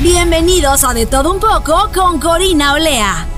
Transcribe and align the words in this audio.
Bienvenidos 0.00 0.84
a 0.84 0.94
De 0.94 1.06
Todo 1.06 1.32
Un 1.32 1.40
poco 1.40 1.90
con 1.94 2.20
Corina 2.20 2.74
Olea. 2.74 3.37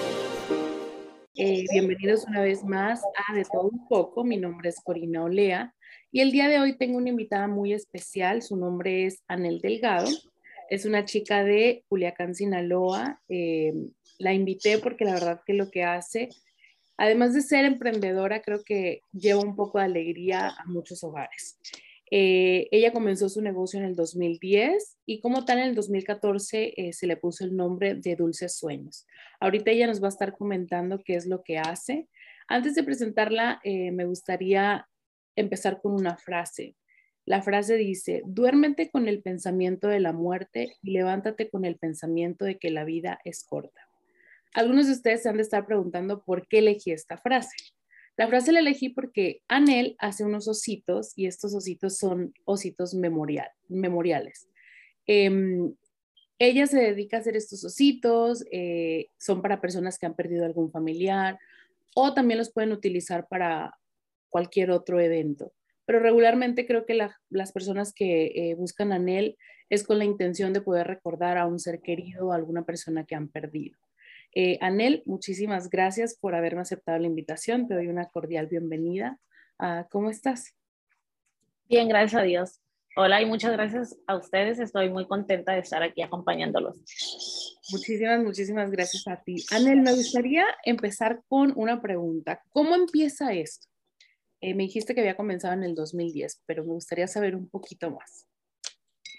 Eh, 1.35 1.63
bienvenidos 1.71 2.25
una 2.25 2.41
vez 2.41 2.61
más 2.61 3.01
a 3.29 3.33
De 3.33 3.45
todo 3.45 3.69
un 3.69 3.87
poco. 3.87 4.25
Mi 4.25 4.35
nombre 4.35 4.67
es 4.67 4.81
Corina 4.83 5.23
Olea 5.23 5.73
y 6.11 6.19
el 6.19 6.29
día 6.31 6.49
de 6.49 6.59
hoy 6.59 6.77
tengo 6.77 6.97
una 6.97 7.09
invitada 7.09 7.47
muy 7.47 7.71
especial. 7.71 8.41
Su 8.41 8.57
nombre 8.57 9.05
es 9.05 9.23
Anel 9.29 9.61
Delgado. 9.61 10.09
Es 10.69 10.85
una 10.85 11.05
chica 11.05 11.45
de 11.45 11.85
Culiacán, 11.87 12.35
Sinaloa. 12.35 13.21
Eh, 13.29 13.73
la 14.19 14.33
invité 14.33 14.77
porque 14.79 15.05
la 15.05 15.13
verdad 15.13 15.41
que 15.45 15.53
lo 15.53 15.71
que 15.71 15.83
hace, 15.83 16.27
además 16.97 17.33
de 17.33 17.41
ser 17.41 17.63
emprendedora, 17.63 18.41
creo 18.41 18.63
que 18.65 19.01
lleva 19.13 19.39
un 19.39 19.55
poco 19.55 19.79
de 19.79 19.85
alegría 19.85 20.49
a 20.49 20.65
muchos 20.65 21.01
hogares. 21.01 21.57
Eh, 22.13 22.67
ella 22.71 22.91
comenzó 22.91 23.29
su 23.29 23.41
negocio 23.41 23.79
en 23.79 23.85
el 23.85 23.95
2010 23.95 24.97
y 25.05 25.21
como 25.21 25.45
tal 25.45 25.59
en 25.59 25.69
el 25.69 25.75
2014 25.75 26.73
eh, 26.75 26.91
se 26.91 27.07
le 27.07 27.15
puso 27.15 27.45
el 27.45 27.55
nombre 27.55 27.95
de 27.95 28.17
Dulces 28.17 28.57
Sueños. 28.57 29.07
Ahorita 29.41 29.71
ella 29.71 29.87
nos 29.87 30.01
va 30.01 30.05
a 30.05 30.09
estar 30.09 30.37
comentando 30.37 31.01
qué 31.03 31.15
es 31.15 31.25
lo 31.25 31.43
que 31.43 31.57
hace. 31.57 32.07
Antes 32.47 32.75
de 32.75 32.83
presentarla, 32.83 33.59
me 33.65 34.05
gustaría 34.05 34.87
empezar 35.35 35.81
con 35.81 35.93
una 35.93 36.15
frase. 36.15 36.75
La 37.25 37.41
frase 37.41 37.75
dice, 37.75 38.21
duérmete 38.25 38.89
con 38.89 39.07
el 39.07 39.21
pensamiento 39.21 39.87
de 39.87 39.99
la 39.99 40.13
muerte 40.13 40.75
y 40.81 40.91
levántate 40.91 41.49
con 41.49 41.65
el 41.65 41.77
pensamiento 41.77 42.45
de 42.45 42.57
que 42.57 42.71
la 42.71 42.83
vida 42.83 43.19
es 43.25 43.43
corta. 43.43 43.81
Algunos 44.53 44.87
de 44.87 44.93
ustedes 44.93 45.23
se 45.23 45.29
han 45.29 45.37
de 45.37 45.43
estar 45.43 45.65
preguntando 45.65 46.23
por 46.23 46.47
qué 46.47 46.59
elegí 46.59 46.91
esta 46.91 47.17
frase. 47.17 47.55
La 48.17 48.27
frase 48.27 48.51
la 48.51 48.59
elegí 48.59 48.89
porque 48.89 49.41
Anel 49.47 49.95
hace 49.99 50.25
unos 50.25 50.47
ositos 50.47 51.13
y 51.15 51.27
estos 51.27 51.55
ositos 51.55 51.97
son 51.97 52.33
ositos 52.45 52.93
memorial, 52.93 53.49
memoriales. 53.69 54.47
Em, 55.07 55.73
ella 56.47 56.67
se 56.67 56.79
dedica 56.79 57.17
a 57.17 57.19
hacer 57.19 57.35
estos 57.35 57.63
ositos, 57.63 58.45
eh, 58.51 59.07
son 59.17 59.41
para 59.41 59.61
personas 59.61 59.97
que 59.97 60.05
han 60.05 60.15
perdido 60.15 60.45
algún 60.45 60.71
familiar 60.71 61.39
o 61.95 62.13
también 62.13 62.39
los 62.39 62.51
pueden 62.51 62.71
utilizar 62.71 63.27
para 63.27 63.77
cualquier 64.29 64.71
otro 64.71 64.99
evento 64.99 65.53
pero 65.91 65.99
regularmente 65.99 66.65
creo 66.65 66.85
que 66.85 66.97
las 67.29 67.51
personas 67.51 67.91
que 67.93 68.27
eh, 68.27 68.55
buscan 68.55 68.93
a 68.93 68.97
NEL 68.97 69.37
es 69.69 69.83
con 69.83 69.97
la 69.97 70.05
intención 70.05 70.53
de 70.53 70.61
poder 70.61 70.87
recordar 70.87 71.37
a 71.37 71.45
un 71.45 71.59
ser 71.59 71.81
querido 71.81 72.27
o 72.27 72.31
a 72.31 72.35
alguna 72.35 72.63
persona 72.63 73.03
que 73.05 73.13
han 73.13 73.27
perdido. 73.27 73.77
Eh, 74.33 74.57
Anel, 74.61 75.03
muchísimas 75.05 75.69
gracias 75.69 76.17
por 76.17 76.33
haberme 76.33 76.61
aceptado 76.61 76.97
la 76.97 77.07
invitación. 77.07 77.67
Te 77.67 77.73
doy 77.73 77.87
una 77.87 78.05
cordial 78.05 78.47
bienvenida. 78.47 79.19
Ah, 79.59 79.85
¿Cómo 79.91 80.09
estás? 80.09 80.55
Bien, 81.67 81.89
gracias 81.89 82.21
a 82.21 82.23
Dios. 82.23 82.61
Hola 82.97 83.21
y 83.21 83.25
muchas 83.25 83.53
gracias 83.53 83.97
a 84.05 84.17
ustedes. 84.17 84.59
Estoy 84.59 84.89
muy 84.89 85.07
contenta 85.07 85.53
de 85.53 85.59
estar 85.59 85.81
aquí 85.81 86.01
acompañándolos. 86.01 86.77
Muchísimas, 87.71 88.21
muchísimas 88.21 88.69
gracias 88.69 89.07
a 89.07 89.15
ti. 89.23 89.37
Anel, 89.49 89.81
me 89.81 89.93
gustaría 89.93 90.45
empezar 90.65 91.21
con 91.29 91.53
una 91.55 91.81
pregunta. 91.81 92.43
¿Cómo 92.49 92.75
empieza 92.75 93.31
esto? 93.31 93.67
Eh, 94.41 94.53
me 94.55 94.63
dijiste 94.63 94.93
que 94.93 94.99
había 94.99 95.15
comenzado 95.15 95.53
en 95.53 95.63
el 95.63 95.73
2010, 95.73 96.41
pero 96.45 96.65
me 96.65 96.73
gustaría 96.73 97.07
saber 97.07 97.33
un 97.33 97.47
poquito 97.47 97.91
más. 97.91 98.27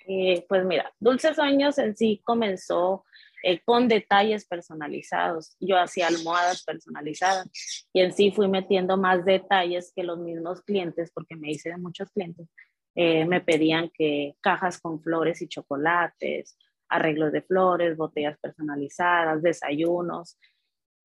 Eh, 0.06 0.44
pues 0.49 0.66
mira, 0.66 0.93
Dulces 1.00 1.37
Sueños 1.37 1.78
en 1.78 1.97
sí 1.97 2.21
comenzó 2.25 3.06
eh, 3.43 3.60
con 3.65 3.89
detalles 3.89 4.44
personalizados. 4.44 5.56
Yo 5.60 5.78
hacía 5.78 6.09
almohadas 6.09 6.62
personalizadas 6.62 7.49
y 7.91 8.03
en 8.03 8.12
sí 8.12 8.33
fui 8.33 8.49
metiendo 8.49 8.99
más 8.99 9.25
detalles 9.25 9.93
que 9.97 10.03
los 10.03 10.19
mismos 10.19 10.60
clientes, 10.60 11.10
porque 11.15 11.37
me 11.37 11.50
hice 11.53 11.71
de 11.71 11.78
muchos 11.78 12.10
clientes. 12.10 12.49
Me 12.94 13.41
pedían 13.41 13.91
que 13.91 14.36
cajas 14.41 14.80
con 14.80 15.00
flores 15.00 15.41
y 15.42 15.48
chocolates, 15.48 16.58
arreglos 16.88 17.32
de 17.32 17.42
flores, 17.42 17.97
botellas 17.97 18.38
personalizadas, 18.38 19.42
desayunos, 19.42 20.38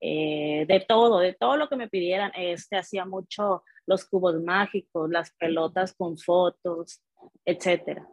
de 0.00 0.84
todo, 0.86 1.18
de 1.20 1.32
todo 1.32 1.56
lo 1.56 1.68
que 1.68 1.76
me 1.76 1.88
pidieran. 1.88 2.30
Este 2.36 2.76
hacía 2.76 3.04
mucho 3.04 3.62
los 3.86 4.04
cubos 4.04 4.40
mágicos, 4.42 5.10
las 5.10 5.32
pelotas 5.32 5.94
con 5.94 6.18
fotos, 6.18 7.00
etcétera. 7.44 8.06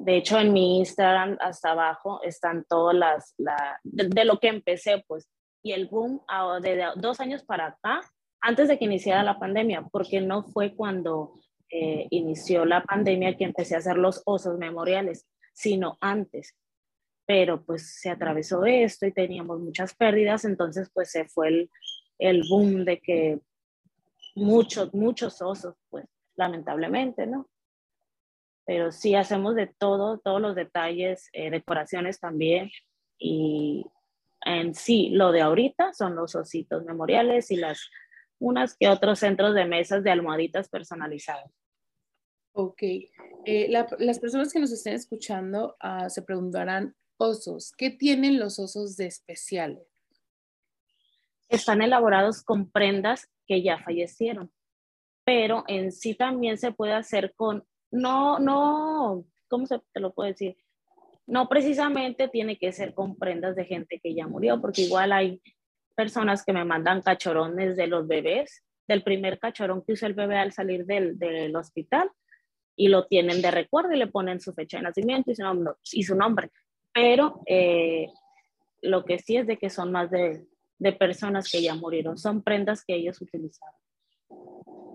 De 0.00 0.16
hecho, 0.16 0.38
en 0.38 0.52
mi 0.52 0.78
Instagram 0.78 1.36
hasta 1.40 1.72
abajo 1.72 2.20
están 2.22 2.64
todas 2.68 2.94
las, 2.94 3.34
de, 3.82 4.24
lo 4.24 4.38
que 4.38 4.48
empecé, 4.48 5.04
pues, 5.06 5.28
y 5.62 5.72
el 5.72 5.88
boom 5.88 6.20
de 6.62 6.86
dos 6.96 7.20
años 7.20 7.42
para 7.44 7.66
acá, 7.66 8.00
antes 8.40 8.68
de 8.68 8.78
que 8.78 8.84
iniciara 8.84 9.22
la 9.22 9.38
pandemia, 9.38 9.88
porque 9.90 10.20
no 10.20 10.44
fue 10.44 10.74
cuando 10.74 11.40
eh, 11.70 12.06
inició 12.10 12.64
la 12.64 12.82
pandemia 12.82 13.36
que 13.36 13.44
empecé 13.44 13.74
a 13.74 13.78
hacer 13.78 13.96
los 13.96 14.22
osos 14.24 14.58
memoriales, 14.58 15.26
sino 15.52 15.98
antes. 16.00 16.56
Pero 17.26 17.62
pues 17.64 18.00
se 18.00 18.10
atravesó 18.10 18.64
esto 18.64 19.06
y 19.06 19.12
teníamos 19.12 19.60
muchas 19.60 19.94
pérdidas, 19.94 20.44
entonces 20.44 20.90
pues 20.94 21.10
se 21.10 21.26
fue 21.26 21.48
el, 21.48 21.70
el 22.18 22.42
boom 22.48 22.84
de 22.84 23.00
que 23.00 23.40
muchos, 24.34 24.94
muchos 24.94 25.42
osos, 25.42 25.74
pues 25.90 26.06
lamentablemente, 26.36 27.26
¿no? 27.26 27.48
Pero 28.64 28.92
sí 28.92 29.14
hacemos 29.14 29.54
de 29.54 29.66
todo, 29.66 30.18
todos 30.18 30.40
los 30.40 30.54
detalles, 30.54 31.28
eh, 31.32 31.50
decoraciones 31.50 32.20
también. 32.20 32.70
Y 33.18 33.84
en 34.44 34.74
sí, 34.74 35.10
lo 35.10 35.32
de 35.32 35.40
ahorita 35.40 35.92
son 35.92 36.14
los 36.14 36.34
ositos 36.34 36.84
memoriales 36.84 37.50
y 37.50 37.56
las 37.56 37.90
unas 38.38 38.76
que 38.76 38.88
otros 38.88 39.18
centros 39.18 39.54
de 39.54 39.64
mesas 39.64 40.02
de 40.04 40.10
almohaditas 40.10 40.68
personalizadas. 40.68 41.50
Ok. 42.52 42.82
Eh, 43.44 43.68
las 43.70 44.18
personas 44.18 44.52
que 44.52 44.58
nos 44.58 44.72
estén 44.72 44.94
escuchando 44.94 45.76
ah, 45.80 46.10
se 46.10 46.22
preguntarán, 46.22 46.94
osos, 47.16 47.72
¿qué 47.76 47.90
tienen 47.90 48.38
los 48.38 48.58
osos 48.58 48.96
de 48.96 49.06
especiales? 49.06 49.86
Están 51.48 51.82
elaborados 51.82 52.42
con 52.42 52.70
prendas 52.70 53.28
que 53.46 53.62
ya 53.62 53.78
fallecieron. 53.78 54.52
Pero 55.24 55.64
en 55.66 55.92
sí 55.92 56.14
también 56.14 56.58
se 56.58 56.72
puede 56.72 56.94
hacer 56.94 57.34
con, 57.34 57.64
no, 57.90 58.38
no, 58.38 59.24
¿cómo 59.48 59.66
se 59.66 59.80
te 59.92 60.00
lo 60.00 60.12
puedo 60.12 60.28
decir? 60.28 60.56
No 61.26 61.48
precisamente 61.48 62.28
tiene 62.28 62.58
que 62.58 62.72
ser 62.72 62.94
con 62.94 63.16
prendas 63.16 63.54
de 63.54 63.66
gente 63.66 64.00
que 64.02 64.14
ya 64.14 64.26
murió, 64.26 64.60
porque 64.60 64.82
igual 64.82 65.12
hay 65.12 65.42
personas 65.98 66.44
que 66.44 66.52
me 66.52 66.64
mandan 66.64 67.02
cachorones 67.02 67.76
de 67.76 67.88
los 67.88 68.06
bebés, 68.06 68.62
del 68.86 69.02
primer 69.02 69.38
cachorón 69.38 69.82
que 69.82 69.94
usó 69.94 70.06
el 70.06 70.14
bebé 70.14 70.36
al 70.36 70.52
salir 70.52 70.86
del, 70.86 71.18
del 71.18 71.54
hospital, 71.56 72.08
y 72.76 72.86
lo 72.86 73.06
tienen 73.06 73.42
de 73.42 73.50
recuerdo 73.50 73.92
y 73.92 73.98
le 73.98 74.06
ponen 74.06 74.40
su 74.40 74.54
fecha 74.54 74.76
de 74.76 74.84
nacimiento 74.84 75.32
y 75.32 75.34
su 75.34 75.42
nombre. 75.42 75.72
Y 75.92 76.02
su 76.04 76.14
nombre. 76.14 76.50
Pero 76.94 77.42
eh, 77.46 78.06
lo 78.82 79.04
que 79.04 79.18
sí 79.18 79.36
es 79.36 79.48
de 79.48 79.56
que 79.58 79.68
son 79.68 79.90
más 79.90 80.08
de 80.10 80.46
de 80.78 80.92
personas 80.92 81.50
que 81.50 81.62
ya 81.62 81.74
murieron. 81.74 82.18
Son 82.18 82.42
prendas 82.42 82.84
que 82.84 82.94
ellos 82.94 83.20
utilizaron. 83.20 83.74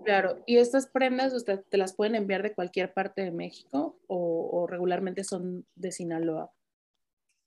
Claro, 0.04 0.42
¿y 0.46 0.58
estas 0.58 0.86
prendas 0.86 1.32
usted 1.32 1.64
te 1.70 1.78
las 1.78 1.94
pueden 1.94 2.14
enviar 2.14 2.42
de 2.42 2.54
cualquier 2.54 2.92
parte 2.92 3.22
de 3.22 3.30
México 3.30 3.98
o, 4.06 4.66
regularmente 4.68 5.24
son 5.24 5.66
de 5.74 5.92
Sinaloa? 5.92 6.52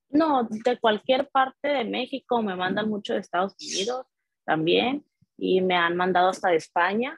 No, 0.10 0.48
de 0.50 0.80
cualquier 0.80 1.30
parte 1.30 1.68
de 1.68 1.84
México, 1.84 2.42
me 2.42 2.56
mandan 2.56 2.90
mucho 2.90 3.14
de 3.14 3.20
Estados 3.20 3.56
Unidos 3.62 4.06
también 4.46 5.06
y 5.38 5.62
me 5.62 5.76
han 5.76 5.96
mandado 5.96 6.30
hasta 6.30 6.50
de 6.50 6.56
España. 6.58 7.18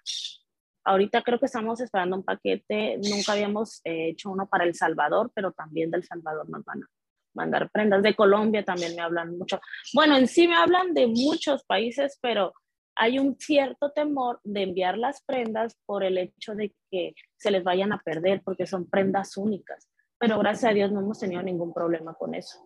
Ahorita 0.83 1.21
creo 1.21 1.39
que 1.39 1.45
estamos 1.45 1.79
esperando 1.81 2.15
un 2.15 2.23
paquete, 2.23 2.97
nunca 2.97 3.33
habíamos 3.33 3.81
eh, 3.83 4.09
hecho 4.09 4.31
uno 4.31 4.47
para 4.47 4.63
El 4.63 4.73
Salvador, 4.73 5.31
pero 5.35 5.51
también 5.51 5.91
del 5.91 6.03
Salvador 6.03 6.49
nos 6.49 6.65
van 6.65 6.83
a 6.83 6.87
mandar 7.35 7.69
prendas. 7.69 8.01
De 8.01 8.15
Colombia 8.15 8.65
también 8.65 8.95
me 8.95 9.01
hablan 9.01 9.37
mucho. 9.37 9.59
Bueno, 9.93 10.17
en 10.17 10.27
sí 10.27 10.47
me 10.47 10.55
hablan 10.55 10.93
de 10.93 11.07
muchos 11.07 11.63
países, 11.65 12.17
pero 12.21 12.53
hay 12.95 13.19
un 13.19 13.37
cierto 13.39 13.91
temor 13.91 14.41
de 14.43 14.63
enviar 14.63 14.97
las 14.97 15.21
prendas 15.23 15.77
por 15.85 16.03
el 16.03 16.17
hecho 16.17 16.55
de 16.55 16.75
que 16.91 17.13
se 17.37 17.51
les 17.51 17.63
vayan 17.63 17.93
a 17.93 18.01
perder 18.01 18.41
porque 18.43 18.65
son 18.65 18.89
prendas 18.89 19.37
únicas. 19.37 19.87
Pero 20.17 20.37
gracias 20.39 20.71
a 20.71 20.73
Dios 20.73 20.91
no 20.91 20.99
hemos 20.99 21.19
tenido 21.19 21.41
ningún 21.41 21.73
problema 21.73 22.13
con 22.13 22.35
eso. 22.35 22.59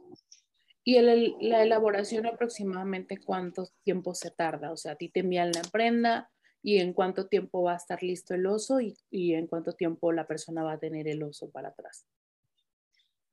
¿Y 0.84 0.98
el, 0.98 1.36
la 1.40 1.64
elaboración 1.64 2.26
aproximadamente 2.26 3.20
cuánto 3.24 3.70
tiempo 3.84 4.14
se 4.14 4.32
tarda? 4.32 4.72
O 4.72 4.78
sea, 4.78 4.94
a 4.94 4.96
ti 4.96 5.10
te 5.10 5.22
envían 5.22 5.52
la 5.52 5.62
prenda 5.72 6.30
y 6.62 6.80
en 6.80 6.94
cuánto 6.94 7.28
tiempo 7.28 7.64
va 7.64 7.74
a 7.74 7.78
estar 7.78 8.04
listo 8.04 8.34
el 8.34 8.46
oso 8.46 8.82
y, 8.82 8.96
y 9.10 9.34
en 9.34 9.48
cuánto 9.48 9.74
tiempo 9.74 10.12
la 10.12 10.28
persona 10.28 10.64
va 10.64 10.74
a 10.74 10.80
tener 10.80 11.08
el 11.08 11.24
oso 11.24 11.50
para 11.52 11.70
atrás. 11.70 12.06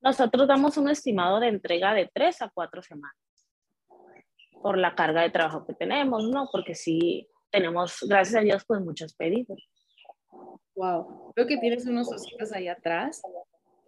Nosotros 0.00 0.49
damos 0.49 0.76
un 0.76 0.88
estimado 0.88 1.41
de 1.41 1.49
entrega 1.49 1.93
de 1.93 2.11
tres 2.12 2.41
a 2.41 2.50
cuatro 2.52 2.82
semanas 2.82 3.17
por 4.62 4.79
la 4.79 4.94
carga 4.94 5.23
de 5.23 5.31
trabajo 5.31 5.67
que 5.67 5.75
tenemos, 5.75 6.29
¿no? 6.29 6.49
Porque 6.50 6.75
sí 6.75 7.29
tenemos, 7.50 7.99
gracias 8.08 8.37
a 8.37 8.44
Dios, 8.44 8.64
pues 8.67 8.81
muchos 8.81 9.14
pedidos. 9.14 9.69
Wow, 10.75 11.32
veo 11.35 11.46
que 11.46 11.58
tienes 11.58 11.87
unos 11.87 12.12
ositos 12.12 12.53
ahí 12.53 12.69
atrás. 12.69 13.23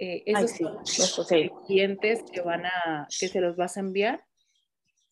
Eh, 0.05 0.25
esos 0.27 0.51
sí, 0.51 0.65
son 0.85 1.49
clientes 1.65 2.25
que 2.33 2.41
van 2.41 2.67
a, 2.67 3.07
que 3.21 3.29
se 3.29 3.41
los 3.41 3.55
vas 3.55 3.77
a 3.77 3.81
enviar. 3.81 4.25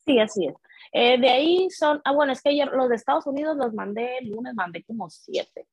Sí, 0.05 0.19
así 0.19 0.47
es. 0.49 0.55
Eh, 0.93 1.21
de 1.21 1.29
ahí 1.29 1.71
son, 1.71 2.01
ah, 2.05 2.13
bueno, 2.13 2.33
es 2.33 2.43
que 2.43 2.49
ayer 2.49 2.67
los 2.73 2.89
de 2.89 2.97
Estados 2.97 3.25
Unidos 3.29 3.57
los 3.57 3.73
mandé 3.73 4.19
el 4.19 4.31
lunes, 4.31 4.53
mandé 4.53 4.83
como 4.83 5.09
siete. 5.09 5.69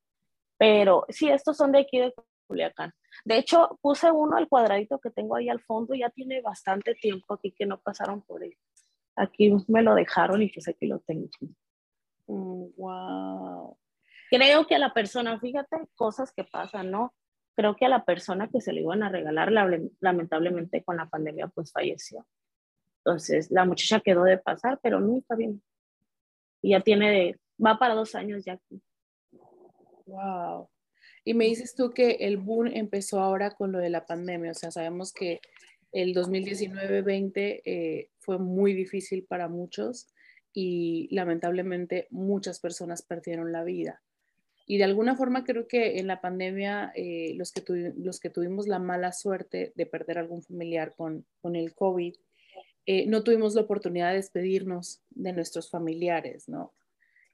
Pero 0.55 1.03
sí, 1.09 1.29
estos 1.29 1.57
son 1.57 1.71
de 1.71 1.79
aquí 1.79 1.97
de 1.97 2.13
Culiacán. 2.45 2.93
De 3.25 3.39
hecho, 3.39 3.79
puse 3.81 4.11
uno, 4.11 4.37
el 4.37 4.47
cuadradito 4.47 4.99
que 4.99 5.09
tengo 5.09 5.35
ahí 5.35 5.49
al 5.49 5.61
fondo, 5.61 5.95
ya 5.95 6.11
tiene 6.11 6.39
bastante 6.41 6.93
tiempo 6.93 7.33
aquí 7.33 7.51
que 7.57 7.65
no 7.65 7.81
pasaron 7.81 8.21
por 8.21 8.43
él. 8.43 8.55
Aquí 9.15 9.51
me 9.67 9.81
lo 9.81 9.95
dejaron 9.95 10.43
y 10.43 10.49
pues 10.49 10.67
aquí 10.67 10.85
lo 10.85 10.99
tengo. 10.99 11.27
wow. 12.27 13.71
Mm, 13.71 13.75
Creo 14.29 14.67
que 14.67 14.75
a 14.75 14.79
la 14.79 14.93
persona, 14.93 15.39
fíjate, 15.39 15.77
cosas 15.95 16.31
que 16.31 16.43
pasan, 16.43 16.91
¿no? 16.91 17.15
Creo 17.57 17.75
que 17.75 17.85
a 17.85 17.89
la 17.89 18.05
persona 18.05 18.49
que 18.49 18.61
se 18.61 18.71
le 18.71 18.81
iban 18.81 19.01
a 19.01 19.09
regalar, 19.09 19.51
lamentablemente 19.99 20.83
con 20.83 20.95
la 20.95 21.09
pandemia, 21.09 21.47
pues 21.47 21.71
falleció. 21.71 22.27
Entonces, 22.99 23.49
la 23.49 23.65
muchacha 23.65 23.99
quedó 23.99 24.25
de 24.25 24.37
pasar, 24.37 24.79
pero 24.83 24.99
nunca 24.99 25.35
bien. 25.35 25.63
Y 26.61 26.69
ya 26.69 26.81
tiene, 26.81 27.39
va 27.59 27.79
para 27.79 27.95
dos 27.95 28.13
años 28.13 28.45
ya 28.45 28.53
aquí. 28.53 28.79
Wow. 30.05 30.69
Y 31.25 31.33
me 31.33 31.45
dices 31.45 31.73
tú 31.73 31.89
que 31.95 32.11
el 32.19 32.37
boom 32.37 32.67
empezó 32.67 33.21
ahora 33.21 33.49
con 33.55 33.71
lo 33.71 33.79
de 33.79 33.89
la 33.89 34.05
pandemia, 34.05 34.51
o 34.51 34.53
sea, 34.53 34.69
sabemos 34.69 35.11
que 35.11 35.41
el 35.91 36.13
2019-20 36.13 37.61
eh, 37.65 38.11
fue 38.19 38.37
muy 38.37 38.73
difícil 38.73 39.25
para 39.25 39.47
muchos 39.47 40.13
y 40.53 41.07
lamentablemente 41.09 42.05
muchas 42.11 42.59
personas 42.59 43.01
perdieron 43.01 43.51
la 43.51 43.63
vida. 43.63 44.03
Y 44.69 44.77
de 44.77 44.83
alguna 44.83 45.15
forma 45.15 45.45
creo 45.45 45.65
que 45.65 45.97
en 45.97 46.07
la 46.07 46.19
pandemia 46.19 46.91
eh, 46.93 47.33
los, 47.35 47.53
que 47.53 47.63
los 47.95 48.19
que 48.19 48.29
tuvimos 48.29 48.67
la 48.67 48.79
mala 48.79 49.13
suerte 49.13 49.71
de 49.75 49.85
perder 49.85 50.19
algún 50.19 50.43
familiar 50.43 50.93
con, 50.95 51.25
con 51.41 51.55
el 51.55 51.73
COVID, 51.73 52.13
eh, 52.85 53.05
no 53.05 53.23
tuvimos 53.23 53.55
la 53.55 53.61
oportunidad 53.61 54.09
de 54.09 54.17
despedirnos 54.17 55.01
de 55.09 55.33
nuestros 55.33 55.69
familiares, 55.69 56.47
¿no? 56.47 56.73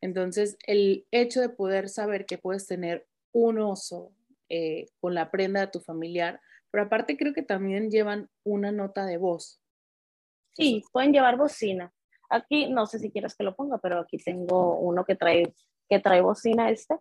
Entonces, 0.02 0.58
el 0.68 1.06
hecho 1.12 1.42
de 1.42 1.50
poder 1.50 1.90
saber 1.90 2.26
que 2.26 2.38
puedes 2.38 2.68
tener 2.68 3.08
un 3.32 3.60
oso 3.60 4.12
eh, 4.50 4.88
con 5.00 5.16
la 5.16 5.32
prenda 5.32 5.62
de 5.62 5.68
tu 5.68 5.80
familiar, 5.80 6.42
pero 6.72 6.84
aparte 6.84 7.18
creo 7.18 7.34
que 7.34 7.42
también 7.42 7.90
llevan 7.90 8.30
una 8.44 8.72
nota 8.72 9.06
de 9.06 9.18
voz. 9.18 9.60
Sí, 10.54 10.84
pueden 10.92 11.14
llevar 11.14 11.38
bocina. 11.38 11.94
Aquí, 12.30 12.68
no 12.68 12.86
sé 12.86 13.00
si 13.00 13.12
quieres 13.12 13.36
que 13.36 13.44
lo 13.44 13.56
ponga, 13.56 13.78
pero 13.78 14.00
aquí 14.00 14.18
tengo 14.18 14.78
uno 14.78 15.06
que 15.06 15.16
trae, 15.16 15.54
que 15.90 16.00
trae 16.00 16.22
bocina 16.22 16.70
este. 16.70 16.96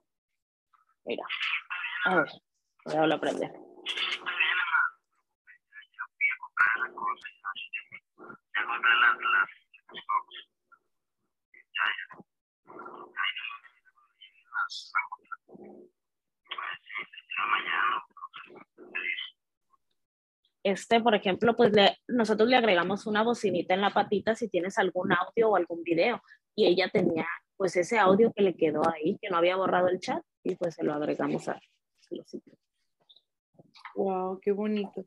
Mira, 1.05 1.25
a 2.07 2.17
ver, 2.17 2.29
a 3.13 3.15
aprender. 3.15 3.51
Este, 20.65 21.01
por 21.01 21.15
ejemplo, 21.17 21.57
pues 21.57 21.73
le, 21.73 21.99
nosotros 22.07 22.49
le 22.49 22.57
agregamos 22.57 23.07
una 23.07 23.25
bocinita 23.25 23.75
en 23.75 23.81
la 23.81 23.91
patita 23.91 24.37
si 24.37 24.49
tienes 24.49 24.79
algún 24.79 25.13
audio 25.13 25.51
o 25.51 25.57
algún 25.57 25.83
video. 25.83 26.23
Y 26.55 26.67
ella 26.67 26.89
tenía 26.89 27.27
pues 27.57 27.77
ese 27.77 27.99
audio 27.99 28.33
que 28.33 28.43
le 28.43 28.57
quedó 28.57 28.83
ahí, 28.89 29.19
que 29.21 29.29
no 29.29 29.39
había 29.39 29.57
borrado 29.57 29.89
el 29.89 29.99
chat, 29.99 30.23
y 30.45 30.55
pues 30.57 30.75
se 30.75 30.85
lo 30.85 30.93
agregamos 30.95 31.49
a, 31.49 31.61
los 32.11 32.29
sitios. 32.29 32.59
Wow, 33.95 34.39
qué 34.41 34.53
bonito. 34.53 35.07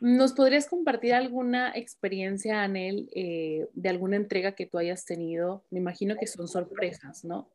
¿Nos 0.00 0.32
podrías 0.32 0.68
compartir 0.68 1.14
alguna 1.14 1.72
experiencia, 1.74 2.62
Anel, 2.62 3.08
eh, 3.14 3.68
de 3.72 3.88
alguna 3.88 4.16
entrega 4.16 4.52
que 4.52 4.66
tú 4.66 4.78
hayas 4.78 5.04
tenido? 5.04 5.64
Me 5.70 5.78
imagino 5.78 6.16
que 6.16 6.26
son 6.26 6.48
sorpresas, 6.48 7.24
¿no? 7.24 7.48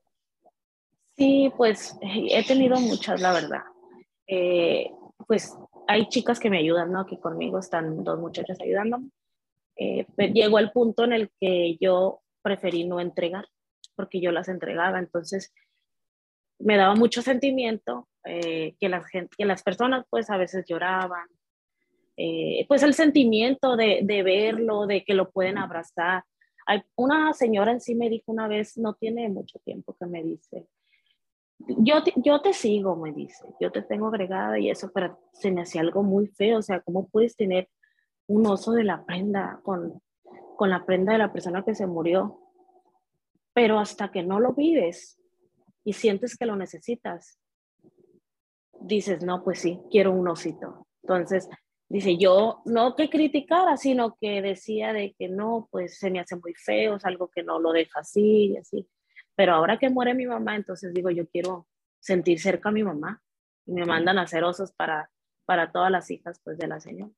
Sí, 1.18 1.52
pues 1.58 1.98
he 2.02 2.46
tenido 2.46 2.80
muchas, 2.80 3.20
la 3.22 3.34
verdad. 3.34 3.64
Eh, 4.28 4.92
pues 5.28 5.58
hay 5.88 6.08
chicas 6.10 6.40
que 6.40 6.50
me 6.50 6.60
ayudan, 6.60 6.92
¿no? 6.92 7.02
Aquí 7.02 7.18
conmigo 7.18 7.60
están 7.60 8.04
dos 8.04 8.20
muchachas 8.20 8.60
ayudándome. 8.62 9.10
Eh, 9.76 10.06
pero 10.16 10.34
llegó 10.34 10.60
el 10.60 10.72
punto 10.72 11.04
en 11.04 11.14
el 11.14 11.32
que 11.40 11.78
yo 11.80 12.22
preferí 12.42 12.86
no 12.86 13.00
entregar, 13.00 13.46
porque 13.96 14.22
yo 14.22 14.32
las 14.32 14.48
entregaba. 14.48 15.00
Entonces, 15.00 15.54
me 16.60 16.78
daba 16.78 16.96
mucho 16.96 17.22
sentimiento 17.22 18.08
eh, 18.24 18.76
que, 18.80 18.90
las 18.90 19.06
que 19.10 19.46
las 19.46 19.64
personas 19.64 20.06
pues 20.10 20.30
a 20.30 20.38
veces 20.38 20.66
lloraban. 20.68 21.28
Eh, 22.18 22.66
pues 22.68 22.82
el 22.82 22.96
sentimiento 22.96 23.76
de, 23.76 24.00
de, 24.04 24.24
verlo, 24.24 24.88
de 24.88 25.04
que 25.04 25.14
lo 25.14 25.30
pueden 25.30 25.58
abrazar. 25.58 26.24
Una 26.96 27.32
señora 27.34 27.72
en 27.72 27.80
sí 27.80 27.96
me 27.96 28.10
dijo 28.10 28.32
una 28.32 28.48
vez, 28.48 28.78
no 28.78 28.96
tiene 28.96 29.30
mucho 29.30 29.60
tiempo 29.60 29.96
que 29.98 30.08
me 30.08 30.24
dice, 30.24 30.68
yo 31.60 32.04
te, 32.04 32.14
yo 32.18 32.42
te 32.42 32.54
sigo, 32.54 32.96
me 32.96 33.12
dice, 33.12 33.46
yo 33.60 33.72
te 33.72 33.82
tengo 33.82 34.08
agregada 34.08 34.60
y 34.60 34.70
eso, 34.70 34.92
pero 34.94 35.20
se 35.34 35.52
me 35.52 35.62
hacía 35.62 35.82
algo 35.82 36.04
muy 36.04 36.28
feo, 36.28 36.60
o 36.60 36.62
sea, 36.62 36.82
¿cómo 36.82 37.08
puedes 37.08 37.36
tener 37.36 37.70
un 38.28 38.46
oso 38.48 38.74
de 38.74 38.84
la 38.84 39.06
prenda 39.06 39.60
con, 39.64 40.02
con 40.56 40.70
la 40.70 40.86
prenda 40.86 41.14
de 41.14 41.20
la 41.20 41.32
persona 41.32 41.64
que 41.64 41.76
se 41.76 41.88
murió? 41.88 42.40
Pero 43.54 43.80
hasta 43.80 44.12
que 44.12 44.24
no 44.24 44.40
lo 44.40 44.54
vives, 44.54 45.20
y 45.88 45.94
sientes 45.94 46.36
que 46.36 46.46
lo 46.46 46.58
necesitas, 46.58 47.40
dices, 48.82 49.24
no, 49.24 49.42
pues 49.42 49.60
sí, 49.60 49.80
quiero 49.90 50.12
un 50.12 50.28
osito. 50.28 50.86
Entonces, 51.02 51.48
dice, 51.88 52.18
yo 52.18 52.62
no 52.66 52.98
que 52.98 53.10
criticara, 53.10 53.78
sino 53.78 54.18
que 54.20 54.42
decía 54.42 54.92
de 54.92 55.16
que 55.18 55.30
no, 55.30 55.70
pues 55.72 55.98
se 55.98 56.12
me 56.12 56.20
hace 56.20 56.36
muy 56.36 56.54
feo, 56.56 56.98
es 56.98 57.06
algo 57.06 57.30
que 57.30 57.42
no 57.42 57.62
lo 57.62 57.72
deja 57.72 58.02
así 58.02 58.48
y 58.48 58.58
así. 58.58 58.86
Pero 59.34 59.54
ahora 59.54 59.80
que 59.80 59.90
muere 59.90 60.14
mi 60.14 60.26
mamá, 60.26 60.58
entonces 60.58 60.94
digo, 60.94 61.10
yo 61.10 61.26
quiero 61.30 61.70
sentir 62.02 62.42
cerca 62.42 62.68
a 62.68 62.74
mi 62.74 62.84
mamá 62.84 63.22
y 63.66 63.72
me 63.72 63.86
mandan 63.86 64.18
a 64.18 64.24
hacer 64.24 64.44
osos 64.44 64.74
para, 64.74 65.10
para 65.46 65.72
todas 65.72 65.90
las 65.90 66.12
hijas 66.12 66.42
pues 66.44 66.58
de 66.58 66.68
la 66.68 66.82
señora. 66.82 67.14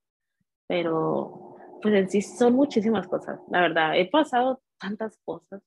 Pero 0.67 1.55
pues 1.81 1.95
en 1.95 2.07
sí 2.07 2.21
son 2.21 2.53
muchísimas 2.53 3.07
cosas, 3.07 3.39
la 3.49 3.61
verdad, 3.61 3.97
he 3.97 4.07
pasado 4.07 4.61
tantas 4.77 5.17
cosas 5.25 5.63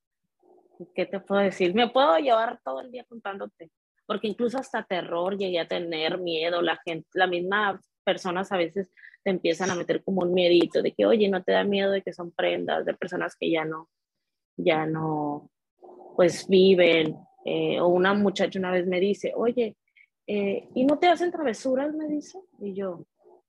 ¿qué 0.95 1.07
te 1.07 1.21
puedo 1.21 1.41
decir? 1.41 1.75
Me 1.75 1.89
puedo 1.89 2.19
llevar 2.19 2.61
todo 2.65 2.81
el 2.81 2.91
día 2.91 3.05
contándote, 3.05 3.71
porque 4.07 4.29
incluso 4.29 4.59
hasta 4.59 4.83
terror 4.83 5.37
llegué 5.37 5.61
a 5.61 5.69
tener 5.69 6.19
miedo, 6.19 6.63
la 6.63 6.79
gente, 6.85 7.09
las 7.15 7.29
mismas 7.29 7.81
personas 8.05 8.51
a 8.53 8.57
veces 8.57 8.91
te 9.23 9.31
empiezan 9.31 9.71
a 9.71 9.75
meter 9.75 10.03
como 10.03 10.23
un 10.23 10.35
miedito 10.35 10.83
de 10.83 10.93
que, 10.93 11.07
oye, 11.07 11.29
no 11.29 11.43
te 11.43 11.53
da 11.53 11.65
miedo 11.65 11.91
de 11.91 12.03
que 12.03 12.13
son 12.13 12.33
prendas 12.33 12.85
de 12.85 12.95
personas 12.95 13.37
que 13.37 13.51
ya 13.51 13.65
no, 13.65 13.89
ya 14.57 14.87
no, 14.87 15.51
pues 16.17 16.49
viven. 16.49 17.17
Eh, 17.45 17.81
o 17.81 17.89
una 17.89 18.15
muchacha 18.15 18.59
una 18.59 18.71
vez 18.71 18.87
me 18.87 19.01
dice, 19.01 19.33
oye, 19.35 19.77
eh, 20.27 20.69
¿y 20.75 20.85
no 20.85 20.99
te 20.99 21.09
hacen 21.09 21.31
travesuras? 21.31 21.93
Me 21.95 22.09
dice. 22.09 22.39
Y 22.61 22.75
yo, 22.75 23.05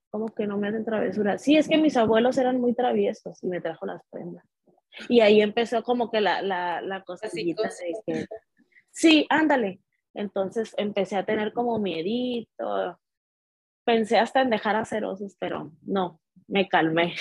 ¿cómo 0.10 0.28
que 0.28 0.48
no 0.48 0.58
me 0.58 0.68
hacen 0.68 0.86
travesuras? 0.86 1.42
Sí, 1.42 1.58
es 1.58 1.68
que 1.68 1.78
mis 1.78 1.98
abuelos 1.98 2.38
eran 2.38 2.60
muy 2.60 2.74
traviesos 2.74 3.44
y 3.44 3.48
me 3.48 3.62
trajo 3.62 3.86
las 3.86 4.02
prendas. 4.10 4.46
Y 5.10 5.22
ahí 5.22 5.42
empezó 5.42 5.84
como 5.84 6.12
que 6.12 6.22
la, 6.22 6.42
la, 6.42 6.82
la 6.82 7.04
cosita 7.04 7.30
de 7.34 7.94
que, 8.06 8.26
sí, 8.92 9.26
ándale. 9.30 9.82
Entonces 10.14 10.74
empecé 10.78 11.16
a 11.16 11.26
tener 11.26 11.54
como 11.54 11.80
miedito. 11.80 13.00
Pensé 13.84 14.18
hasta 14.18 14.42
en 14.42 14.50
dejar 14.50 14.76
hacer 14.76 15.04
osos, 15.06 15.36
pero 15.40 15.72
no, 15.82 16.22
me 16.48 16.68
calmé. 16.70 17.16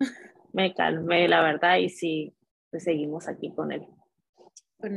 me 0.52 0.74
calmé, 0.74 1.28
la 1.28 1.42
verdad, 1.42 1.76
y 1.78 1.90
sí, 1.90 2.34
pues 2.70 2.84
seguimos 2.84 3.28
aquí 3.28 3.52
con 3.52 3.72
él. 3.72 3.86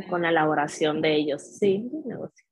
Con, 0.10 0.22
la 0.22 0.30
elaboración 0.30 1.02
de 1.02 1.16
ellos. 1.16 1.42
Sí, 1.42 1.90
negocio. 2.06 2.46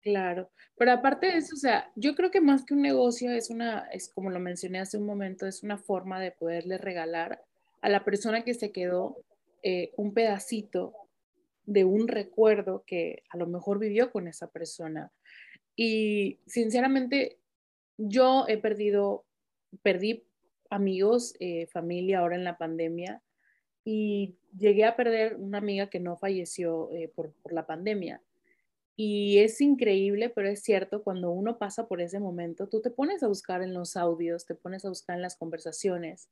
Claro, 0.00 0.50
pero 0.76 0.92
aparte 0.92 1.26
de 1.26 1.38
eso, 1.38 1.54
o 1.54 1.58
sea, 1.58 1.90
yo 1.96 2.14
creo 2.14 2.30
que 2.30 2.40
más 2.40 2.64
que 2.64 2.74
un 2.74 2.82
negocio 2.82 3.32
es 3.32 3.50
una, 3.50 3.88
es 3.88 4.08
como 4.14 4.30
lo 4.30 4.38
mencioné 4.38 4.78
hace 4.78 4.98
un 4.98 5.06
momento, 5.06 5.46
es 5.46 5.64
una 5.64 5.78
forma 5.78 6.20
de 6.20 6.30
poderle 6.30 6.78
regalar 6.78 7.42
a 7.80 7.88
la 7.88 8.04
persona 8.04 8.44
que 8.44 8.54
se 8.54 8.72
quedó 8.72 9.16
eh, 9.62 9.92
un 9.96 10.14
pedacito 10.14 10.94
de 11.64 11.84
un 11.84 12.08
recuerdo 12.08 12.84
que 12.86 13.24
a 13.30 13.36
lo 13.36 13.46
mejor 13.46 13.78
vivió 13.78 14.10
con 14.10 14.28
esa 14.28 14.50
persona. 14.50 15.12
Y 15.74 16.38
sinceramente, 16.46 17.38
yo 17.98 18.46
he 18.48 18.58
perdido, 18.58 19.24
perdí 19.82 20.24
amigos, 20.70 21.34
eh, 21.40 21.66
familia 21.66 22.20
ahora 22.20 22.36
en 22.36 22.44
la 22.44 22.58
pandemia 22.58 23.22
y 23.84 24.36
llegué 24.56 24.84
a 24.84 24.96
perder 24.96 25.36
una 25.36 25.58
amiga 25.58 25.88
que 25.90 26.00
no 26.00 26.16
falleció 26.16 26.90
eh, 26.92 27.08
por, 27.14 27.32
por, 27.34 27.52
la 27.52 27.66
pandemia. 27.66 28.22
Y 28.96 29.38
es 29.38 29.60
increíble, 29.60 30.30
pero 30.30 30.48
es 30.48 30.62
cierto, 30.62 31.02
cuando 31.02 31.30
uno 31.30 31.58
pasa 31.58 31.86
por 31.86 32.00
ese 32.00 32.18
momento, 32.18 32.68
tú 32.68 32.80
te 32.80 32.90
pones 32.90 33.22
a 33.22 33.28
buscar 33.28 33.62
en 33.62 33.74
los 33.74 33.96
audios, 33.96 34.46
te 34.46 34.54
pones 34.54 34.84
a 34.84 34.88
buscar 34.88 35.16
en 35.16 35.22
las 35.22 35.36
conversaciones, 35.36 36.30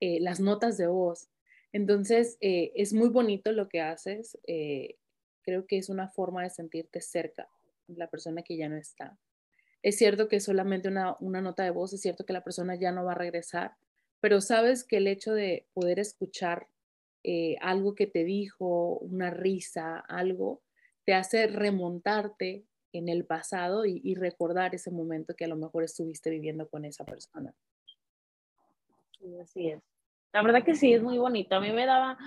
eh, 0.00 0.20
las 0.20 0.40
notas 0.40 0.76
de 0.76 0.86
voz. 0.86 1.28
Entonces, 1.72 2.38
eh, 2.40 2.72
es 2.74 2.92
muy 2.92 3.08
bonito 3.08 3.52
lo 3.52 3.68
que 3.68 3.80
haces. 3.80 4.38
Eh, 4.46 4.96
creo 5.42 5.66
que 5.66 5.78
es 5.78 5.88
una 5.88 6.08
forma 6.08 6.42
de 6.42 6.50
sentirte 6.50 7.00
cerca 7.00 7.48
de 7.86 7.96
la 7.96 8.08
persona 8.08 8.42
que 8.42 8.56
ya 8.56 8.68
no 8.68 8.76
está. 8.76 9.18
Es 9.82 9.96
cierto 9.96 10.28
que 10.28 10.40
solamente 10.40 10.88
una, 10.88 11.16
una 11.20 11.40
nota 11.40 11.62
de 11.62 11.70
voz, 11.70 11.92
es 11.92 12.00
cierto 12.00 12.24
que 12.24 12.32
la 12.32 12.44
persona 12.44 12.74
ya 12.74 12.92
no 12.92 13.04
va 13.04 13.12
a 13.12 13.16
regresar, 13.16 13.76
pero 14.20 14.40
sabes 14.40 14.84
que 14.84 14.96
el 14.96 15.06
hecho 15.06 15.34
de 15.34 15.66
poder 15.74 15.98
escuchar 15.98 16.68
algo 17.60 17.96
que 17.96 18.06
te 18.06 18.22
dijo, 18.22 18.98
una 19.00 19.30
risa, 19.30 19.98
algo, 19.98 20.62
te 21.04 21.14
hace 21.14 21.48
remontarte 21.48 22.64
en 22.92 23.08
el 23.08 23.24
pasado 23.24 23.84
y, 23.84 24.14
recordar 24.14 24.74
ese 24.74 24.90
momento 24.90 25.34
que 25.34 25.44
a 25.44 25.48
lo 25.48 25.56
mejor 25.56 25.84
estuviste 25.84 26.30
viviendo 26.30 26.68
con 26.68 26.84
esa 26.84 27.04
persona. 27.04 27.54
Sí, 29.18 29.38
así 29.40 29.68
es. 29.68 29.82
La 30.32 30.42
verdad 30.42 30.64
que 30.64 30.74
sí, 30.74 30.92
es 30.92 31.02
muy 31.02 31.18
bonito. 31.18 31.56
A 31.56 31.60
mí 31.60 31.72
me 31.72 31.86
daba, 31.86 32.18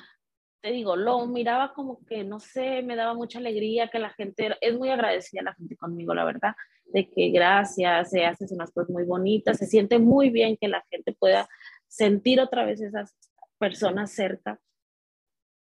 te 0.61 0.71
digo, 0.71 0.95
lo 0.95 1.25
miraba 1.27 1.73
como 1.73 2.03
que, 2.05 2.23
no 2.23 2.39
sé, 2.39 2.81
me 2.81 2.95
daba 2.95 3.13
mucha 3.13 3.39
alegría 3.39 3.89
que 3.89 3.99
la 3.99 4.09
gente, 4.11 4.55
es 4.61 4.77
muy 4.77 4.89
agradecida 4.89 5.43
la 5.43 5.53
gente 5.53 5.77
conmigo, 5.77 6.13
la 6.13 6.25
verdad, 6.25 6.55
de 6.85 7.09
que 7.09 7.29
gracias, 7.29 8.09
se 8.09 8.25
hacen 8.25 8.47
unas 8.51 8.71
cosas 8.71 8.89
muy 8.89 9.03
bonitas, 9.03 9.57
se 9.57 9.67
siente 9.67 9.99
muy 9.99 10.29
bien 10.31 10.57
que 10.57 10.67
la 10.67 10.83
gente 10.89 11.13
pueda 11.13 11.47
sentir 11.87 12.39
otra 12.41 12.65
vez 12.65 12.81
esas 12.81 13.15
personas 13.59 14.11
cerca. 14.11 14.59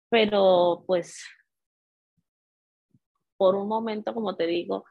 Pero 0.09 0.83
pues 0.87 1.23
por 3.37 3.55
un 3.55 3.67
momento, 3.67 4.13
como 4.13 4.35
te 4.35 4.45
digo, 4.45 4.85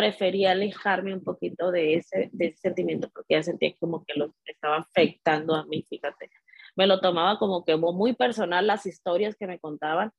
preferí 0.00 0.46
alejarme 0.46 1.12
un 1.12 1.22
poquito 1.22 1.70
de 1.70 1.96
ese, 1.96 2.30
de 2.32 2.46
ese 2.46 2.56
sentimiento 2.56 3.10
porque 3.10 3.34
ya 3.34 3.42
sentía 3.42 3.74
como 3.78 4.02
que 4.02 4.14
lo 4.16 4.34
estaba 4.46 4.78
afectando 4.78 5.54
a 5.54 5.66
mí, 5.66 5.84
fíjate. 5.90 6.30
Me 6.74 6.86
lo 6.86 7.00
tomaba 7.00 7.38
como 7.38 7.66
que 7.66 7.76
muy 7.76 8.14
personal 8.14 8.66
las 8.66 8.86
historias 8.86 9.36
que 9.36 9.46
me 9.46 9.58
contaban, 9.58 10.10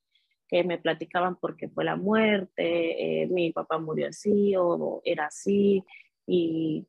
que 0.47 0.63
me 0.63 0.77
platicaban 0.77 1.35
porque 1.35 1.67
fue 1.67 1.83
la 1.83 1.95
muerte, 1.95 3.23
eh, 3.23 3.27
mi 3.27 3.51
papá 3.51 3.79
murió 3.79 4.09
así 4.09 4.53
o 4.55 5.01
era 5.03 5.25
así 5.25 5.83
y 6.27 6.85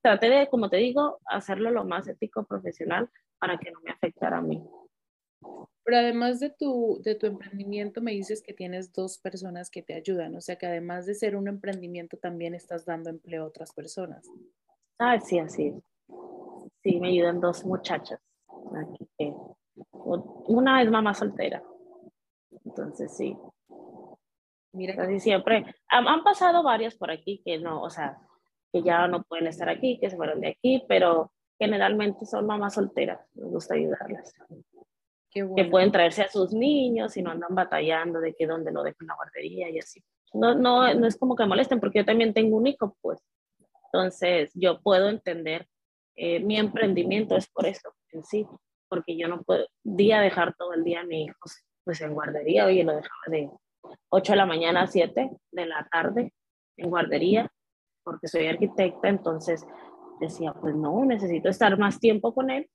traté 0.00 0.30
de, 0.30 0.48
como 0.48 0.70
te 0.70 0.78
digo, 0.78 1.18
hacerlo 1.26 1.70
lo 1.70 1.84
más 1.84 2.08
ético, 2.08 2.44
profesional 2.44 3.10
para 3.38 3.58
que 3.58 3.70
no 3.70 3.80
me 3.82 3.90
afectara 3.90 4.38
a 4.38 4.42
mí. 4.42 4.62
Pero 5.86 5.98
además 5.98 6.40
de 6.40 6.50
tu, 6.50 7.00
de 7.04 7.14
tu 7.14 7.26
emprendimiento, 7.26 8.00
me 8.00 8.10
dices 8.10 8.42
que 8.42 8.52
tienes 8.52 8.92
dos 8.92 9.18
personas 9.18 9.70
que 9.70 9.82
te 9.82 9.94
ayudan, 9.94 10.34
o 10.34 10.40
sea 10.40 10.56
que 10.56 10.66
además 10.66 11.06
de 11.06 11.14
ser 11.14 11.36
un 11.36 11.46
emprendimiento, 11.46 12.16
también 12.16 12.54
estás 12.54 12.84
dando 12.84 13.08
empleo 13.08 13.44
a 13.44 13.46
otras 13.46 13.72
personas. 13.72 14.28
Ah, 14.98 15.20
sí, 15.20 15.38
así. 15.38 15.72
Sí, 16.82 16.98
me 16.98 17.10
ayudan 17.10 17.40
dos 17.40 17.64
muchachas. 17.64 18.20
una 20.48 20.82
es 20.82 20.90
mamá 20.90 21.14
soltera. 21.14 21.62
Entonces, 22.64 23.16
sí. 23.16 23.38
Mira. 24.72 24.96
Casi 24.96 25.20
siempre. 25.20 25.64
Han, 25.88 26.08
han 26.08 26.24
pasado 26.24 26.64
varias 26.64 26.96
por 26.96 27.12
aquí 27.12 27.40
que 27.44 27.58
no, 27.60 27.80
o 27.80 27.90
sea, 27.90 28.18
que 28.72 28.82
ya 28.82 29.06
no 29.06 29.22
pueden 29.22 29.46
estar 29.46 29.68
aquí, 29.68 30.00
que 30.00 30.10
se 30.10 30.16
fueron 30.16 30.40
de 30.40 30.48
aquí, 30.48 30.84
pero 30.88 31.30
generalmente 31.60 32.26
son 32.26 32.44
mamás 32.44 32.74
solteras. 32.74 33.20
Me 33.34 33.46
gusta 33.46 33.74
ayudarlas 33.74 34.34
que 35.56 35.64
pueden 35.66 35.92
traerse 35.92 36.22
a 36.22 36.28
sus 36.28 36.52
niños 36.52 37.16
y 37.16 37.22
no 37.22 37.30
andan 37.30 37.54
batallando 37.54 38.20
de 38.20 38.34
que 38.34 38.46
dónde 38.46 38.72
lo 38.72 38.82
dejan 38.82 39.06
la 39.06 39.16
guardería 39.16 39.70
y 39.70 39.78
así. 39.78 40.02
No, 40.32 40.54
no, 40.54 40.92
no 40.94 41.06
es 41.06 41.16
como 41.16 41.36
que 41.36 41.46
molesten, 41.46 41.80
porque 41.80 42.00
yo 42.00 42.04
también 42.04 42.34
tengo 42.34 42.56
un 42.56 42.66
hijo, 42.66 42.96
pues. 43.00 43.20
Entonces, 43.92 44.50
yo 44.54 44.80
puedo 44.80 45.08
entender, 45.08 45.66
eh, 46.16 46.40
mi 46.40 46.58
emprendimiento 46.58 47.36
es 47.36 47.48
por 47.48 47.66
eso, 47.66 47.94
en 48.12 48.24
sí, 48.24 48.46
porque 48.88 49.16
yo 49.16 49.28
no 49.28 49.42
puedo 49.42 49.66
día 49.82 50.20
dejar 50.20 50.54
todo 50.56 50.72
el 50.74 50.84
día 50.84 51.00
a 51.00 51.04
mi 51.04 51.24
hijo 51.24 51.38
pues 51.86 52.00
en 52.00 52.14
guardería, 52.14 52.66
oye, 52.66 52.82
lo 52.82 52.96
dejaba 52.96 53.22
de 53.28 53.48
8 54.08 54.32
de 54.32 54.36
la 54.36 54.44
mañana 54.44 54.82
a 54.82 54.86
7 54.88 55.30
de 55.52 55.66
la 55.66 55.86
tarde 55.88 56.32
en 56.76 56.90
guardería, 56.90 57.48
porque 58.02 58.26
soy 58.26 58.48
arquitecta, 58.48 59.08
entonces 59.08 59.64
decía, 60.20 60.52
pues 60.52 60.74
no, 60.74 61.04
necesito 61.04 61.48
estar 61.48 61.78
más 61.78 62.00
tiempo 62.00 62.34
con 62.34 62.50
él 62.50 62.68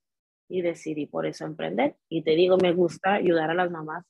y 0.51 0.62
decidí 0.62 1.05
por 1.05 1.25
eso 1.25 1.46
emprender. 1.46 1.96
Y 2.10 2.24
te 2.24 2.31
digo, 2.31 2.58
me 2.58 2.74
gusta 2.74 3.13
ayudar 3.13 3.50
a 3.50 3.55
las 3.55 3.72
mamás 3.72 4.05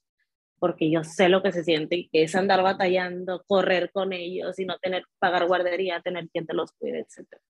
porque 0.62 0.91
yo 0.91 1.03
sé 1.03 1.27
lo 1.27 1.41
que 1.41 1.51
se 1.51 1.63
siente 1.63 2.07
que 2.12 2.21
es 2.21 2.36
andar 2.36 2.62
batallando, 2.62 3.43
correr 3.48 3.89
con 3.91 4.13
ellos 4.13 4.60
y 4.60 4.65
no 4.65 4.77
tener 4.77 5.05
pagar 5.17 5.48
guardería, 5.48 6.01
tener 6.01 6.29
quien 6.29 6.45
te 6.45 6.53
los 6.53 6.71
cuide, 6.74 7.00
etc. 7.00 7.41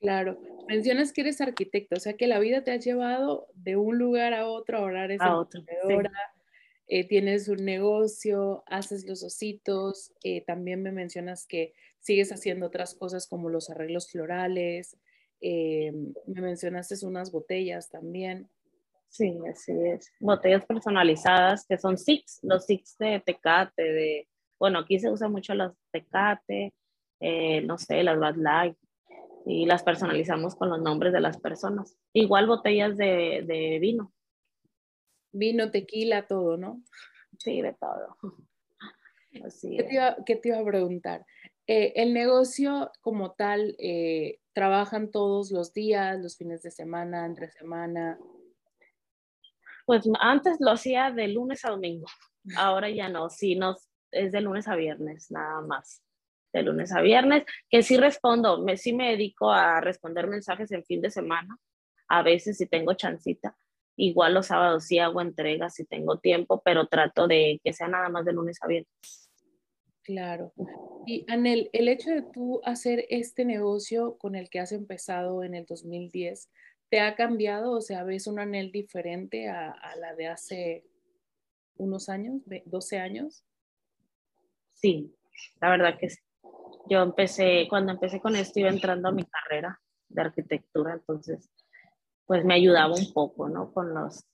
Claro, 0.00 0.38
mencionas 0.68 1.12
que 1.12 1.22
eres 1.22 1.40
arquitecto, 1.40 1.96
o 1.96 1.98
sea 1.98 2.16
que 2.16 2.28
la 2.28 2.38
vida 2.38 2.62
te 2.62 2.70
ha 2.70 2.76
llevado 2.76 3.48
de 3.54 3.74
un 3.74 3.98
lugar 3.98 4.34
a 4.34 4.46
otro, 4.46 4.78
ahora 4.78 5.04
eres 5.04 5.20
a 5.20 5.36
otro, 5.36 5.64
eh, 6.86 7.08
tienes 7.08 7.48
un 7.48 7.64
negocio, 7.64 8.62
haces 8.68 9.04
los 9.04 9.24
ositos, 9.24 10.12
eh, 10.22 10.44
también 10.44 10.80
me 10.80 10.92
mencionas 10.92 11.44
que 11.44 11.72
sigues 11.98 12.30
haciendo 12.30 12.66
otras 12.66 12.94
cosas 12.94 13.26
como 13.26 13.48
los 13.48 13.68
arreglos 13.68 14.12
florales, 14.12 14.96
eh, 15.42 15.92
me 16.26 16.40
mencionaste 16.40 16.94
unas 17.04 17.30
botellas 17.30 17.90
también. 17.90 18.48
Sí, 19.08 19.36
así 19.50 19.72
es. 19.72 20.10
Botellas 20.20 20.64
personalizadas 20.64 21.66
que 21.66 21.76
son 21.76 21.98
six, 21.98 22.38
los 22.42 22.64
six 22.64 22.96
de 22.96 23.20
Tecate, 23.20 23.82
de, 23.82 24.28
bueno, 24.58 24.78
aquí 24.78 24.98
se 24.98 25.10
usa 25.10 25.28
mucho 25.28 25.54
los 25.54 25.72
Tecate, 25.90 26.72
eh, 27.20 27.60
no 27.60 27.76
sé, 27.76 28.02
las 28.02 28.18
Bad 28.18 28.36
Light, 28.36 28.76
y 29.44 29.66
las 29.66 29.82
personalizamos 29.82 30.54
con 30.54 30.70
los 30.70 30.80
nombres 30.80 31.12
de 31.12 31.20
las 31.20 31.38
personas. 31.38 31.96
Igual 32.12 32.46
botellas 32.46 32.96
de, 32.96 33.42
de 33.46 33.78
vino. 33.80 34.12
Vino, 35.32 35.70
tequila, 35.70 36.26
todo, 36.26 36.56
¿no? 36.56 36.82
Sí, 37.38 37.60
de 37.60 37.74
todo. 37.74 38.16
Así 39.44 39.76
¿Qué, 39.76 39.82
te 39.82 39.94
iba, 39.94 40.16
¿Qué, 40.26 40.36
te 40.36 40.48
iba, 40.48 40.58
a 40.58 40.64
preguntar? 40.64 41.24
Eh, 41.74 42.02
el 42.02 42.12
negocio 42.12 42.92
como 43.00 43.32
tal, 43.32 43.74
eh, 43.78 44.40
¿trabajan 44.52 45.10
todos 45.10 45.50
los 45.50 45.72
días, 45.72 46.20
los 46.20 46.36
fines 46.36 46.60
de 46.60 46.70
semana, 46.70 47.24
entre 47.24 47.50
semana? 47.50 48.18
Pues 49.86 50.06
antes 50.20 50.58
lo 50.60 50.72
hacía 50.72 51.10
de 51.12 51.28
lunes 51.28 51.64
a 51.64 51.70
domingo, 51.70 52.04
ahora 52.58 52.90
ya 52.90 53.08
no, 53.08 53.30
sí, 53.30 53.54
no, 53.54 53.74
es 54.10 54.32
de 54.32 54.42
lunes 54.42 54.68
a 54.68 54.76
viernes, 54.76 55.30
nada 55.30 55.62
más. 55.62 56.02
De 56.52 56.62
lunes 56.62 56.92
a 56.92 57.00
viernes, 57.00 57.44
que 57.70 57.82
sí 57.82 57.96
respondo, 57.96 58.62
me, 58.62 58.76
sí 58.76 58.92
me 58.92 59.12
dedico 59.12 59.50
a 59.50 59.80
responder 59.80 60.26
mensajes 60.26 60.70
en 60.72 60.84
fin 60.84 61.00
de 61.00 61.08
semana, 61.08 61.56
a 62.06 62.22
veces 62.22 62.58
si 62.58 62.66
tengo 62.66 62.92
chancita, 62.92 63.56
igual 63.96 64.34
los 64.34 64.48
sábados 64.48 64.84
sí 64.84 64.98
hago 64.98 65.22
entregas 65.22 65.76
si 65.76 65.86
tengo 65.86 66.18
tiempo, 66.18 66.60
pero 66.62 66.86
trato 66.86 67.26
de 67.26 67.62
que 67.64 67.72
sea 67.72 67.88
nada 67.88 68.10
más 68.10 68.26
de 68.26 68.34
lunes 68.34 68.58
a 68.60 68.66
viernes. 68.66 69.31
Claro. 70.02 70.52
Y 71.06 71.24
Anel, 71.28 71.70
el 71.72 71.88
hecho 71.88 72.10
de 72.10 72.22
tú 72.22 72.60
hacer 72.64 73.06
este 73.08 73.44
negocio 73.44 74.16
con 74.18 74.34
el 74.34 74.50
que 74.50 74.60
has 74.60 74.72
empezado 74.72 75.42
en 75.42 75.54
el 75.54 75.64
2010, 75.64 76.50
¿te 76.88 77.00
ha 77.00 77.14
cambiado? 77.14 77.72
O 77.72 77.80
sea, 77.80 78.04
¿ves 78.04 78.26
un 78.26 78.38
Anel 78.38 78.72
diferente 78.72 79.48
a, 79.48 79.74
la 79.98 80.14
de 80.14 80.26
hace 80.26 80.84
unos 81.76 82.08
años, 82.08 82.42
12 82.66 82.98
años? 82.98 83.44
Sí, 84.74 85.14
la 85.60 85.70
verdad 85.70 85.98
que 85.98 86.10
sí. 86.10 86.20
Yo 86.88 87.00
empecé, 87.00 87.66
cuando 87.68 87.92
empecé 87.92 88.20
con 88.20 88.34
esto, 88.34 88.58
iba 88.60 88.68
entrando 88.68 89.08
a 89.08 89.12
mi 89.12 89.24
carrera 89.24 89.80
de 90.08 90.20
arquitectura, 90.20 90.94
entonces, 90.94 91.48
pues 92.26 92.44
me 92.44 92.54
ayudaba 92.54 92.94
un 92.94 93.12
poco, 93.12 93.48
¿no? 93.48 93.72
Con 93.72 93.94
los, 93.94 94.24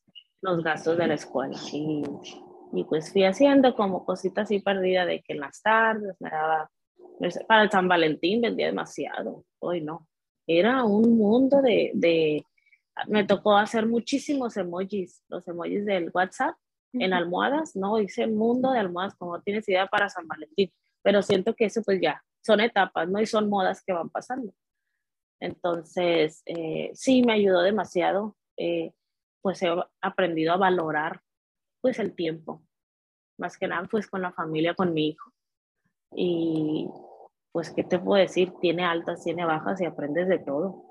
los 0.40 0.62
gastos 0.64 0.96
de 0.96 1.06
la 1.06 1.14
escuela. 1.14 1.58
Y 1.72 2.02
y 2.72 2.84
pues 2.84 3.12
fui 3.12 3.24
haciendo 3.24 3.74
como 3.74 4.04
cositas 4.04 4.44
así 4.44 4.60
perdida 4.60 5.06
de 5.06 5.22
que 5.22 5.34
en 5.34 5.40
las 5.40 5.62
tardes 5.62 6.16
me 6.20 6.30
daba, 6.30 6.70
para 7.46 7.62
el 7.62 7.70
San 7.70 7.88
Valentín 7.88 8.40
vendía 8.40 8.66
demasiado, 8.66 9.44
hoy 9.60 9.80
no. 9.80 10.06
Era 10.46 10.84
un 10.84 11.16
mundo 11.16 11.60
de, 11.60 11.90
de, 11.94 12.44
me 13.06 13.24
tocó 13.24 13.56
hacer 13.56 13.86
muchísimos 13.86 14.56
emojis, 14.56 15.22
los 15.28 15.46
emojis 15.46 15.84
del 15.84 16.10
WhatsApp 16.12 16.54
en 16.94 17.12
almohadas, 17.12 17.76
no, 17.76 18.00
hice 18.00 18.24
un 18.24 18.36
mundo 18.36 18.72
de 18.72 18.78
almohadas 18.78 19.14
como 19.16 19.40
tienes 19.42 19.68
idea 19.68 19.86
para 19.86 20.08
San 20.08 20.26
Valentín, 20.26 20.72
pero 21.02 21.22
siento 21.22 21.54
que 21.54 21.66
eso 21.66 21.82
pues 21.82 22.00
ya, 22.00 22.22
son 22.40 22.60
etapas, 22.60 23.08
¿no? 23.08 23.20
Y 23.20 23.26
son 23.26 23.48
modas 23.48 23.82
que 23.84 23.92
van 23.92 24.08
pasando. 24.08 24.52
Entonces, 25.40 26.42
eh, 26.46 26.90
sí, 26.94 27.22
me 27.22 27.34
ayudó 27.34 27.62
demasiado, 27.62 28.36
eh, 28.56 28.92
pues 29.42 29.62
he 29.62 29.68
aprendido 30.00 30.54
a 30.54 30.56
valorar 30.56 31.20
pues 31.80 31.98
el 31.98 32.14
tiempo, 32.14 32.62
más 33.38 33.56
que 33.56 33.68
nada 33.68 33.86
pues 33.90 34.08
con 34.08 34.22
la 34.22 34.32
familia, 34.32 34.74
con 34.74 34.92
mi 34.92 35.08
hijo. 35.08 35.32
Y 36.12 36.88
pues, 37.52 37.70
¿qué 37.70 37.84
te 37.84 37.98
puedo 37.98 38.20
decir? 38.20 38.52
Tiene 38.60 38.84
altas, 38.84 39.24
tiene 39.24 39.44
bajas 39.44 39.80
y 39.80 39.84
aprendes 39.84 40.28
de 40.28 40.38
todo. 40.38 40.84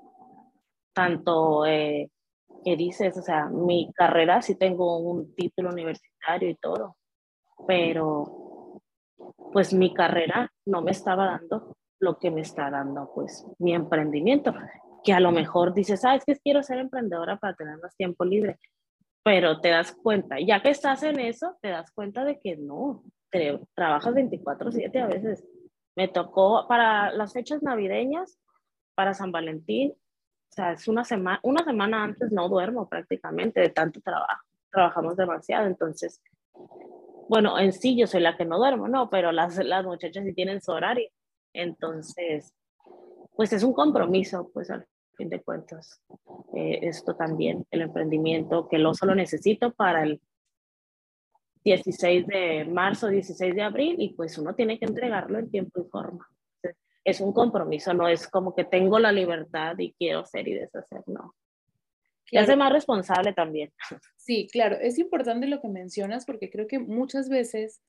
Tanto, 0.92 1.64
eh, 1.66 2.10
¿qué 2.64 2.76
dices? 2.76 3.16
O 3.16 3.22
sea, 3.22 3.46
mi 3.46 3.92
carrera 3.94 4.42
sí 4.42 4.54
tengo 4.54 4.98
un 4.98 5.34
título 5.34 5.70
universitario 5.70 6.50
y 6.50 6.56
todo, 6.56 6.96
pero 7.66 8.82
pues 9.52 9.72
mi 9.72 9.94
carrera 9.94 10.52
no 10.66 10.82
me 10.82 10.90
estaba 10.90 11.26
dando 11.26 11.76
lo 12.00 12.18
que 12.18 12.30
me 12.30 12.42
está 12.42 12.70
dando 12.70 13.10
pues 13.14 13.44
mi 13.58 13.74
emprendimiento, 13.74 14.54
que 15.02 15.12
a 15.12 15.20
lo 15.20 15.32
mejor 15.32 15.74
dices, 15.74 16.04
ah, 16.04 16.14
es 16.14 16.24
que 16.24 16.36
quiero 16.36 16.62
ser 16.62 16.78
emprendedora 16.78 17.38
para 17.38 17.54
tener 17.54 17.78
más 17.78 17.96
tiempo 17.96 18.24
libre, 18.24 18.58
pero 19.28 19.60
te 19.60 19.68
das 19.68 19.92
cuenta, 19.92 20.36
ya 20.40 20.62
que 20.62 20.70
estás 20.70 21.02
en 21.02 21.20
eso, 21.20 21.58
te 21.60 21.68
das 21.68 21.90
cuenta 21.90 22.24
de 22.24 22.40
que 22.40 22.56
no, 22.56 23.04
te, 23.30 23.60
trabajas 23.74 24.14
24/7 24.14 25.02
a 25.02 25.06
veces. 25.06 25.46
Me 25.94 26.08
tocó 26.08 26.66
para 26.66 27.12
las 27.12 27.34
fechas 27.34 27.62
navideñas, 27.62 28.38
para 28.94 29.12
San 29.12 29.30
Valentín, 29.30 29.90
o 29.92 30.54
sea, 30.54 30.72
es 30.72 30.88
una 30.88 31.04
semana, 31.04 31.40
una 31.42 31.62
semana 31.62 32.04
antes 32.04 32.32
no 32.32 32.48
duermo 32.48 32.88
prácticamente 32.88 33.60
de 33.60 33.68
tanto 33.68 34.00
trabajo, 34.00 34.46
trabajamos 34.72 35.14
demasiado, 35.14 35.66
entonces, 35.66 36.22
bueno, 37.28 37.58
en 37.58 37.74
sí 37.74 37.98
yo 37.98 38.06
soy 38.06 38.22
la 38.22 38.34
que 38.34 38.46
no 38.46 38.56
duermo, 38.56 38.88
no, 38.88 39.10
pero 39.10 39.30
las, 39.30 39.62
las 39.62 39.84
muchachas 39.84 40.24
sí 40.24 40.32
tienen 40.32 40.62
su 40.62 40.72
horario, 40.72 41.10
entonces, 41.52 42.54
pues 43.36 43.52
es 43.52 43.62
un 43.62 43.74
compromiso, 43.74 44.50
pues 44.54 44.70
al 44.70 44.86
fin 45.18 45.28
de 45.28 45.42
cuentas, 45.42 46.00
eh, 46.54 46.78
esto 46.82 47.14
también, 47.16 47.66
el 47.70 47.82
emprendimiento, 47.82 48.68
que 48.68 48.78
lo 48.78 48.94
solo 48.94 49.14
necesito 49.14 49.74
para 49.74 50.04
el 50.04 50.20
16 51.64 52.26
de 52.26 52.64
marzo, 52.64 53.08
16 53.08 53.54
de 53.54 53.62
abril, 53.62 53.96
y 53.98 54.14
pues 54.14 54.38
uno 54.38 54.54
tiene 54.54 54.78
que 54.78 54.86
entregarlo 54.86 55.38
en 55.38 55.50
tiempo 55.50 55.80
y 55.80 55.90
forma. 55.90 56.26
Es 57.04 57.20
un 57.20 57.32
compromiso, 57.32 57.92
no 57.92 58.08
es 58.08 58.28
como 58.28 58.54
que 58.54 58.64
tengo 58.64 58.98
la 58.98 59.12
libertad 59.12 59.76
y 59.78 59.92
quiero 59.92 60.24
ser 60.24 60.46
y 60.48 60.54
deshacer, 60.54 61.02
no. 61.06 61.34
Y 62.30 62.38
hace 62.38 62.56
más 62.56 62.72
responsable 62.72 63.32
también. 63.32 63.72
Sí, 64.16 64.46
claro, 64.52 64.76
es 64.78 64.98
importante 64.98 65.46
lo 65.46 65.58
que 65.58 65.68
mencionas 65.68 66.26
porque 66.26 66.50
creo 66.50 66.66
que 66.66 66.78
muchas 66.78 67.30
veces 67.30 67.80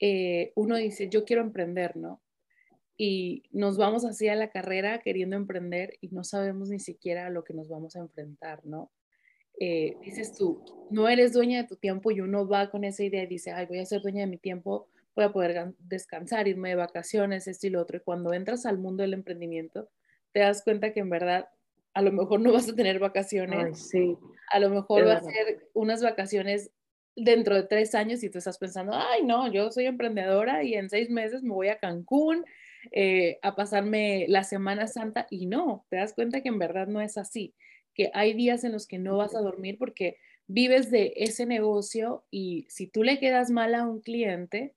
eh, 0.00 0.50
uno 0.56 0.74
dice, 0.74 1.08
yo 1.08 1.24
quiero 1.24 1.40
emprender, 1.40 1.96
¿no? 1.96 2.20
Y 2.96 3.42
nos 3.50 3.76
vamos 3.76 4.04
así 4.04 4.28
a 4.28 4.36
la 4.36 4.50
carrera 4.50 5.00
queriendo 5.00 5.36
emprender 5.36 5.98
y 6.00 6.08
no 6.08 6.22
sabemos 6.22 6.70
ni 6.70 6.78
siquiera 6.78 7.26
a 7.26 7.30
lo 7.30 7.44
que 7.44 7.54
nos 7.54 7.68
vamos 7.68 7.96
a 7.96 8.00
enfrentar, 8.00 8.64
¿no? 8.64 8.90
Eh, 9.58 9.96
dices 10.02 10.34
tú, 10.36 10.64
no 10.90 11.08
eres 11.08 11.32
dueña 11.32 11.62
de 11.62 11.68
tu 11.68 11.76
tiempo 11.76 12.10
y 12.10 12.20
uno 12.20 12.46
va 12.46 12.70
con 12.70 12.84
esa 12.84 13.04
idea 13.04 13.22
y 13.22 13.26
dice, 13.26 13.52
ay, 13.52 13.66
voy 13.66 13.78
a 13.78 13.86
ser 13.86 14.02
dueña 14.02 14.20
de 14.20 14.26
mi 14.26 14.38
tiempo, 14.38 14.88
voy 15.14 15.24
a 15.24 15.32
poder 15.32 15.74
descansar, 15.78 16.48
irme 16.48 16.70
de 16.70 16.74
vacaciones, 16.76 17.46
esto 17.46 17.66
y 17.66 17.70
lo 17.70 17.80
otro. 17.80 17.96
Y 17.96 18.00
cuando 18.00 18.32
entras 18.32 18.66
al 18.66 18.78
mundo 18.78 19.02
del 19.02 19.14
emprendimiento, 19.14 19.88
te 20.32 20.40
das 20.40 20.62
cuenta 20.62 20.92
que 20.92 21.00
en 21.00 21.10
verdad 21.10 21.48
a 21.94 22.02
lo 22.02 22.10
mejor 22.10 22.40
no 22.40 22.52
vas 22.52 22.68
a 22.68 22.74
tener 22.74 22.98
vacaciones. 22.98 23.88
sí. 23.88 24.16
A 24.52 24.58
lo 24.58 24.70
mejor 24.70 25.06
va 25.06 25.14
a 25.14 25.22
ser 25.22 25.68
unas 25.72 26.02
vacaciones 26.02 26.70
dentro 27.16 27.54
de 27.54 27.62
tres 27.62 27.94
años 27.94 28.22
y 28.22 28.30
tú 28.30 28.38
estás 28.38 28.58
pensando, 28.58 28.92
ay, 28.94 29.22
no, 29.24 29.50
yo 29.50 29.70
soy 29.70 29.86
emprendedora 29.86 30.64
y 30.64 30.74
en 30.74 30.90
seis 30.90 31.10
meses 31.10 31.42
me 31.42 31.54
voy 31.54 31.68
a 31.68 31.78
Cancún 31.78 32.44
eh, 32.92 33.38
a 33.42 33.54
pasarme 33.54 34.26
la 34.28 34.44
Semana 34.44 34.86
Santa 34.86 35.26
y 35.30 35.46
no, 35.46 35.86
te 35.90 35.96
das 35.96 36.14
cuenta 36.14 36.42
que 36.42 36.48
en 36.48 36.58
verdad 36.58 36.86
no 36.86 37.00
es 37.00 37.18
así, 37.18 37.54
que 37.94 38.10
hay 38.14 38.34
días 38.34 38.64
en 38.64 38.72
los 38.72 38.86
que 38.86 38.98
no 38.98 39.16
vas 39.16 39.34
a 39.34 39.40
dormir 39.40 39.78
porque 39.78 40.18
vives 40.46 40.90
de 40.90 41.14
ese 41.16 41.46
negocio 41.46 42.24
y 42.30 42.66
si 42.68 42.86
tú 42.86 43.02
le 43.02 43.18
quedas 43.18 43.50
mal 43.50 43.74
a 43.74 43.86
un 43.86 44.00
cliente, 44.00 44.74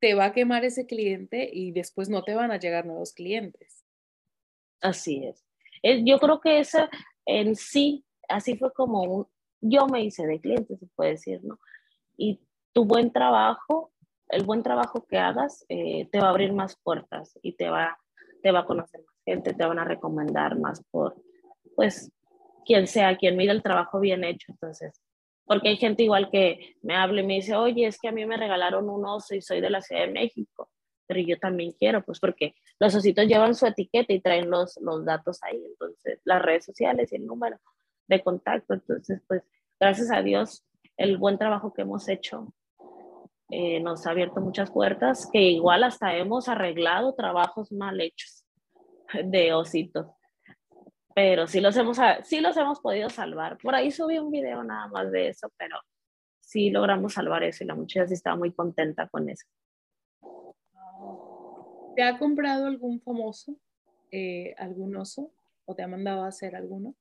te 0.00 0.14
va 0.14 0.26
a 0.26 0.32
quemar 0.32 0.64
ese 0.64 0.86
cliente 0.86 1.48
y 1.52 1.72
después 1.72 2.08
no 2.08 2.22
te 2.22 2.34
van 2.34 2.50
a 2.50 2.58
llegar 2.58 2.86
nuevos 2.86 3.12
clientes. 3.12 3.84
Así 4.80 5.24
es. 5.24 5.44
Yo 6.04 6.18
creo 6.18 6.40
que 6.40 6.60
esa 6.60 6.88
en 7.26 7.56
sí, 7.56 8.04
así 8.28 8.56
fue 8.56 8.72
como 8.72 9.02
un, 9.02 9.26
yo 9.60 9.86
me 9.86 10.02
hice 10.02 10.26
de 10.26 10.40
cliente, 10.40 10.76
se 10.76 10.86
puede 10.94 11.10
decir, 11.12 11.42
¿no? 11.44 11.58
Y 12.16 12.40
tu 12.72 12.84
buen 12.84 13.12
trabajo 13.12 13.92
el 14.28 14.44
buen 14.44 14.62
trabajo 14.62 15.06
que 15.06 15.18
hagas 15.18 15.64
eh, 15.68 16.08
te 16.10 16.20
va 16.20 16.26
a 16.26 16.30
abrir 16.30 16.52
más 16.52 16.76
puertas 16.82 17.38
y 17.42 17.52
te 17.52 17.68
va, 17.68 17.98
te 18.42 18.52
va 18.52 18.60
a 18.60 18.66
conocer 18.66 19.00
más 19.00 19.16
gente, 19.24 19.54
te 19.54 19.64
van 19.64 19.78
a 19.78 19.84
recomendar 19.84 20.58
más 20.58 20.82
por, 20.90 21.16
pues, 21.74 22.10
quien 22.64 22.86
sea, 22.86 23.16
quien 23.16 23.36
mire 23.36 23.52
el 23.52 23.62
trabajo 23.62 24.00
bien 24.00 24.24
hecho. 24.24 24.52
Entonces, 24.52 25.02
porque 25.44 25.70
hay 25.70 25.76
gente 25.76 26.02
igual 26.02 26.30
que 26.30 26.76
me 26.82 26.94
habla 26.94 27.22
y 27.22 27.26
me 27.26 27.34
dice, 27.34 27.56
oye, 27.56 27.86
es 27.86 27.98
que 27.98 28.08
a 28.08 28.12
mí 28.12 28.26
me 28.26 28.36
regalaron 28.36 28.88
un 28.90 29.06
oso 29.06 29.34
y 29.34 29.40
soy 29.40 29.60
de 29.60 29.70
la 29.70 29.80
Ciudad 29.80 30.02
de 30.02 30.12
México, 30.12 30.70
pero 31.06 31.20
yo 31.20 31.38
también 31.38 31.72
quiero, 31.72 32.04
pues 32.04 32.20
porque 32.20 32.54
los 32.78 32.94
ositos 32.94 33.26
llevan 33.26 33.54
su 33.54 33.66
etiqueta 33.66 34.12
y 34.12 34.20
traen 34.20 34.50
los, 34.50 34.78
los 34.82 35.04
datos 35.06 35.38
ahí, 35.42 35.62
entonces, 35.64 36.20
las 36.24 36.42
redes 36.42 36.66
sociales 36.66 37.10
y 37.12 37.16
el 37.16 37.26
número 37.26 37.58
de 38.06 38.22
contacto. 38.22 38.74
Entonces, 38.74 39.22
pues, 39.26 39.42
gracias 39.80 40.10
a 40.12 40.22
Dios, 40.22 40.64
el 40.98 41.16
buen 41.16 41.38
trabajo 41.38 41.72
que 41.72 41.82
hemos 41.82 42.08
hecho 42.08 42.52
eh, 43.50 43.80
nos 43.80 44.06
ha 44.06 44.10
abierto 44.10 44.40
muchas 44.40 44.70
puertas, 44.70 45.28
que 45.32 45.40
igual 45.40 45.82
hasta 45.82 46.14
hemos 46.14 46.48
arreglado 46.48 47.14
trabajos 47.14 47.72
mal 47.72 48.00
hechos 48.00 48.44
de 49.24 49.54
ositos. 49.54 50.06
Pero 51.14 51.46
sí 51.46 51.60
los 51.60 51.76
hemos, 51.76 51.98
sí 52.24 52.40
los 52.40 52.56
hemos 52.56 52.80
podido 52.80 53.08
salvar. 53.08 53.58
Por 53.58 53.74
ahí 53.74 53.90
subí 53.90 54.18
un 54.18 54.30
video 54.30 54.62
nada 54.62 54.86
más 54.88 55.10
de 55.10 55.28
eso, 55.28 55.50
pero 55.56 55.76
sí 56.40 56.70
logramos 56.70 57.14
salvar 57.14 57.42
eso 57.42 57.64
y 57.64 57.66
la 57.66 57.74
muchacha 57.74 58.06
sí 58.06 58.14
estaba 58.14 58.36
muy 58.36 58.52
contenta 58.52 59.08
con 59.08 59.28
eso. 59.28 59.46
¿Te 61.96 62.02
ha 62.02 62.18
comprado 62.18 62.66
algún 62.66 63.00
famoso, 63.00 63.56
eh, 64.12 64.54
algún 64.58 64.94
oso? 64.94 65.32
¿O 65.64 65.74
te 65.74 65.82
ha 65.82 65.88
mandado 65.88 66.22
a 66.22 66.28
hacer 66.28 66.54
alguno? 66.54 66.94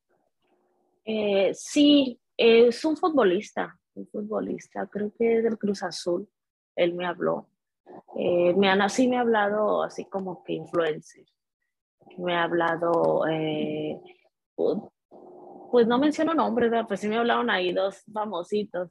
Eh, 1.06 1.52
sí, 1.54 2.20
es 2.36 2.84
un 2.84 2.98
futbolista, 2.98 3.80
un 3.94 4.08
futbolista, 4.08 4.88
creo 4.88 5.14
que 5.14 5.38
es 5.38 5.44
del 5.44 5.58
Cruz 5.58 5.84
Azul 5.84 6.28
él 6.78 6.94
me 6.94 7.06
habló. 7.06 7.50
Eh, 8.16 8.54
me 8.56 8.70
han 8.70 8.82
así 8.82 9.08
me 9.08 9.18
ha 9.18 9.22
hablado 9.22 9.84
así 9.84 10.06
como 10.06 10.44
que 10.44 10.54
influencer. 10.54 11.26
Me 12.18 12.36
ha 12.36 12.44
hablado, 12.44 13.28
eh, 13.28 14.00
pues 14.56 15.88
no 15.88 16.00
menciono 16.00 16.34
nombres, 16.34 16.72
pues 16.88 17.02
sí 17.02 17.08
me 17.08 17.18
hablaron 17.18 17.50
ahí 17.50 17.74
dos 17.74 18.04
famositos 18.12 18.90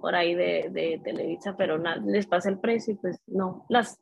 por 0.00 0.14
ahí 0.14 0.34
de, 0.34 0.68
de 0.70 1.00
Televisa, 1.02 1.56
pero 1.56 1.78
les 2.04 2.26
pasa 2.26 2.48
el 2.48 2.58
precio 2.58 2.94
y 2.94 2.96
pues 2.96 3.20
no. 3.26 3.66
Las, 3.68 4.00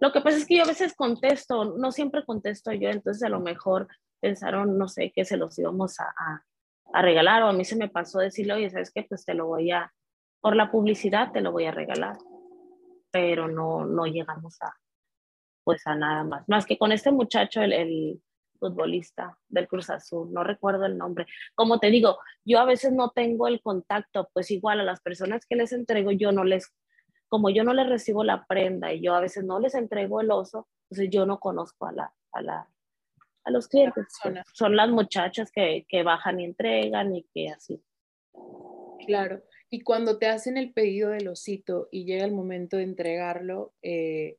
lo 0.00 0.12
que 0.12 0.20
pasa 0.20 0.38
es 0.38 0.46
que 0.46 0.56
yo 0.56 0.64
a 0.64 0.68
veces 0.68 0.94
contesto, 0.94 1.76
no 1.76 1.92
siempre 1.92 2.24
contesto 2.24 2.72
yo, 2.72 2.88
entonces 2.88 3.22
a 3.22 3.28
lo 3.28 3.40
mejor 3.40 3.88
pensaron, 4.20 4.76
no 4.76 4.88
sé, 4.88 5.12
que 5.14 5.24
se 5.24 5.36
los 5.36 5.58
íbamos 5.58 6.00
a, 6.00 6.04
a, 6.04 6.44
a 6.92 7.02
regalar 7.02 7.42
o 7.42 7.48
a 7.48 7.52
mí 7.52 7.64
se 7.64 7.76
me 7.76 7.88
pasó 7.88 8.18
decirle, 8.18 8.54
oye, 8.54 8.70
¿sabes 8.70 8.90
qué? 8.92 9.04
Pues 9.08 9.24
te 9.24 9.34
lo 9.34 9.46
voy 9.46 9.70
a, 9.70 9.92
por 10.40 10.56
la 10.56 10.70
publicidad 10.70 11.32
te 11.32 11.40
lo 11.40 11.52
voy 11.52 11.66
a 11.66 11.72
regalar 11.72 12.16
pero 13.10 13.48
no, 13.48 13.84
no 13.84 14.06
llegamos 14.06 14.60
a, 14.62 14.74
pues 15.64 15.86
a 15.86 15.94
nada 15.94 16.24
más. 16.24 16.48
Más 16.48 16.66
que 16.66 16.78
con 16.78 16.92
este 16.92 17.10
muchacho, 17.10 17.62
el, 17.62 17.72
el 17.72 18.22
futbolista 18.58 19.36
del 19.48 19.66
Cruz 19.66 19.90
Azul, 19.90 20.32
no 20.32 20.44
recuerdo 20.44 20.84
el 20.84 20.96
nombre. 20.98 21.26
Como 21.54 21.80
te 21.80 21.90
digo, 21.90 22.18
yo 22.44 22.60
a 22.60 22.64
veces 22.64 22.92
no 22.92 23.10
tengo 23.10 23.48
el 23.48 23.60
contacto, 23.60 24.28
pues 24.32 24.50
igual 24.50 24.80
a 24.80 24.84
las 24.84 25.00
personas 25.00 25.46
que 25.46 25.56
les 25.56 25.72
entrego, 25.72 26.12
yo 26.12 26.30
no 26.30 26.44
les, 26.44 26.72
como 27.28 27.50
yo 27.50 27.64
no 27.64 27.72
les 27.72 27.88
recibo 27.88 28.22
la 28.22 28.44
prenda 28.46 28.92
y 28.92 29.00
yo 29.00 29.14
a 29.14 29.20
veces 29.20 29.44
no 29.44 29.58
les 29.58 29.74
entrego 29.74 30.20
el 30.20 30.30
oso, 30.30 30.68
entonces 30.84 31.10
yo 31.10 31.26
no 31.26 31.40
conozco 31.40 31.86
a 31.86 31.92
la, 31.92 32.14
a 32.32 32.42
la, 32.42 32.68
a 33.44 33.50
los 33.50 33.66
clientes. 33.66 34.06
Son 34.52 34.76
las 34.76 34.90
muchachas 34.90 35.50
que, 35.50 35.86
que 35.88 36.02
bajan 36.02 36.40
y 36.40 36.44
entregan 36.44 37.14
y 37.14 37.24
que 37.34 37.48
así. 37.48 37.82
Claro. 39.06 39.42
Y 39.72 39.82
cuando 39.82 40.18
te 40.18 40.26
hacen 40.26 40.56
el 40.56 40.72
pedido 40.72 41.10
del 41.10 41.28
osito 41.28 41.88
y 41.92 42.04
llega 42.04 42.24
el 42.24 42.32
momento 42.32 42.76
de 42.76 42.82
entregarlo, 42.82 43.72
eh, 43.82 44.36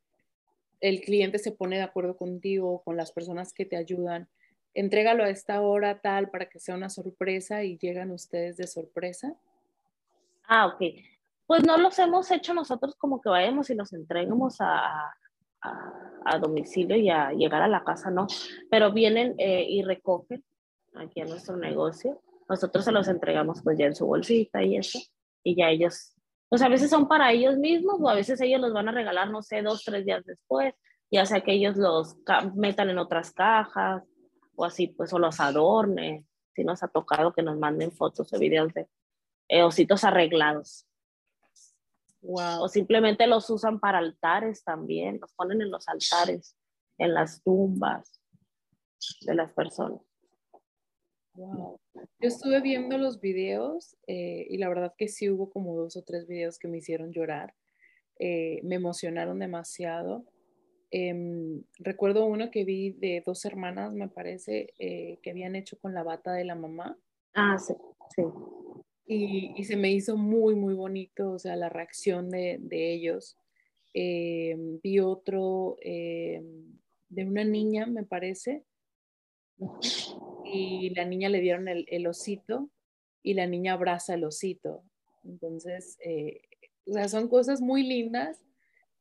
el 0.82 1.00
cliente 1.00 1.40
se 1.40 1.54
pone 1.54 1.78
de 1.78 1.84
acuerdo 1.84 2.18
contigo, 2.18 2.82
con 2.84 2.98
las 2.98 3.14
personas 3.14 3.54
que 3.54 3.66
te 3.66 3.78
ayudan. 3.78 4.28
Entrégalo 4.74 5.24
a 5.24 5.30
esta 5.30 5.62
hora 5.62 6.02
tal 6.02 6.30
para 6.30 6.50
que 6.50 6.60
sea 6.60 6.76
una 6.76 6.90
sorpresa 6.90 7.64
y 7.64 7.78
llegan 7.78 8.12
ustedes 8.12 8.58
de 8.58 8.68
sorpresa. 8.68 9.34
Ah, 10.50 10.68
ok. 10.68 10.82
Pues 11.48 11.64
no 11.64 11.78
los 11.78 11.98
hemos 12.00 12.30
hecho 12.30 12.54
nosotros 12.54 12.96
como 12.96 13.22
que 13.22 13.30
vayamos 13.30 13.70
y 13.70 13.76
los 13.76 13.94
entreguemos 13.94 14.58
a, 14.60 15.14
a, 15.62 16.38
domicilio 16.40 16.98
y 16.98 17.10
a 17.10 17.32
llegar 17.32 17.62
a 17.62 17.70
la 17.70 17.86
casa, 17.86 18.12
no. 18.12 18.28
Pero 18.70 18.92
vienen 18.92 19.36
eh, 19.38 19.66
y 19.68 19.82
recogen 19.84 20.44
aquí 20.96 21.22
a 21.22 21.26
nuestro 21.26 21.56
negocio. 21.56 22.22
Nosotros 22.50 22.84
se 22.84 22.92
los 22.92 23.08
entregamos 23.08 23.62
pues 23.62 23.78
ya 23.78 23.86
en 23.86 23.96
su 23.96 24.06
bolsita 24.06 24.62
y 24.62 24.76
eso 24.76 25.00
y 25.44 25.56
ya 25.56 25.70
ellos, 25.70 26.14
pues 26.50 26.62
a 26.62 26.70
veces 26.70 26.90
son 26.90 27.08
para 27.08 27.32
ellos 27.32 27.58
mismos 27.58 27.98
o 28.00 28.10
a 28.10 28.16
veces 28.16 28.40
ellos 28.42 28.62
los 28.62 28.74
van 28.74 28.90
a 28.90 28.92
regalar, 28.92 29.30
no 29.30 29.42
sé, 29.42 29.62
dos, 29.62 29.84
tres 29.84 30.06
días 30.06 30.24
después, 30.26 30.74
ya 31.10 31.26
sea 31.26 31.42
que 31.42 31.54
ellos 31.54 31.76
los 31.78 32.16
metan 32.56 32.90
en 32.90 32.98
otras 32.98 33.32
cajas 33.32 34.04
o 34.56 34.66
así, 34.66 34.88
pues 34.88 35.12
o 35.14 35.20
los 35.20 35.40
adornen. 35.40 36.28
Si 36.56 36.64
nos 36.64 36.84
ha 36.84 36.88
tocado 36.88 37.34
que 37.34 37.44
nos 37.44 37.58
manden 37.58 37.92
fotos 37.92 38.32
o 38.34 38.40
videos 38.40 38.74
de 38.74 38.88
eh, 39.48 39.64
ositos 39.64 40.04
arreglados. 40.04 40.86
O 42.22 42.68
simplemente 42.68 43.26
los 43.26 43.50
usan 43.50 43.80
para 43.80 43.98
altares 43.98 44.64
también, 44.64 45.18
los 45.20 45.34
ponen 45.34 45.62
en 45.62 45.72
los 45.72 45.88
altares, 45.88 46.56
en 46.98 47.14
las 47.14 47.42
tumbas 47.42 48.22
de 49.22 49.34
las 49.34 49.52
personas. 49.54 50.02
Wow. 51.34 51.80
Yo 51.94 52.28
estuve 52.28 52.62
viendo 52.62 52.98
los 52.98 53.20
videos 53.20 53.96
eh, 54.08 54.46
y 54.50 54.58
la 54.58 54.70
verdad 54.70 54.94
que 54.98 55.08
sí 55.08 55.30
hubo 55.30 55.50
como 55.50 55.76
dos 55.76 55.96
o 55.98 56.04
tres 56.04 56.28
videos 56.28 56.60
que 56.60 56.68
me 56.68 56.78
hicieron 56.78 57.12
llorar. 57.12 57.56
eh, 58.20 58.60
me 58.64 58.76
emocionaron 58.76 59.40
demasiado. 59.40 60.24
Em, 60.92 61.64
recuerdo 61.80 62.26
uno 62.26 62.52
que 62.52 62.66
vi 62.66 62.92
de 62.92 63.24
dos 63.26 63.46
hermanas, 63.46 63.96
me 63.96 64.10
parece, 64.10 64.74
eh, 64.78 65.18
que 65.24 65.32
habían 65.32 65.56
hecho 65.56 65.80
con 65.80 65.94
la 65.94 66.04
bata 66.04 66.34
de 66.34 66.44
la 66.44 66.54
mamá. 66.54 67.00
Ah, 67.34 67.58
sí, 67.58 67.74
sí. 68.16 68.24
Y, 69.08 69.64
se 69.64 69.76
me 69.76 69.92
hizo 69.92 70.18
muy, 70.18 70.54
muy 70.56 70.74
bonito, 70.74 71.32
o 71.32 71.40
sea, 71.40 71.56
la 71.56 71.70
reacción 71.70 72.30
de, 72.30 72.58
de 72.60 72.94
ellos. 72.94 73.38
Em, 73.94 74.80
vi 74.82 75.00
otro 75.00 75.78
em, 75.82 76.78
de 77.10 77.26
una 77.26 77.44
niña, 77.44 77.86
me 77.88 78.04
parece, 78.04 78.64
y 80.54 80.90
la 80.92 81.06
niña 81.06 81.30
le 81.30 81.42
dieron 81.42 81.68
el, 81.68 81.86
el 81.88 82.08
osito 82.08 82.70
y 83.24 83.34
la 83.34 83.48
niña 83.48 83.74
abraza 83.74 84.16
el 84.16 84.24
osito. 84.24 84.84
Entonces, 85.24 85.98
eh, 86.04 86.42
o 86.86 86.94
sea, 86.94 87.08
son 87.08 87.28
cosas 87.28 87.62
muy 87.62 87.84
lindas. 87.84 88.44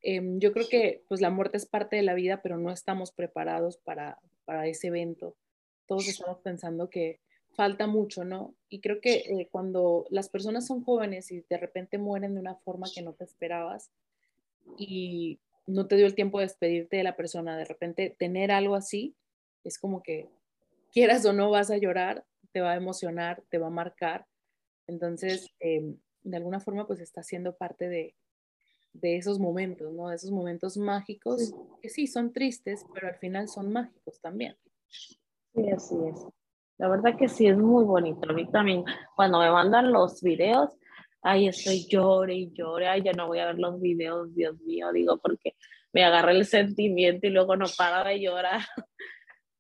Em, 0.03 0.39
yo 0.39 0.53
creo 0.53 0.69
que 0.69 1.05
pues 1.09 1.21
la 1.21 1.31
muerte 1.31 1.57
es 1.57 1.67
parte 1.67 1.97
de 1.97 2.03
la 2.03 2.15
vida, 2.15 2.43
pero 2.43 2.59
no 2.59 2.71
estamos 2.71 3.13
preparados 3.13 3.79
para, 3.79 4.19
para 4.45 4.67
ese 4.67 4.89
evento. 4.89 5.37
Todos 5.87 6.09
estamos 6.09 6.39
pensando 6.41 6.89
que 6.89 7.21
falta 7.53 7.87
mucho, 7.87 8.25
¿no? 8.25 8.55
Y 8.69 8.81
creo 8.81 9.01
que 9.01 9.17
eh, 9.17 9.49
cuando 9.51 10.07
las 10.11 10.29
personas 10.29 10.67
son 10.67 10.85
jóvenes 10.85 11.31
y 11.33 11.45
de 11.49 11.59
repente 11.59 11.99
mueren 11.99 12.35
de 12.35 12.41
una 12.41 12.55
forma 12.57 12.87
que 12.95 13.03
no 13.03 13.13
te 13.13 13.25
esperabas 13.25 13.91
y 14.79 15.41
no 15.67 15.87
te 15.87 15.97
dio 15.97 16.07
el 16.07 16.15
tiempo 16.15 16.39
de 16.39 16.47
despedirte 16.47 16.97
de 16.97 17.03
la 17.03 17.17
persona, 17.17 17.57
de 17.57 17.65
repente 17.65 18.15
tener 18.19 18.53
algo 18.53 18.77
así, 18.77 19.15
es 19.65 19.79
como 19.79 20.03
que 20.03 20.29
quieras 20.93 21.25
o 21.25 21.33
no 21.33 21.51
vas 21.51 21.71
a 21.71 21.79
llorar, 21.79 22.25
te 22.53 22.61
va 22.61 22.73
a 22.73 22.77
emocionar, 22.77 23.43
te 23.49 23.59
va 23.59 23.69
a 23.69 23.71
marcar. 23.71 24.27
Entonces, 24.87 25.49
em, 25.61 25.97
de 26.23 26.37
alguna 26.37 26.61
forma, 26.61 26.87
pues 26.87 27.01
está 27.01 27.23
siendo 27.23 27.57
parte 27.57 27.89
de, 27.89 28.15
de 28.93 29.17
esos 29.17 29.39
momentos, 29.39 29.93
¿no? 29.93 30.09
De 30.09 30.17
esos 30.17 30.31
momentos 30.31 30.77
mágicos, 30.77 31.53
que 31.81 31.89
sí, 31.89 32.07
son 32.07 32.33
tristes, 32.33 32.85
pero 32.93 33.09
al 33.09 33.17
final 33.17 33.49
son 33.49 33.73
mágicos 33.73 34.21
también. 34.21 34.57
Sí, 35.55 35.71
así 35.71 35.95
es. 36.09 36.27
La 36.79 36.89
verdad 36.89 37.17
que 37.17 37.29
sí, 37.29 37.47
es 37.47 37.57
muy 37.57 37.85
bonito. 37.85 38.29
A 38.29 38.33
mí 38.33 38.51
también, 38.51 38.85
cuando 39.15 39.39
me 39.41 39.51
mandan 39.51 39.93
los 39.93 40.23
videos, 40.23 40.71
ay, 41.23 41.49
estoy 41.49 41.87
llore 41.87 42.35
y 42.35 42.53
llore, 42.53 42.89
ay, 42.89 43.03
ya 43.03 43.13
no 43.13 43.27
voy 43.27 43.39
a 43.39 43.47
ver 43.47 43.59
los 43.59 43.81
videos, 43.81 44.35
Dios 44.35 44.59
mío, 44.63 44.91
digo, 44.93 45.19
porque 45.19 45.55
me 45.93 46.05
agarra 46.05 46.33
el 46.33 46.47
sentimiento 46.47 47.27
y 47.27 47.31
luego 47.31 47.57
no 47.57 47.67
para 47.77 48.09
de 48.09 48.21
llorar. 48.21 48.61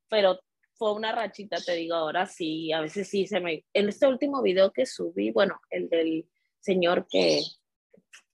Pero 0.08 0.40
fue 0.80 0.94
una 0.94 1.12
rachita, 1.12 1.58
te 1.58 1.74
digo, 1.74 1.94
ahora 1.94 2.24
sí, 2.24 2.72
a 2.72 2.80
veces 2.80 3.06
sí 3.06 3.26
se 3.26 3.38
me... 3.38 3.66
En 3.74 3.90
este 3.90 4.06
último 4.06 4.40
video 4.40 4.72
que 4.72 4.86
subí, 4.86 5.30
bueno, 5.30 5.60
el 5.68 5.90
del 5.90 6.26
señor 6.58 7.06
que, 7.06 7.42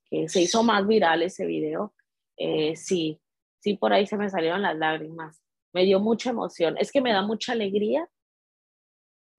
que 0.08 0.28
se 0.28 0.42
hizo 0.42 0.62
más 0.62 0.86
viral 0.86 1.24
ese 1.24 1.44
video, 1.44 1.92
eh, 2.36 2.76
sí, 2.76 3.20
sí, 3.58 3.74
por 3.74 3.92
ahí 3.92 4.06
se 4.06 4.16
me 4.16 4.30
salieron 4.30 4.62
las 4.62 4.76
lágrimas. 4.76 5.42
Me 5.72 5.82
dio 5.82 5.98
mucha 5.98 6.30
emoción. 6.30 6.76
Es 6.78 6.92
que 6.92 7.00
me 7.00 7.12
da 7.12 7.22
mucha 7.22 7.50
alegría 7.50 8.08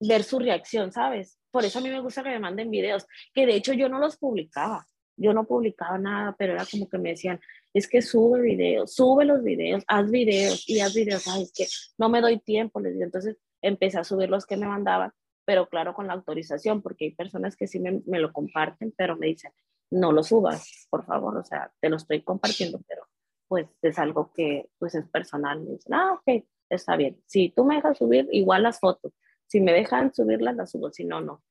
ver 0.00 0.22
su 0.22 0.38
reacción, 0.38 0.92
¿sabes? 0.92 1.38
Por 1.50 1.64
eso 1.64 1.78
a 1.78 1.82
mí 1.82 1.88
me 1.88 2.00
gusta 2.00 2.22
que 2.22 2.28
me 2.28 2.38
manden 2.38 2.70
videos, 2.70 3.06
que 3.32 3.46
de 3.46 3.54
hecho 3.54 3.72
yo 3.72 3.88
no 3.88 3.98
los 4.00 4.18
publicaba. 4.18 4.86
Yo 5.18 5.32
no 5.32 5.44
publicaba 5.44 5.98
nada, 5.98 6.34
pero 6.38 6.54
era 6.54 6.64
como 6.70 6.88
que 6.88 6.98
me 6.98 7.10
decían, 7.10 7.40
es 7.74 7.88
que 7.88 8.02
sube 8.02 8.40
videos, 8.40 8.94
sube 8.94 9.24
los 9.24 9.42
videos, 9.42 9.84
haz 9.86 10.10
videos 10.10 10.68
y 10.68 10.80
haz 10.80 10.94
videos. 10.94 11.26
Ay, 11.28 11.42
es 11.42 11.52
que 11.52 11.66
no 11.98 12.08
me 12.08 12.20
doy 12.20 12.38
tiempo, 12.38 12.80
les 12.80 12.94
digo. 12.94 13.04
Entonces 13.04 13.36
empecé 13.60 13.98
a 13.98 14.04
subir 14.04 14.30
los 14.30 14.46
que 14.46 14.56
me 14.56 14.66
mandaban, 14.66 15.12
pero 15.44 15.68
claro, 15.68 15.94
con 15.94 16.06
la 16.06 16.14
autorización, 16.14 16.82
porque 16.82 17.06
hay 17.06 17.10
personas 17.14 17.56
que 17.56 17.66
sí 17.66 17.80
me, 17.80 18.02
me 18.06 18.20
lo 18.20 18.32
comparten, 18.32 18.94
pero 18.96 19.16
me 19.16 19.26
dicen, 19.26 19.52
no 19.90 20.12
lo 20.12 20.22
subas, 20.22 20.86
por 20.90 21.04
favor, 21.04 21.36
o 21.36 21.44
sea, 21.44 21.72
te 21.80 21.88
lo 21.88 21.96
estoy 21.96 22.22
compartiendo, 22.22 22.80
pero 22.86 23.02
pues 23.48 23.66
es 23.82 23.98
algo 23.98 24.30
que 24.32 24.68
pues 24.78 24.94
es 24.94 25.08
personal. 25.08 25.60
Me 25.60 25.72
dicen, 25.72 25.94
ah, 25.94 26.12
ok, 26.12 26.44
está 26.68 26.96
bien. 26.96 27.20
Si 27.26 27.48
tú 27.50 27.64
me 27.64 27.76
dejas 27.76 27.98
subir, 27.98 28.28
igual 28.30 28.62
las 28.62 28.78
fotos. 28.78 29.12
Si 29.46 29.60
me 29.60 29.72
dejan 29.72 30.14
subirlas, 30.14 30.54
las 30.54 30.70
subo, 30.70 30.90
si 30.90 31.04
no, 31.04 31.20
no. 31.22 31.42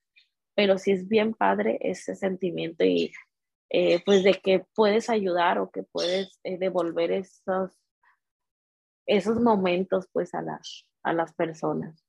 Pero 0.56 0.78
sí 0.78 0.92
es 0.92 1.08
bien 1.08 1.34
padre 1.34 1.80
ese 1.82 2.16
sentimiento 2.16 2.84
y 2.84 3.12
eh, 3.70 4.02
pues 4.06 4.24
de 4.24 4.34
que 4.36 4.66
puedes 4.74 5.10
ayudar 5.10 5.60
o 5.60 5.72
que 5.72 5.84
puedes 5.84 6.40
eh, 6.44 6.58
devolver 6.58 7.12
esos, 7.12 7.72
esos 9.06 9.40
momentos 9.42 10.08
pues 10.14 10.34
a 10.34 10.42
las, 10.42 10.86
a 11.04 11.14
las 11.14 11.34
personas. 11.34 12.06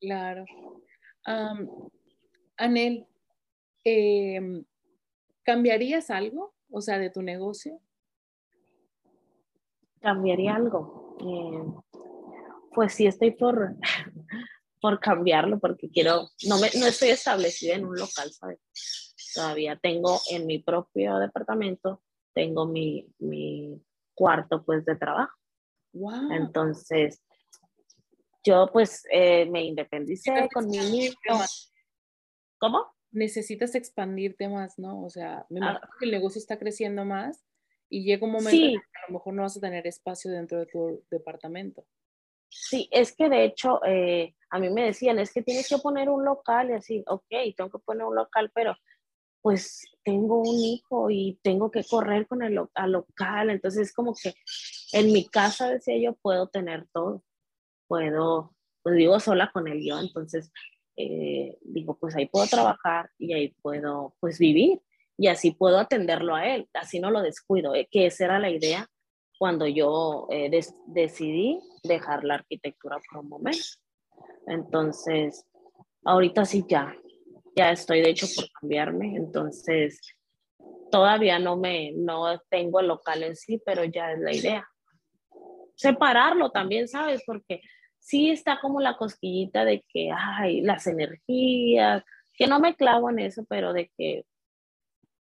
Claro. 0.00 0.44
Anel, 2.56 3.06
em, 3.84 4.64
¿cambiarías 5.44 6.10
algo, 6.10 6.54
o 6.70 6.80
sea, 6.80 6.98
de 6.98 7.10
tu 7.10 7.22
negocio? 7.22 7.80
¿Cambiaría 10.00 10.54
algo? 10.54 11.16
Eh, 11.20 11.94
pues 12.72 12.94
sí 12.94 13.06
estoy 13.06 13.32
por, 13.32 13.76
por 14.80 15.00
cambiarlo 15.00 15.58
porque 15.58 15.90
quiero, 15.90 16.28
no, 16.48 16.58
me, 16.58 16.68
no 16.78 16.86
estoy 16.86 17.10
establecida 17.10 17.74
en 17.74 17.86
un 17.86 17.96
local, 17.96 18.32
¿sabes? 18.32 18.58
Todavía 19.38 19.76
tengo 19.76 20.20
en 20.30 20.46
mi 20.46 20.58
propio 20.58 21.18
departamento, 21.18 22.02
tengo 22.34 22.66
mi, 22.66 23.06
mi 23.18 23.80
cuarto 24.14 24.64
pues 24.64 24.84
de 24.84 24.96
trabajo. 24.96 25.32
Wow. 25.92 26.32
Entonces, 26.32 27.22
yo 28.44 28.68
pues 28.72 29.04
eh, 29.12 29.46
me 29.46 29.62
independicé 29.62 30.48
con 30.52 30.68
mi 30.68 30.78
niño. 30.78 31.12
¿Cómo? 32.58 32.84
Necesitas 33.12 33.76
expandirte 33.76 34.48
más, 34.48 34.76
¿no? 34.76 35.04
O 35.04 35.08
sea, 35.08 35.46
me 35.50 35.60
ah. 35.60 35.70
imagino 35.70 35.88
que 35.98 36.04
el 36.04 36.10
negocio 36.10 36.40
está 36.40 36.58
creciendo 36.58 37.04
más 37.04 37.44
y 37.88 38.02
llega 38.02 38.26
un 38.26 38.32
momento 38.32 38.50
en 38.50 38.72
que 38.72 38.76
a 38.76 39.06
lo 39.08 39.14
mejor 39.14 39.34
no 39.34 39.42
vas 39.42 39.56
a 39.56 39.60
tener 39.60 39.86
espacio 39.86 40.32
dentro 40.32 40.58
de 40.58 40.66
tu 40.66 41.04
departamento. 41.10 41.86
Sí, 42.50 42.88
es 42.90 43.14
que 43.14 43.28
de 43.28 43.44
hecho 43.44 43.84
eh, 43.84 44.34
a 44.50 44.58
mí 44.58 44.68
me 44.70 44.84
decían, 44.84 45.18
es 45.20 45.32
que 45.32 45.42
tienes 45.42 45.68
que 45.68 45.78
poner 45.78 46.08
un 46.08 46.24
local 46.24 46.70
y 46.70 46.72
así, 46.72 47.04
ok, 47.06 47.54
tengo 47.56 47.70
que 47.70 47.78
poner 47.78 48.04
un 48.04 48.16
local, 48.16 48.50
pero 48.52 48.74
pues 49.42 49.84
tengo 50.04 50.40
un 50.40 50.58
hijo 50.58 51.10
y 51.10 51.38
tengo 51.42 51.70
que 51.70 51.84
correr 51.84 52.26
con 52.26 52.42
el 52.42 52.54
local, 52.54 53.50
entonces 53.50 53.88
es 53.88 53.94
como 53.94 54.14
que 54.14 54.34
en 54.92 55.12
mi 55.12 55.26
casa, 55.26 55.70
decía 55.70 55.98
yo, 55.98 56.14
puedo 56.14 56.48
tener 56.48 56.86
todo, 56.92 57.22
puedo, 57.86 58.54
pues 58.82 58.96
vivo 58.96 59.20
sola 59.20 59.50
con 59.52 59.68
él 59.68 59.82
yo, 59.84 60.00
entonces 60.00 60.50
eh, 60.96 61.56
digo, 61.62 61.96
pues 61.98 62.16
ahí 62.16 62.26
puedo 62.26 62.46
trabajar 62.46 63.10
y 63.18 63.32
ahí 63.32 63.54
puedo 63.62 64.14
pues 64.20 64.38
vivir 64.38 64.80
y 65.16 65.28
así 65.28 65.52
puedo 65.52 65.78
atenderlo 65.78 66.34
a 66.34 66.46
él, 66.48 66.68
así 66.74 67.00
no 67.00 67.10
lo 67.10 67.22
descuido, 67.22 67.74
eh, 67.74 67.88
que 67.90 68.06
esa 68.06 68.24
era 68.24 68.38
la 68.38 68.50
idea 68.50 68.88
cuando 69.38 69.66
yo 69.66 70.26
eh, 70.30 70.50
decidí 70.86 71.60
dejar 71.84 72.24
la 72.24 72.34
arquitectura 72.34 72.98
por 73.08 73.20
un 73.20 73.28
momento. 73.28 73.64
Entonces, 74.46 75.46
ahorita 76.04 76.44
sí 76.44 76.64
ya, 76.68 76.96
ya 77.58 77.72
estoy 77.72 78.02
de 78.02 78.10
hecho 78.10 78.26
por 78.36 78.50
cambiarme, 78.52 79.16
entonces 79.16 80.00
todavía 80.92 81.40
no 81.40 81.56
me, 81.56 81.92
no 81.92 82.40
tengo 82.48 82.78
el 82.78 82.86
local 82.86 83.24
en 83.24 83.34
sí, 83.34 83.60
pero 83.66 83.84
ya 83.84 84.12
es 84.12 84.20
la 84.20 84.32
idea. 84.32 84.68
Separarlo 85.74 86.50
también, 86.50 86.86
¿sabes? 86.86 87.22
Porque 87.26 87.60
sí 87.98 88.30
está 88.30 88.60
como 88.60 88.80
la 88.80 88.96
cosquillita 88.96 89.64
de 89.64 89.84
que, 89.88 90.10
ay, 90.16 90.60
las 90.60 90.86
energías, 90.86 92.04
que 92.34 92.46
no 92.46 92.60
me 92.60 92.76
clavo 92.76 93.10
en 93.10 93.18
eso, 93.18 93.44
pero 93.48 93.72
de 93.72 93.90
que, 93.96 94.24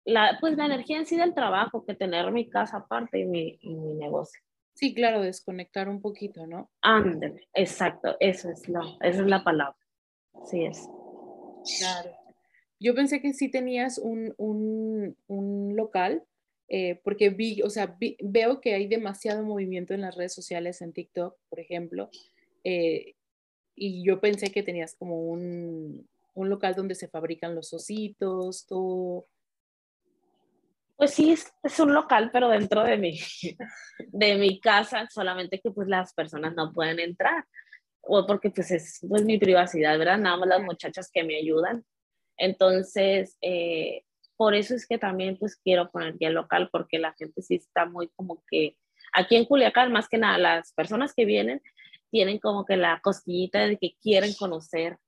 la, 0.04 0.37
pues 0.40 0.56
la 0.56 0.66
energía 0.66 0.98
en 0.98 1.06
sí 1.06 1.16
del 1.16 1.35
trabajo, 1.35 1.85
que 1.87 1.94
tener 1.94 2.30
mi 2.33 2.50
casa 2.50 2.78
aparte 2.78 3.20
y 3.20 3.24
mi, 3.24 3.59
mi 3.62 3.94
negocio. 3.94 4.40
Sí, 4.74 4.94
claro, 4.94 5.20
desconectar 5.20 5.88
un 5.88 6.00
poquito, 6.00 6.46
¿no? 6.46 6.70
Ándale, 6.83 7.48
exacto, 7.54 8.16
eso 8.20 8.50
es, 8.50 8.68
la, 8.68 8.80
esa 9.00 9.22
es 9.22 9.26
la 9.26 9.42
palabra. 9.42 9.76
Sí 10.46 10.64
es. 10.64 10.88
Claro. 11.79 12.11
Yo 12.79 12.94
pensé 12.94 13.20
que 13.20 13.35
sí 13.35 13.51
tenías 13.51 13.99
un, 13.99 14.35
local, 15.77 16.25
eh, 16.68 16.99
porque 17.05 17.29
vi, 17.29 17.61
o 17.62 17.68
sea, 17.68 17.96
veo 18.20 18.61
que 18.61 18.75
hay 18.75 18.87
demasiado 18.87 19.44
movimiento 19.44 19.92
en 19.92 20.01
las 20.01 20.16
redes 20.16 20.35
sociales, 20.35 20.81
en 20.81 20.92
TikTok, 20.92 21.37
por 21.51 21.61
ejemplo, 21.61 22.09
eh, 22.64 23.14
y 23.75 24.05
yo 24.05 24.20
pensé 24.20 24.51
que 24.51 24.62
tenías 24.62 24.94
como 24.94 25.25
un, 25.25 26.09
local 26.35 26.75
donde 26.75 26.94
se 26.94 27.09
fabrican 27.09 27.55
los 27.55 27.75
ositos, 27.75 28.66
todo. 28.66 29.27
Pues 30.96 31.12
sí, 31.12 31.33
es, 31.33 31.81
un 31.81 31.92
local, 31.92 32.31
pero 32.33 32.49
dentro 32.49 32.83
de 32.83 32.96
mi, 32.96 33.18
de 34.09 34.37
mi 34.37 34.59
casa, 34.59 35.07
solamente 35.11 35.61
que 35.61 35.70
pues 35.70 35.87
las 35.87 36.14
personas 36.14 36.55
no 36.55 36.73
pueden 36.73 36.99
entrar 36.99 37.44
o 38.02 38.26
porque 38.26 38.50
pues 38.50 38.70
es 38.70 38.98
pues, 39.08 39.24
mi 39.24 39.38
privacidad, 39.38 39.98
¿verdad? 39.98 40.18
Nada 40.18 40.36
más 40.36 40.48
las 40.48 40.62
muchachas 40.62 41.10
que 41.12 41.24
me 41.24 41.36
ayudan. 41.36 41.84
Entonces, 42.36 43.36
eh, 43.42 44.04
por 44.36 44.54
eso 44.54 44.74
es 44.74 44.86
que 44.86 44.98
también 44.98 45.36
pues 45.36 45.56
quiero 45.56 45.90
poner 45.90 46.16
ya 46.18 46.30
local, 46.30 46.70
porque 46.72 46.98
la 46.98 47.12
gente 47.12 47.42
sí 47.42 47.56
está 47.56 47.84
muy 47.84 48.08
como 48.16 48.42
que, 48.48 48.76
aquí 49.12 49.36
en 49.36 49.44
Culiacán, 49.44 49.92
más 49.92 50.08
que 50.08 50.18
nada, 50.18 50.38
las 50.38 50.72
personas 50.72 51.12
que 51.14 51.24
vienen 51.24 51.60
tienen 52.10 52.38
como 52.38 52.64
que 52.64 52.76
la 52.76 53.00
cosquillita 53.02 53.66
de 53.66 53.78
que 53.78 53.96
quieren 54.02 54.34
conocer. 54.34 54.98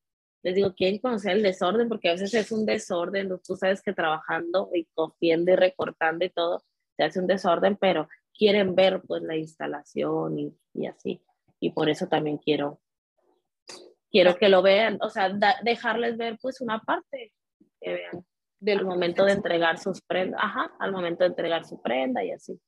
Les 0.43 0.55
digo, 0.55 0.75
quieren 0.75 0.99
conocer 0.99 1.33
el 1.33 1.43
desorden, 1.43 1.89
porque 1.89 2.09
a 2.09 2.13
veces 2.13 2.35
es 2.35 2.53
un 2.53 2.67
desorden, 2.67 3.31
tú 3.47 3.57
sabes 3.57 3.81
que 3.83 3.93
trabajando 3.93 4.71
y 4.75 4.87
cogiendo 4.95 5.53
y 5.53 5.57
recortando 5.57 6.25
y 6.25 6.31
todo, 6.31 6.63
se 6.97 7.05
hace 7.05 7.21
un 7.21 7.27
desorden, 7.27 7.77
pero 7.77 8.09
quieren 8.37 8.75
ver 8.75 9.03
pues 9.07 9.23
la 9.23 9.37
instalación 9.37 10.39
y, 10.39 10.55
y 10.75 10.87
así. 10.87 11.23
Y 11.63 11.71
por 11.71 11.89
eso 11.89 12.09
también 12.09 12.39
quiero, 12.39 12.81
quiero 14.11 14.37
que 14.37 14.49
lo 14.49 14.63
vean, 14.63 14.99
o 15.01 15.09
sea, 15.09 15.31
dejarles 15.63 16.17
ver 16.17 16.37
pues 16.43 16.61
una 16.61 16.81
parte, 16.81 17.33
que 17.81 17.95
vean 17.95 18.27
del 18.59 18.85
momento 18.85 19.25
de 19.25 19.33
entregar 19.33 19.79
sus 19.79 20.01
prendas, 20.03 20.41
ajá, 20.43 20.73
al 20.81 20.91
momento 20.91 21.23
de 21.23 21.31
entregar 21.31 21.65
su 21.65 21.81
prenda 21.81 22.25
y 22.25 22.33
así. 22.33 22.61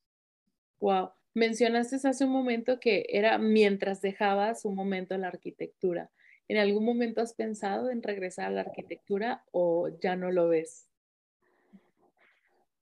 Wow, 0.78 1.10
mencionaste 1.34 1.96
hace 2.08 2.24
un 2.24 2.30
momento 2.30 2.78
que 2.78 3.04
era 3.08 3.36
mientras 3.38 4.00
dejabas 4.00 4.64
un 4.64 4.76
momento 4.76 5.14
en 5.14 5.22
la 5.22 5.28
arquitectura. 5.28 6.10
¿En 6.46 6.58
algún 6.58 6.84
momento 6.84 7.20
has 7.20 7.34
pensado 7.34 7.90
en 7.90 8.00
regresar 8.00 8.46
a 8.46 8.50
la 8.50 8.60
arquitectura 8.60 9.44
o 9.50 9.88
ya 10.00 10.14
no 10.14 10.30
lo 10.30 10.48
ves? 10.48 10.88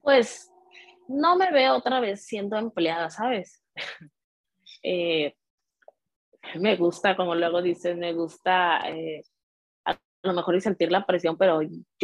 Pues 0.02 0.50
no 1.08 1.36
me 1.36 1.50
veo 1.52 1.76
otra 1.76 2.00
vez 2.00 2.22
siendo 2.22 2.58
empleada, 2.58 3.08
¿sabes? 3.08 3.62
Eh, 4.84 5.36
me 6.60 6.76
gusta, 6.76 7.16
como 7.16 7.34
luego 7.34 7.62
dices, 7.62 7.96
me 7.96 8.12
gusta 8.12 8.80
eh, 8.88 9.22
a 9.84 9.98
lo 10.22 10.32
mejor 10.34 10.54
y 10.56 10.60
sentir 10.60 10.90
la 10.92 11.06
presión, 11.06 11.36
pero 11.36 11.60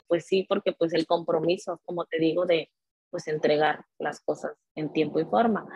pues 0.07 0.27
sí, 0.27 0.45
porque 0.49 0.73
pues 0.73 0.93
el 0.95 1.07
compromiso, 1.07 1.81
como 1.85 2.05
te 2.05 2.19
digo, 2.19 2.47
de 2.47 2.71
pues 3.11 3.27
entregar 3.29 3.85
las 3.99 4.21
cosas 4.21 4.53
en 4.75 4.93
tiempo 4.93 5.21
y 5.21 5.25
forma, 5.25 5.67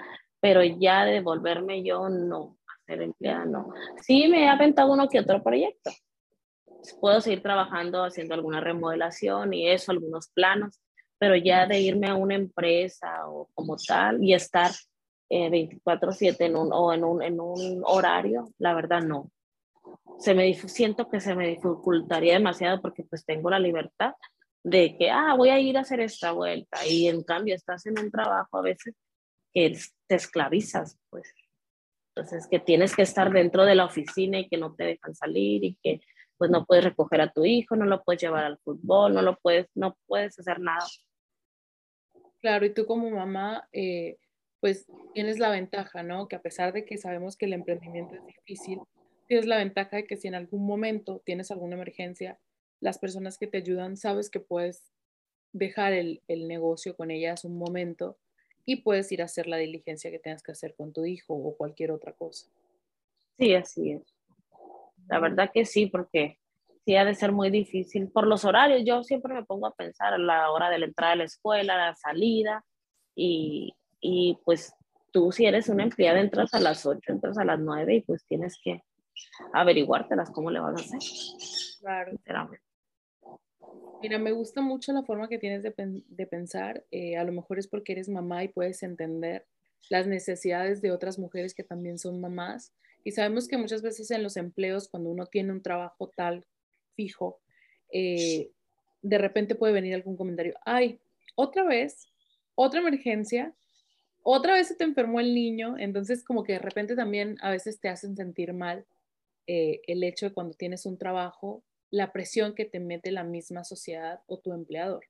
pero 0.41 0.63
ya 0.63 1.05
de 1.05 1.21
volverme 1.21 1.83
yo 1.83 2.09
no 2.09 2.59
a 2.67 2.85
ser 2.85 3.03
empleada, 3.03 3.45
no. 3.45 3.73
Sí 4.03 4.29
me 4.29 4.45
he 4.45 4.49
aventado 4.49 4.93
uno 4.93 5.09
que 5.09 5.21
otro 5.21 5.43
proyecto. 5.43 5.91
Puedo 7.01 7.21
seguir 7.21 7.43
trabajando 7.43 8.05
haciendo 8.05 8.35
alguna 8.35 8.61
remodelación 8.61 9.55
y 9.55 9.71
eso, 9.71 9.93
algunos 9.93 10.29
planos, 10.29 10.81
pero 11.19 11.37
ya 11.37 11.67
de 11.67 11.81
irme 11.81 12.09
a 12.09 12.17
una 12.17 12.35
empresa 12.35 13.29
o 13.29 13.49
como 13.55 13.77
tal 13.77 14.23
y 14.23 14.35
estar 14.35 14.73
eh, 15.33 15.49
24/7 15.49 16.45
en 16.45 16.57
un, 16.57 16.71
o 16.75 16.93
en 16.93 17.05
un, 17.05 17.23
en 17.23 17.41
un 17.41 17.83
horario, 17.87 18.51
la 18.59 18.75
verdad 18.75 19.01
no. 19.01 19.31
Se 20.19 20.35
me, 20.35 20.53
siento 20.53 21.09
que 21.09 21.21
se 21.21 21.35
me 21.35 21.49
dificultaría 21.49 22.35
demasiado 22.35 22.83
porque 22.83 23.03
pues 23.05 23.25
tengo 23.25 23.49
la 23.49 23.59
libertad 23.59 24.13
de 24.63 24.95
que, 24.99 25.11
ah, 25.11 25.35
voy 25.35 25.49
a 25.49 25.59
ir 25.59 25.79
a 25.79 25.81
hacer 25.81 26.01
esta 26.01 26.33
vuelta 26.33 26.87
y 26.87 27.09
en 27.09 27.23
cambio 27.23 27.55
estás 27.55 27.87
en 27.87 27.99
un 27.99 28.11
trabajo 28.11 28.59
a 28.59 28.63
veces 28.63 28.95
que 29.55 29.75
te 30.07 30.15
esclavizas, 30.15 30.99
pues. 31.09 31.33
Entonces, 32.15 32.47
que 32.47 32.61
tienes 32.61 32.95
que 32.95 33.01
estar 33.01 33.33
dentro 33.33 33.65
de 33.65 33.75
la 33.75 33.87
oficina 33.87 34.39
y 34.39 34.49
que 34.51 34.59
no 34.59 34.75
te 34.75 34.85
dejan 34.85 35.15
salir 35.15 35.65
y 35.65 35.79
que 35.83 36.03
pues 36.37 36.51
no 36.51 36.67
puedes 36.67 36.85
recoger 36.85 37.23
a 37.23 37.33
tu 37.33 37.47
hijo, 37.47 37.75
no 37.75 37.87
lo 37.87 38.03
puedes 38.03 38.21
llevar 38.21 38.45
al 38.45 38.59
fútbol, 38.59 39.15
no 39.15 39.23
lo 39.23 39.39
puedes, 39.39 39.67
no 39.75 39.97
puedes 40.07 40.39
hacer 40.39 40.61
nada. 40.61 40.85
Claro, 42.43 42.67
y 42.67 42.75
tú 42.75 42.85
como 42.85 43.09
mamá, 43.11 43.67
eh, 43.73 44.19
pues 44.63 44.87
tienes 45.13 45.41
la 45.41 45.51
ventaja, 45.51 46.05
¿no? 46.05 46.29
Que 46.29 46.37
a 46.37 46.41
pesar 46.41 46.73
de 46.73 46.85
que 46.85 46.97
sabemos 46.97 47.37
que 47.37 47.47
el 47.47 47.53
emprendimiento 47.53 48.15
es 48.15 48.25
difícil, 48.25 48.79
tienes 49.27 49.45
la 49.47 49.57
ventaja 49.57 49.97
de 49.97 50.07
que 50.07 50.17
si 50.17 50.29
en 50.29 50.37
algún 50.37 50.65
momento 50.65 51.21
tienes 51.27 51.51
alguna 51.51 51.75
emergencia, 51.75 52.39
las 52.79 52.99
personas 52.99 53.39
que 53.39 53.49
te 53.49 53.59
ayudan, 53.59 53.97
sabes 53.97 54.31
que 54.31 54.39
puedes 54.39 54.93
dejar 55.53 55.93
el, 55.95 56.23
el 56.29 56.47
negocio 56.47 56.95
con 56.95 57.11
ellas 57.11 57.45
un 57.45 57.59
momento 57.59 58.19
y 58.65 58.83
puedes 58.83 59.11
ir 59.11 59.21
a 59.23 59.25
hacer 59.25 59.49
la 59.49 59.57
diligencia 59.57 60.13
que 60.13 60.21
tengas 60.21 60.45
que 60.45 60.53
hacer 60.53 60.77
con 60.77 60.93
tu 60.93 61.05
hijo 61.07 61.35
o 61.35 61.57
cualquier 61.57 61.91
otra 61.91 62.13
cosa. 62.13 62.47
Sí, 63.41 63.57
así 63.57 63.91
es. 63.91 64.15
La 65.09 65.19
verdad 65.19 65.51
que 65.53 65.65
sí, 65.65 65.87
porque 65.87 66.39
sí 66.85 66.95
ha 66.95 67.05
de 67.05 67.17
ser 67.17 67.33
muy 67.33 67.51
difícil 67.51 68.13
por 68.13 68.29
los 68.29 68.45
horarios. 68.45 68.83
Yo 68.85 69.03
siempre 69.03 69.35
me 69.35 69.45
pongo 69.45 69.67
a 69.67 69.75
pensar 69.75 70.15
a 70.15 70.19
la 70.19 70.53
hora 70.53 70.71
de 70.71 70.79
la 70.79 70.87
entrada 70.87 71.15
a 71.15 71.17
la 71.17 71.25
escuela, 71.25 71.77
la 71.77 71.97
salida, 71.97 72.65
y, 73.17 73.75
y 74.03 74.39
pues 74.45 74.75
tú 75.13 75.33
si 75.33 75.47
eres 75.47 75.69
una 75.69 75.85
empleada 75.85 76.21
entras 76.21 76.53
a 76.53 76.61
las 76.61 76.85
8, 76.85 77.13
entras 77.13 77.39
a 77.39 77.45
las 77.45 77.61
9 77.61 77.95
y 77.95 78.01
pues 78.03 78.27
tienes 78.27 78.59
que 78.63 78.83
averiguártelas 79.55 80.31
cómo 80.31 80.51
le 80.51 80.61
vas 80.61 80.73
a 80.79 80.85
hacer. 80.85 81.01
Claro. 82.25 82.51
Mira, 84.03 84.19
me 84.19 84.33
gusta 84.33 84.61
mucho 84.61 84.93
la 84.93 85.05
forma 85.05 85.29
que 85.29 85.39
tienes 85.39 85.63
de, 85.63 85.73
de 85.77 86.27
pensar. 86.27 86.85
Eh, 86.91 87.17
a 87.17 87.25
lo 87.25 87.33
mejor 87.33 87.59
es 87.59 87.69
porque 87.69 87.93
eres 87.93 88.09
mamá 88.09 88.43
y 88.43 88.49
puedes 88.49 88.83
entender 88.83 89.47
las 89.89 90.07
necesidades 90.07 90.83
de 90.83 90.91
otras 90.91 91.19
mujeres 91.19 91.55
que 91.55 91.63
también 91.63 91.99
son 91.99 92.21
mamás. 92.21 92.73
Y 93.05 93.13
sabemos 93.13 93.47
que 93.47 93.59
muchas 93.59 93.83
veces 93.83 94.11
en 94.11 94.23
los 94.23 94.37
empleos, 94.37 94.89
cuando 94.89 95.11
uno 95.11 95.27
tiene 95.27 95.53
un 95.53 95.63
trabajo 95.63 96.11
tal 96.17 96.45
fijo, 96.95 97.41
eh, 97.93 98.51
de 99.03 99.19
repente 99.19 99.55
puede 99.55 99.73
venir 99.73 99.95
algún 99.95 100.17
comentario, 100.17 100.55
ay, 100.65 101.01
otra 101.35 101.65
vez, 101.65 102.09
otra 102.55 102.81
emergencia, 102.81 103.55
otra 104.23 104.55
vez 104.55 104.69
se 104.69 104.77
te 104.77 104.85
enfermó 104.85 105.21
el 105.21 105.35
niño, 105.35 105.77
entonces 105.79 106.25
como 106.25 106.45
que 106.45 106.55
de 106.55 106.59
repente 106.59 106.97
también 106.97 107.37
a 107.41 107.51
veces 107.51 107.81
te 107.81 107.89
hacen 107.89 108.17
sentir 108.17 108.53
mal 108.53 108.87
eh, 109.47 109.81
el 109.87 110.05
hecho 110.05 110.27
de 110.27 110.33
cuando 110.33 110.55
tienes 110.55 110.87
un 110.87 110.99
trabajo, 110.99 111.65
la 111.91 112.13
presión 112.13 112.55
que 112.55 112.65
te 112.65 112.81
mete 112.81 113.11
la 113.11 113.25
misma 113.25 113.65
sociedad 113.65 114.21
o 114.27 114.39
tu 114.39 114.53
empleador. 114.53 115.05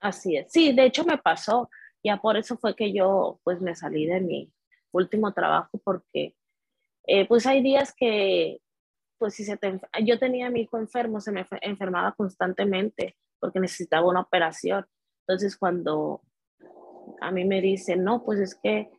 Así 0.00 0.36
es, 0.36 0.50
sí, 0.52 0.72
de 0.72 0.86
hecho 0.86 1.04
me 1.04 1.18
pasó, 1.18 1.70
ya 2.02 2.18
por 2.18 2.36
eso 2.36 2.56
fue 2.56 2.74
que 2.74 2.92
yo 2.92 3.40
pues 3.44 3.60
me 3.60 3.74
salí 3.74 4.06
de 4.06 4.20
mi 4.20 4.52
último 4.92 5.32
trabajo 5.32 5.80
porque 5.84 6.34
eh, 7.06 7.26
pues 7.26 7.46
hay 7.46 7.62
días 7.62 7.94
que 7.94 8.60
pues 9.18 9.34
si 9.34 9.44
se 9.44 9.56
te, 9.56 9.80
yo 10.04 10.18
tenía 10.18 10.48
a 10.48 10.50
mi 10.50 10.62
hijo 10.62 10.78
enfermo, 10.78 11.20
se 11.20 11.30
me 11.30 11.46
enfermaba 11.60 12.12
constantemente 12.12 13.16
porque 13.38 13.60
necesitaba 13.60 14.08
una 14.08 14.20
operación. 14.20 14.84
Entonces 15.20 15.56
cuando 15.56 16.22
a 17.22 17.30
mí 17.30 17.44
me 17.44 17.60
dicen, 17.60 18.04
no, 18.04 18.24
pues 18.24 18.40
es 18.40 18.54
que 18.54 18.90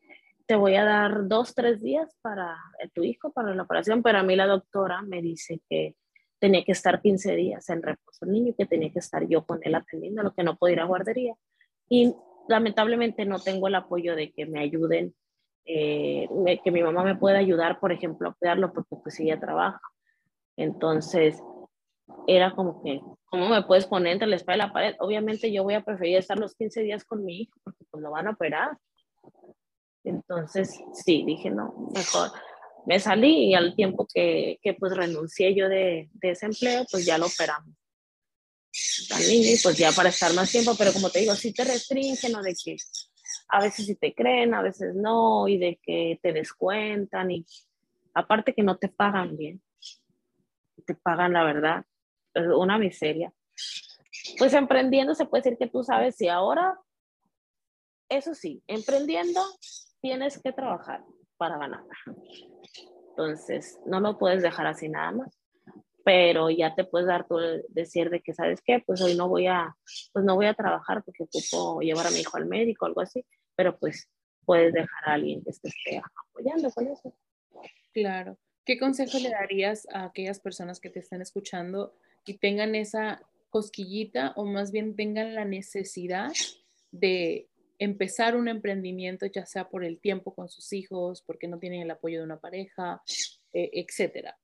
te 0.45 0.55
voy 0.55 0.75
a 0.75 0.83
dar 0.83 1.27
dos, 1.27 1.55
tres 1.55 1.81
días 1.81 2.15
para 2.21 2.57
tu 2.93 3.03
hijo, 3.03 3.31
para 3.31 3.55
la 3.55 3.63
operación, 3.63 4.03
pero 4.03 4.19
a 4.19 4.23
mí 4.23 4.35
la 4.35 4.47
doctora 4.47 5.01
me 5.01 5.21
dice 5.21 5.61
que 5.69 5.95
tenía 6.39 6.63
que 6.65 6.73
estar 6.73 7.01
15 7.01 7.35
días 7.35 7.69
en 7.69 7.81
reposo 7.81 8.25
el 8.25 8.31
niño, 8.31 8.53
que 8.57 8.65
tenía 8.65 8.91
que 8.91 8.99
estar 8.99 9.25
yo 9.27 9.45
con 9.45 9.59
él 9.63 9.75
atendiendo, 9.75 10.23
lo 10.23 10.33
que 10.33 10.43
no 10.43 10.57
podía 10.57 10.73
ir 10.73 10.79
a 10.81 10.85
guardería. 10.85 11.35
Y 11.87 12.13
lamentablemente 12.49 13.25
no 13.25 13.39
tengo 13.39 13.67
el 13.67 13.75
apoyo 13.75 14.15
de 14.15 14.33
que 14.33 14.45
me 14.45 14.59
ayuden, 14.59 15.15
eh, 15.65 16.27
que 16.63 16.71
mi 16.71 16.83
mamá 16.83 17.03
me 17.03 17.15
pueda 17.15 17.37
ayudar, 17.37 17.79
por 17.79 17.93
ejemplo, 17.93 18.29
a 18.29 18.33
cuidarlo, 18.33 18.73
porque 18.73 18.97
pues 19.01 19.19
ella 19.21 19.39
trabaja. 19.39 19.79
Entonces, 20.57 21.41
era 22.27 22.53
como 22.55 22.81
que, 22.83 23.01
¿cómo 23.25 23.49
me 23.49 23.63
puedes 23.63 23.85
poner 23.85 24.13
entre 24.13 24.27
la 24.27 24.35
espalda 24.35 24.65
y 24.65 24.67
la 24.67 24.73
pared? 24.73 24.95
Obviamente 24.99 25.51
yo 25.51 25.63
voy 25.63 25.73
a 25.73 25.83
preferir 25.83 26.17
estar 26.17 26.37
los 26.37 26.55
15 26.55 26.81
días 26.81 27.03
con 27.03 27.23
mi 27.23 27.41
hijo 27.41 27.59
porque 27.63 27.83
pues 27.89 28.01
lo 28.01 28.11
van 28.11 28.27
a 28.27 28.31
operar. 28.31 28.77
Entonces, 30.03 30.79
sí, 30.93 31.23
dije, 31.25 31.49
no, 31.49 31.89
mejor. 31.93 32.31
Me 32.85 32.99
salí 32.99 33.49
y 33.49 33.53
al 33.53 33.75
tiempo 33.75 34.07
que, 34.13 34.59
que 34.61 34.73
pues 34.73 34.95
renuncié 34.95 35.55
yo 35.55 35.69
de, 35.69 36.09
de, 36.13 36.31
ese 36.31 36.47
empleo, 36.47 36.85
pues 36.91 37.05
ya 37.05 37.17
lo 37.17 37.27
operamos. 37.27 37.73
y 39.29 39.57
pues 39.63 39.77
ya 39.77 39.91
para 39.91 40.09
estar 40.09 40.33
más 40.33 40.51
tiempo, 40.51 40.75
pero 40.77 40.91
como 40.91 41.09
te 41.09 41.19
digo, 41.19 41.33
sí 41.35 41.53
te 41.53 41.63
restringen 41.63 42.35
o 42.35 42.41
de 42.41 42.53
que 42.53 42.75
a 43.49 43.61
veces 43.61 43.85
sí 43.85 43.95
te 43.95 44.13
creen, 44.13 44.53
a 44.53 44.61
veces 44.61 44.95
no, 44.95 45.47
y 45.47 45.57
de 45.57 45.79
que 45.81 46.19
te 46.21 46.33
descuentan 46.33 47.31
y 47.31 47.45
aparte 48.13 48.53
que 48.53 48.63
no 48.63 48.77
te 48.77 48.89
pagan 48.89 49.37
bien 49.37 49.61
te 50.85 50.95
pagan 50.95 51.33
la 51.33 51.43
verdad, 51.43 51.85
una 52.35 52.77
miseria. 52.77 53.33
Pues 54.37 54.53
emprendiendo 54.53 55.15
se 55.15 55.25
puede 55.25 55.43
decir 55.43 55.57
que 55.57 55.67
tú 55.67 55.83
sabes 55.83 56.15
si 56.15 56.27
ahora, 56.27 56.79
eso 58.09 58.33
sí, 58.33 58.63
emprendiendo 58.67 59.41
tienes 60.01 60.41
que 60.41 60.51
trabajar 60.51 61.03
para 61.37 61.57
ganar. 61.57 61.83
Entonces, 63.09 63.79
no 63.85 63.99
lo 63.99 64.17
puedes 64.17 64.41
dejar 64.41 64.67
así 64.67 64.89
nada 64.89 65.11
más. 65.11 65.39
Pero 66.05 66.49
ya 66.49 66.75
te 66.75 66.83
puedes 66.83 67.07
dar 67.07 67.25
tu 67.25 67.37
decir 67.69 68.09
de 68.09 68.21
que, 68.21 68.33
¿sabes 68.33 68.61
qué? 68.61 68.83
Pues 68.85 69.01
hoy 69.01 69.15
no 69.15 69.29
voy 69.29 69.47
a, 69.47 69.73
pues 70.11 70.25
no 70.25 70.35
voy 70.35 70.47
a 70.47 70.53
trabajar 70.53 71.01
porque 71.03 71.23
ocupo 71.23 71.79
llevar 71.79 72.07
a 72.07 72.11
mi 72.11 72.17
hijo 72.17 72.35
al 72.35 72.45
médico 72.45 72.85
o 72.85 72.87
algo 72.87 73.01
así. 73.01 73.25
Pero 73.55 73.77
pues 73.77 74.09
puedes 74.45 74.73
dejar 74.73 75.09
a 75.09 75.13
alguien 75.13 75.41
que 75.43 75.51
esté 75.51 75.69
apoyando 76.29 76.69
con 76.71 76.87
eso. 76.87 77.15
Claro. 77.93 78.37
¿Qué 78.65 78.79
consejo 78.79 79.17
le 79.19 79.29
darías 79.29 79.87
a 79.93 80.05
aquellas 80.05 80.39
personas 80.39 80.79
que 80.79 80.89
te 80.89 80.99
están 80.99 81.21
escuchando 81.21 81.95
y 82.25 82.37
tengan 82.37 82.75
esa 82.75 83.21
cosquillita 83.49 84.33
o 84.35 84.45
más 84.45 84.71
bien 84.71 84.95
tengan 84.95 85.35
la 85.35 85.45
necesidad 85.45 86.31
de 86.91 87.47
empezar 87.79 88.35
un 88.35 88.47
emprendimiento, 88.47 89.25
ya 89.25 89.45
sea 89.45 89.69
por 89.69 89.83
el 89.83 89.99
tiempo 89.99 90.33
con 90.33 90.49
sus 90.49 90.73
hijos, 90.73 91.21
porque 91.21 91.47
no 91.47 91.59
tienen 91.59 91.81
el 91.81 91.91
apoyo 91.91 92.19
de 92.19 92.25
una 92.25 92.39
pareja, 92.39 93.01
eh, 93.51 93.69
etcétera? 93.73 94.37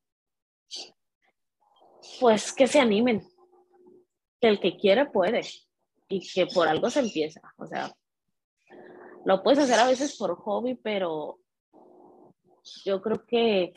Pues 2.20 2.54
que 2.54 2.68
se 2.68 2.80
animen, 2.80 3.24
que 4.42 4.48
el 4.48 4.60
que 4.60 4.78
quiere 4.78 5.06
puede 5.06 5.42
y 6.08 6.28
que 6.28 6.48
por 6.48 6.68
algo 6.68 6.90
se 6.90 7.00
empieza. 7.00 7.42
O 7.58 7.66
sea, 7.66 7.96
lo 9.26 9.44
puedes 9.44 9.60
hacer 9.60 9.80
a 9.80 9.88
veces 9.88 10.18
por 10.18 10.36
hobby, 10.36 10.76
pero 10.76 11.40
yo 12.84 13.02
creo 13.02 13.26
que 13.26 13.74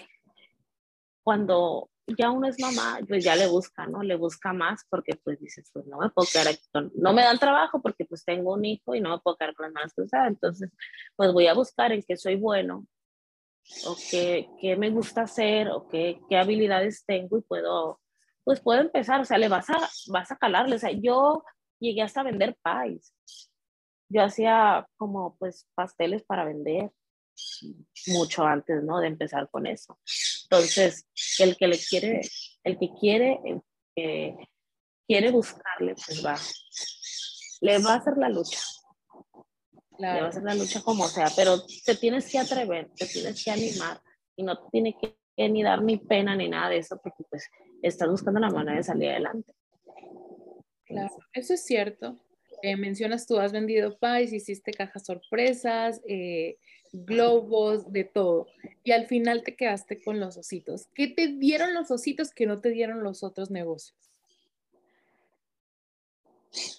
cuando 1.23 1.92
ya 2.07 2.31
uno 2.31 2.49
es 2.49 2.59
mamá, 2.61 2.99
pues 3.09 3.25
ya 3.25 3.37
le 3.37 3.47
busca, 3.47 3.87
¿no? 3.87 4.03
Le 4.03 4.17
busca 4.17 4.53
más 4.53 4.85
porque 4.89 5.15
pues 5.23 5.39
dices, 5.41 5.71
pues 5.73 5.87
no 5.87 5.99
me 5.99 6.11
puedo 6.11 6.29
quedar 6.33 6.49
aquí 6.49 6.63
no 6.95 7.13
me 7.13 7.23
dan 7.23 7.39
trabajo 7.39 7.81
porque 7.81 8.05
pues 8.05 8.25
tengo 8.25 8.55
un 8.55 8.65
hijo 8.65 8.95
y 8.95 9.01
no 9.01 9.11
me 9.11 9.19
puedo 9.21 9.37
quedar 9.37 9.55
con 9.55 9.65
las 9.65 9.73
manos 9.73 9.95
cruzadas, 9.95 10.29
entonces 10.29 10.71
pues 11.17 11.33
voy 11.33 11.47
a 11.47 11.55
buscar 11.55 11.93
en 11.93 12.03
qué 12.03 12.17
soy 12.17 12.37
bueno 12.37 12.87
o 13.87 13.97
qué, 14.11 14.49
qué 14.61 14.77
me 14.77 14.91
gusta 14.91 15.23
hacer 15.23 15.69
o 15.69 15.89
qué, 15.89 16.21
qué 16.29 16.37
habilidades 16.37 17.05
tengo 17.07 17.39
y 17.39 17.43
puedo, 17.43 18.01
pues 18.45 18.61
puedo 18.61 18.81
empezar, 18.81 19.21
o 19.21 19.25
sea, 19.25 19.39
le 19.39 19.49
vas 19.49 19.71
a, 19.71 19.79
vas 20.09 20.33
a 20.33 20.37
calarle, 20.37 20.77
o 20.77 20.79
sea, 20.79 20.91
yo 20.91 21.45
llegué 21.79 22.03
hasta 22.03 22.23
vender 22.23 22.57
pies, 22.63 23.15
yo 24.09 24.23
hacía 24.23 24.87
como 24.97 25.37
pues 25.39 25.69
pasteles 25.75 26.25
para 26.25 26.45
vender 26.45 26.91
mucho 28.09 28.45
antes, 28.45 28.83
¿no? 28.83 29.01
De 29.01 29.09
empezar 29.09 29.49
con 29.51 29.67
eso. 29.67 29.99
Entonces, 30.45 31.07
el 31.39 31.57
que 31.57 31.67
le 31.67 31.79
quiere, 31.79 32.21
el 32.65 32.79
que 32.79 32.91
quiere, 32.99 33.39
eh, 33.97 34.37
quiere 35.07 35.31
buscarle, 35.31 35.95
pues 35.95 36.25
va, 36.25 36.37
le 37.61 37.79
va 37.79 37.95
a 37.95 37.97
hacer 37.97 38.17
la 38.17 38.29
lucha. 38.29 38.61
Le 39.99 40.09
va 40.09 40.27
a 40.27 40.29
hacer 40.29 40.43
la 40.43 40.55
lucha 40.55 40.83
como 40.83 41.07
sea, 41.07 41.29
pero 41.37 41.65
te 41.85 41.95
tienes 41.95 42.31
que 42.31 42.39
atrever, 42.39 42.91
te 42.97 43.07
tienes 43.07 43.45
que 43.45 43.51
animar 43.51 44.01
y 44.37 44.43
no 44.43 44.69
tiene 44.71 44.97
que, 44.99 45.17
ni 45.49 45.63
dar 45.63 45.83
ni 45.83 45.97
pena 45.97 46.35
ni 46.35 46.49
nada 46.49 46.71
de 46.71 46.79
eso 46.79 47.01
porque 47.03 47.25
pues 47.29 47.49
estás 47.83 48.09
buscando 48.09 48.41
la 48.41 48.51
manera 48.51 48.77
de 48.77 48.83
salir 48.83 49.11
adelante. 49.11 49.55
Claro, 50.85 51.17
eso 51.33 51.55
es 51.55 51.65
cierto. 51.65 52.19
Eh, 52.63 52.77
mencionas 52.77 53.27
tú, 53.27 53.39
has 53.39 53.53
vendido 53.53 53.99
pies, 53.99 54.33
hiciste 54.33 54.73
cajas 54.73 55.05
sorpresas, 55.05 56.01
eh, 56.07 56.59
globos, 56.93 57.91
de 57.93 58.05
todo. 58.05 58.47
Y 58.85 58.93
al 58.93 59.07
final 59.07 59.43
te 59.43 59.57
quedaste 59.57 60.03
con 60.03 60.21
los 60.21 60.37
ositos. 60.37 60.89
¿Qué 60.95 61.09
te 61.09 61.29
dieron 61.29 61.75
los 61.75 61.91
ositos 61.91 62.31
que 62.31 62.47
no 62.47 62.61
te 62.61 62.71
dieron 62.71 63.03
los 63.03 63.23
otros 63.23 63.51
negocios? 63.51 63.97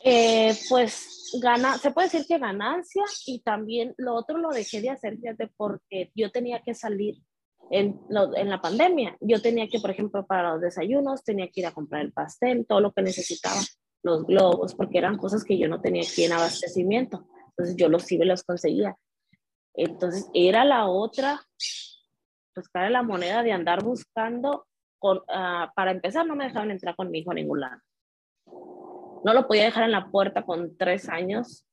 Eh, 0.04 0.56
pues 0.69 1.32
gana, 1.41 1.78
se 1.80 1.89
puede 1.89 2.08
decir 2.08 2.26
que 2.28 2.38
ganancia 2.38 3.04
y 3.26 3.39
también 3.39 3.95
lo 3.97 4.13
otro 4.13 4.38
lo 4.38 4.49
dejé 4.49 4.82
de 4.82 4.91
hacer, 4.91 5.17
fíjate, 5.17 5.49
porque 5.58 6.12
yo 6.13 6.32
tenía 6.32 6.62
que 6.62 6.76
salir 6.76 7.15
en, 7.71 7.99
en, 8.36 8.49
la 8.49 8.62
pandemia. 8.62 9.17
Yo 9.19 9.41
tenía 9.41 9.67
que, 9.67 9.80
por 9.80 9.89
ejemplo, 9.89 10.28
para 10.28 10.52
los 10.54 10.62
desayunos, 10.62 11.23
tenía 11.23 11.47
que 11.47 11.62
ir 11.62 11.65
a 11.65 11.71
comprar 11.71 12.04
el 12.04 12.13
pastel, 12.13 12.67
todo 12.67 12.82
lo 12.82 12.91
que 12.93 13.02
necesitaba, 13.02 13.60
los 14.04 14.28
globos, 14.28 14.76
porque 14.76 14.99
eran 14.99 15.17
cosas 15.17 15.43
que 15.43 15.58
yo 15.58 15.67
no 15.67 15.82
tenía 15.82 16.04
aquí 16.04 16.23
en 16.23 16.34
abastecimiento. 16.34 17.26
Entonces 17.49 17.76
yo 17.76 17.89
los 17.89 18.12
iba 18.12 18.26
y 18.26 18.28
los 18.28 18.43
conseguía. 18.43 18.95
Entonces 19.73 20.29
era 20.33 20.65
la 20.65 20.86
otra, 20.88 21.41
pues 22.53 22.69
cara 22.69 22.89
la 22.89 23.03
moneda 23.03 23.43
de 23.43 23.51
andar 23.51 23.83
buscando, 23.83 24.67
con, 24.99 25.17
uh, 25.17 25.73
para 25.75 25.91
empezar 25.91 26.25
no 26.25 26.36
me 26.36 26.45
dejaban 26.45 26.71
entrar 26.71 26.95
con 26.95 27.09
mi 27.09 27.19
hijo 27.19 27.31
a 27.31 27.36
ningún 27.36 27.59
lado. 27.62 27.81
No 29.25 29.33
lo 29.33 29.47
podía 29.47 29.65
dejar 29.65 29.83
en 29.83 29.91
la 29.91 30.09
puerta 30.09 30.43
con 30.43 30.77
tres 30.77 31.09
años, 31.09 31.65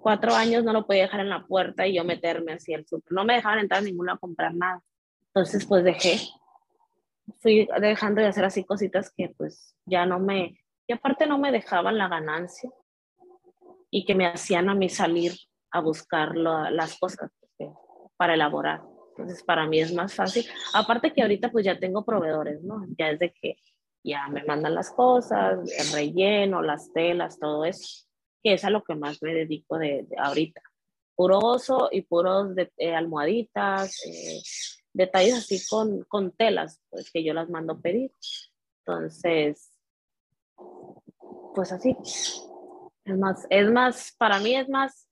cuatro 0.00 0.34
años 0.34 0.64
no 0.64 0.72
lo 0.72 0.86
podía 0.86 1.02
dejar 1.02 1.20
en 1.20 1.28
la 1.28 1.46
puerta 1.46 1.86
y 1.86 1.94
yo 1.94 2.04
meterme 2.04 2.52
así 2.52 2.74
al 2.74 2.86
súper. 2.86 3.12
No 3.12 3.24
me 3.24 3.34
dejaban 3.34 3.60
entrar 3.60 3.80
a 3.80 3.84
ningún 3.84 4.06
lado 4.06 4.16
a 4.16 4.20
comprar 4.20 4.54
nada. 4.54 4.82
Entonces 5.26 5.64
pues 5.66 5.84
dejé, 5.84 6.18
fui 7.40 7.68
dejando 7.80 8.20
de 8.20 8.28
hacer 8.28 8.44
así 8.44 8.64
cositas 8.64 9.12
que 9.14 9.28
pues 9.36 9.76
ya 9.84 10.06
no 10.06 10.18
me, 10.18 10.58
y 10.86 10.92
aparte 10.92 11.26
no 11.26 11.38
me 11.38 11.52
dejaban 11.52 11.98
la 11.98 12.08
ganancia 12.08 12.70
y 13.90 14.04
que 14.04 14.14
me 14.14 14.26
hacían 14.26 14.68
a 14.68 14.74
mí 14.74 14.88
salir 14.88 15.32
a 15.70 15.80
buscar 15.80 16.36
las 16.36 16.98
cosas 16.98 17.30
para 18.16 18.34
elaborar. 18.34 18.82
Entonces, 19.10 19.42
para 19.42 19.66
mí 19.66 19.80
es 19.80 19.92
más 19.92 20.14
fácil. 20.14 20.46
Aparte 20.74 21.12
que 21.12 21.22
ahorita 21.22 21.50
pues 21.50 21.64
ya 21.64 21.78
tengo 21.78 22.04
proveedores, 22.04 22.62
¿no? 22.62 22.86
Ya 22.96 23.10
es 23.10 23.18
de 23.18 23.32
que 23.32 23.56
ya 24.04 24.28
me 24.28 24.44
mandan 24.44 24.74
las 24.74 24.90
cosas, 24.90 25.58
el 25.76 25.92
relleno, 25.92 26.62
las 26.62 26.92
telas, 26.92 27.38
todo 27.38 27.64
eso, 27.64 28.06
que 28.42 28.54
es 28.54 28.64
a 28.64 28.70
lo 28.70 28.82
que 28.84 28.94
más 28.94 29.22
me 29.22 29.34
dedico 29.34 29.76
de, 29.78 30.06
ahorita. 30.16 30.62
Puro 31.16 31.38
oso 31.38 31.88
y 31.90 32.02
puros 32.02 32.54
de, 32.54 32.72
eh, 32.76 32.94
almohaditas, 32.94 34.04
eh, 34.06 34.40
detalles 34.92 35.34
así 35.34 35.60
con, 35.68 36.04
con 36.04 36.30
telas, 36.30 36.80
pues 36.88 37.10
que 37.10 37.24
yo 37.24 37.34
las 37.34 37.50
mando 37.50 37.80
pedir. 37.80 38.12
Entonces, 38.86 39.72
pues 41.54 41.72
así. 41.72 41.96
Es 43.04 43.18
más, 43.18 43.46
es 43.50 43.70
más, 43.70 44.14
para 44.16 44.38
mí 44.38 44.54
es 44.54 44.68
más 44.68 45.07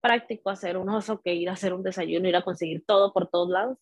práctico 0.00 0.50
hacer 0.50 0.76
un 0.76 0.88
oso 0.88 1.20
que 1.20 1.34
ir 1.34 1.48
a 1.48 1.52
hacer 1.52 1.72
un 1.72 1.82
desayuno, 1.82 2.28
ir 2.28 2.36
a 2.36 2.42
conseguir 2.42 2.84
todo 2.86 3.12
por 3.12 3.28
todos 3.28 3.50
lados, 3.50 3.78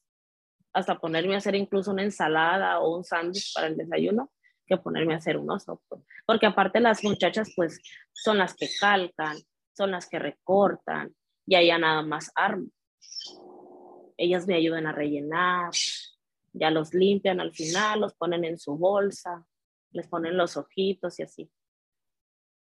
hasta 0.73 0.99
ponerme 0.99 1.35
a 1.35 1.39
hacer 1.39 1.55
incluso 1.55 1.91
una 1.91 2.03
ensalada 2.03 2.81
o 2.81 2.97
un 2.97 3.05
sándwich 3.05 3.55
para 3.55 3.69
el 3.69 3.77
desayuno, 3.77 4.31
que 4.67 4.77
ponerme 4.77 5.15
a 5.15 5.19
hacer 5.19 5.37
un 5.37 5.51
oso. 5.51 5.83
Pues. 5.89 6.03
Porque 6.27 6.47
aparte 6.47 6.81
las 6.81 7.03
muchachas 7.03 7.53
pues 7.57 7.81
son 8.13 8.39
las 8.39 8.55
que 8.55 8.69
calcan, 8.81 9.39
son 9.73 9.91
las 9.91 10.09
que 10.09 10.19
recortan, 10.19 11.15
y 11.47 11.55
allá 11.55 11.79
nada 11.79 12.03
más 12.03 12.31
armo. 12.35 12.69
Ellas 14.19 14.47
me 14.47 14.55
ayudan 14.55 14.87
a 14.87 14.93
rellenar, 14.93 15.71
ya 16.53 16.71
los 16.71 16.93
limpian 16.93 17.41
al 17.41 17.55
final, 17.55 18.01
los 18.01 18.15
ponen 18.15 18.45
en 18.45 18.59
su 18.59 18.77
bolsa, 18.77 19.47
les 19.93 20.07
ponen 20.09 20.37
los 20.37 20.57
ojitos 20.57 21.19
y 21.19 21.23
así. 21.23 21.51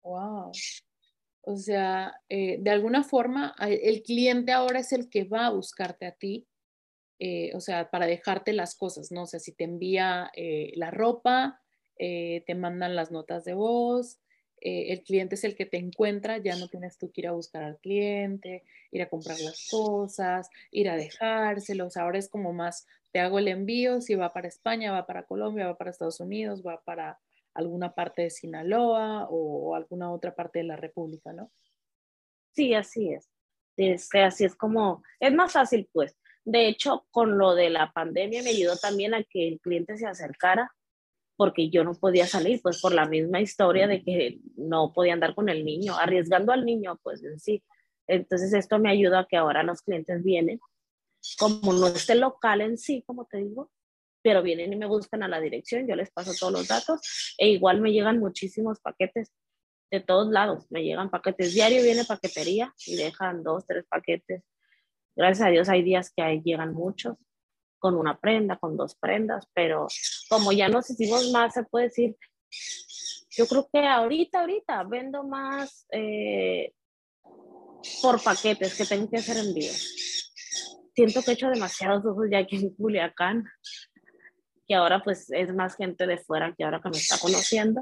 Wow. 0.03 0.51
O 1.47 1.57
sea, 1.57 2.21
eh, 2.27 2.57
de 2.59 2.71
alguna 2.71 3.03
forma, 3.03 3.55
el 3.59 4.01
cliente 4.01 4.51
ahora 4.51 4.79
es 4.79 4.91
el 4.91 5.09
que 5.11 5.25
va 5.25 5.45
a 5.45 5.51
buscarte 5.51 6.07
a 6.07 6.11
ti, 6.11 6.47
eh, 7.19 7.51
o 7.53 7.61
sea, 7.61 7.91
para 7.91 8.07
dejarte 8.07 8.51
las 8.51 8.75
cosas, 8.75 9.11
¿no? 9.11 9.23
O 9.23 9.27
sea, 9.27 9.39
si 9.39 9.51
te 9.51 9.63
envía 9.63 10.31
eh, 10.35 10.71
la 10.75 10.89
ropa, 10.89 11.61
te 11.97 12.55
mandan 12.55 12.95
las 12.95 13.11
notas 13.11 13.45
de 13.45 13.53
voz, 13.53 14.19
el 14.59 15.01
cliente 15.03 15.35
es 15.35 15.45
el 15.45 15.55
que 15.55 15.65
te 15.65 15.77
encuentra, 15.77 16.39
ya 16.39 16.57
no 16.57 16.67
tienes 16.67 16.97
tú 16.97 17.09
que 17.11 17.21
ir 17.21 17.27
a 17.27 17.31
buscar 17.31 17.63
al 17.63 17.77
cliente, 17.77 18.63
ir 18.91 19.01
a 19.01 19.07
comprar 19.07 19.39
las 19.39 19.69
cosas, 19.71 20.49
ir 20.71 20.89
a 20.89 20.97
dejárselos, 20.97 21.95
ahora 21.95 22.17
es 22.17 22.27
como 22.27 22.51
más, 22.51 22.85
te 23.13 23.19
hago 23.19 23.39
el 23.39 23.47
envío, 23.47 24.01
si 24.01 24.15
va 24.15 24.33
para 24.33 24.49
España, 24.49 24.91
va 24.91 25.05
para 25.05 25.23
Colombia, 25.23 25.67
va 25.67 25.77
para 25.77 25.91
Estados 25.91 26.19
Unidos, 26.19 26.63
va 26.65 26.81
para 26.83 27.17
alguna 27.55 27.93
parte 27.93 28.23
de 28.23 28.29
Sinaloa 28.29 29.27
o, 29.29 29.75
alguna 29.75 30.11
otra 30.11 30.35
parte 30.35 30.59
de 30.59 30.65
la 30.65 30.75
República, 30.75 31.33
¿no? 31.33 31.51
Sí, 32.51 32.73
así 32.73 33.11
es. 33.11 33.29
Este, 33.77 34.23
así 34.23 34.45
es 34.45 34.55
como, 34.55 35.03
es 35.19 35.33
más 35.33 35.51
fácil 35.53 35.89
pues. 35.91 36.15
De 36.43 36.67
hecho, 36.67 37.07
con 37.09 37.37
lo 37.37 37.55
de 37.55 37.71
la 37.71 37.91
pandemia 37.91 38.43
me 38.43 38.51
ayudó 38.51 38.77
también 38.77 39.15
a 39.15 39.23
que 39.23 39.47
el 39.47 39.59
cliente 39.59 39.97
se 39.97 40.05
acercara 40.05 40.71
porque 41.37 41.69
yo 41.69 41.83
no 41.83 41.93
podía 41.95 42.27
salir, 42.27 42.61
pues 42.61 42.81
por 42.81 42.93
la 42.93 43.07
misma 43.07 43.41
historia 43.41 43.87
de 43.87 44.03
que 44.03 44.39
no 44.55 44.93
podía 44.93 45.13
andar 45.13 45.35
con 45.35 45.49
el 45.49 45.65
niño, 45.65 45.95
arriesgando 45.97 46.53
al 46.53 46.65
niño, 46.65 46.99
pues 47.03 47.23
en 47.23 47.39
sí. 47.39 47.63
Entonces 48.07 48.53
esto 48.53 48.79
me 48.79 48.89
ayuda 48.89 49.21
a 49.21 49.27
que 49.27 49.35
ahora 49.35 49.63
los 49.63 49.81
clientes 49.81 50.23
vienen, 50.23 50.59
como 51.37 51.73
no 51.73 51.87
esté 51.87 52.15
local 52.15 52.61
en 52.61 52.77
sí, 52.77 53.03
como 53.05 53.25
te 53.25 53.37
digo, 53.37 53.71
pero 54.25 54.41
vienen 54.41 54.73
y 54.73 54.75
me 54.75 54.87
buscan 54.87 55.21
a 55.21 55.27
la 55.27 55.39
dirección, 55.39 55.87
yo 55.87 55.95
les 55.95 56.09
paso 56.09 56.31
todos 56.39 56.51
los 56.51 56.67
datos 56.67 57.35
e 57.37 57.49
igual 57.49 57.79
me 57.79 57.91
llegan 57.91 58.17
muchísimos 58.17 58.79
paquetes 58.79 59.31
de 59.91 59.99
todos 59.99 60.31
lados, 60.31 60.65
me 60.71 60.83
llegan 60.83 61.11
paquetes, 61.11 61.53
diario 61.53 61.83
viene 61.83 62.05
paquetería 62.05 62.73
y 62.87 62.95
dejan 62.95 63.43
dos, 63.43 63.67
tres 63.67 63.85
paquetes. 63.87 64.41
Gracias 65.15 65.47
a 65.47 65.51
Dios 65.51 65.69
hay 65.69 65.83
días 65.83 66.11
que 66.11 66.23
ahí 66.23 66.41
llegan 66.43 66.73
muchos, 66.73 67.17
con 67.77 67.95
una 67.95 68.19
prenda, 68.19 68.57
con 68.57 68.75
dos 68.75 68.95
prendas, 68.95 69.47
pero 69.53 69.85
como 70.27 70.51
ya 70.51 70.69
nos 70.69 70.89
hicimos 70.89 71.29
más, 71.29 71.53
se 71.53 71.63
puede 71.63 71.89
decir, 71.89 72.17
yo 73.29 73.45
creo 73.45 73.69
que 73.71 73.85
ahorita, 73.85 74.41
ahorita 74.41 74.83
vendo 74.85 75.23
más 75.23 75.85
eh, 75.91 76.73
por 78.01 78.23
paquetes 78.23 78.75
que 78.75 78.85
tengo 78.85 79.07
que 79.07 79.17
hacer 79.17 79.37
envíos. 79.37 80.15
Siento 80.95 81.21
que 81.21 81.31
he 81.31 81.33
hecho 81.33 81.49
demasiados 81.49 82.05
ojos 82.05 82.27
ya 82.31 82.39
aquí 82.39 82.55
en 82.55 82.73
Culiacán 82.73 83.43
que 84.67 84.75
ahora 84.75 85.03
pues 85.03 85.29
es 85.31 85.53
más 85.53 85.75
gente 85.75 86.07
de 86.07 86.17
fuera 86.17 86.53
que 86.55 86.63
ahora 86.63 86.81
que 86.81 86.89
me 86.89 86.97
está 86.97 87.17
conociendo 87.19 87.81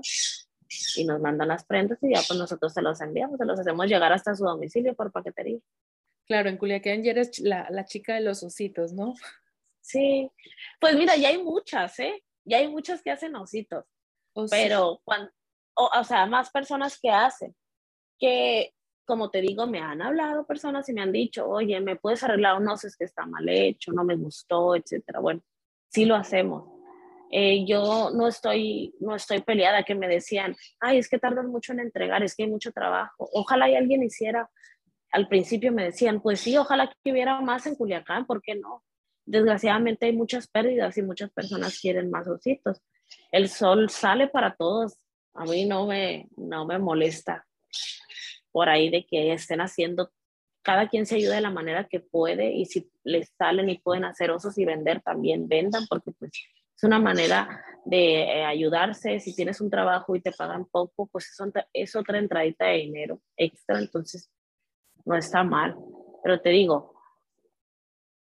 y 0.95 1.05
nos 1.05 1.21
mandan 1.21 1.47
las 1.47 1.65
prendas 1.65 1.99
y 2.01 2.13
ya 2.13 2.21
pues 2.27 2.37
nosotros 2.37 2.73
se 2.73 2.81
los 2.81 2.99
enviamos, 3.01 3.37
se 3.37 3.45
los 3.45 3.59
hacemos 3.59 3.87
llegar 3.87 4.11
hasta 4.11 4.35
su 4.35 4.43
domicilio 4.43 4.93
por 4.95 5.11
paquetería. 5.11 5.59
Claro, 6.25 6.49
en 6.49 6.57
Culiacán 6.57 7.03
ya 7.03 7.11
eres 7.11 7.39
la, 7.39 7.67
la 7.69 7.85
chica 7.85 8.15
de 8.15 8.21
los 8.21 8.43
ositos, 8.43 8.93
¿no? 8.93 9.13
Sí, 9.81 10.31
pues 10.79 10.95
mira, 10.95 11.15
ya 11.17 11.29
hay 11.29 11.43
muchas, 11.43 11.99
¿eh? 11.99 12.23
Ya 12.45 12.57
hay 12.57 12.69
muchas 12.69 13.01
que 13.01 13.11
hacen 13.11 13.35
ositos, 13.35 13.85
pero 14.49 15.01
cuando, 15.03 15.31
o, 15.75 15.89
o 15.93 16.03
sea, 16.03 16.25
más 16.25 16.49
personas 16.51 16.99
que 16.99 17.09
hacen, 17.09 17.55
que 18.17 18.73
como 19.05 19.29
te 19.29 19.41
digo, 19.41 19.67
me 19.67 19.79
han 19.79 20.01
hablado 20.01 20.45
personas 20.45 20.87
y 20.87 20.93
me 20.93 21.01
han 21.01 21.11
dicho, 21.11 21.47
oye, 21.47 21.79
¿me 21.81 21.95
puedes 21.95 22.23
arreglar 22.23 22.59
un 22.59 22.67
oso? 22.69 22.87
Es 22.87 22.95
que 22.95 23.03
está 23.05 23.25
mal 23.25 23.47
hecho, 23.49 23.91
no 23.91 24.03
me 24.03 24.15
gustó, 24.15 24.75
etcétera. 24.75 25.19
Bueno, 25.19 25.41
sí 25.89 26.05
lo 26.05 26.15
hacemos. 26.15 26.72
Eh, 27.35 27.65
yo 27.65 28.11
no 28.13 28.27
estoy, 28.27 28.93
no 28.99 29.15
estoy 29.15 29.41
peleada 29.41 29.83
que 29.83 29.95
me 29.95 30.07
decían, 30.07 30.55
ay, 30.79 30.99
es 30.99 31.09
que 31.09 31.17
tardan 31.17 31.47
mucho 31.47 31.73
en 31.73 31.79
entregar, 31.79 32.21
es 32.21 32.35
que 32.35 32.43
hay 32.43 32.49
mucho 32.49 32.71
trabajo. 32.71 33.27
Ojalá 33.33 33.69
y 33.69 33.75
alguien 33.75 34.03
hiciera, 34.03 34.49
al 35.11 35.27
principio 35.27 35.71
me 35.71 35.85
decían, 35.85 36.21
pues 36.21 36.41
sí, 36.41 36.55
ojalá 36.57 36.93
que 37.03 37.11
hubiera 37.11 37.41
más 37.41 37.65
en 37.65 37.75
Culiacán, 37.75 38.25
¿por 38.25 38.41
qué 38.41 38.55
no? 38.55 38.83
desgraciadamente 39.25 40.05
hay 40.05 40.13
muchas 40.13 40.47
pérdidas 40.47 40.97
y 40.97 41.01
muchas 41.01 41.31
personas 41.31 41.79
quieren 41.79 42.09
más 42.09 42.27
ositos. 42.27 42.81
El 43.31 43.49
sol 43.49 43.89
sale 43.89 44.27
para 44.27 44.55
todos. 44.55 44.97
A 45.33 45.45
mí 45.45 45.65
no 45.65 45.87
me, 45.87 46.27
no 46.35 46.65
me 46.65 46.77
molesta 46.77 47.45
por 48.51 48.69
ahí 48.69 48.89
de 48.89 49.05
que 49.05 49.33
estén 49.33 49.61
haciendo, 49.61 50.11
cada 50.61 50.87
quien 50.87 51.07
se 51.07 51.15
ayuda 51.15 51.35
de 51.35 51.41
la 51.41 51.49
manera 51.49 51.87
que 51.87 51.99
puede 51.99 52.53
y 52.53 52.65
si 52.65 52.89
les 53.03 53.33
salen 53.35 53.69
y 53.69 53.79
pueden 53.79 54.05
hacer 54.05 54.29
osos 54.29 54.57
y 54.59 54.65
vender, 54.65 55.01
también 55.01 55.47
vendan 55.47 55.85
porque 55.89 56.11
pues 56.11 56.31
es 56.75 56.83
una 56.83 56.99
manera 56.99 57.63
de 57.85 58.23
eh, 58.23 58.45
ayudarse. 58.45 59.19
Si 59.19 59.35
tienes 59.35 59.61
un 59.61 59.69
trabajo 59.69 60.15
y 60.15 60.21
te 60.21 60.31
pagan 60.31 60.65
poco, 60.65 61.07
pues 61.07 61.27
es, 61.27 61.63
es 61.73 61.95
otra 61.95 62.19
entradita 62.19 62.65
de 62.65 62.77
dinero 62.77 63.21
extra, 63.37 63.79
entonces 63.79 64.31
no 65.05 65.15
está 65.15 65.43
mal. 65.43 65.75
Pero 66.23 66.41
te 66.41 66.49
digo, 66.49 66.93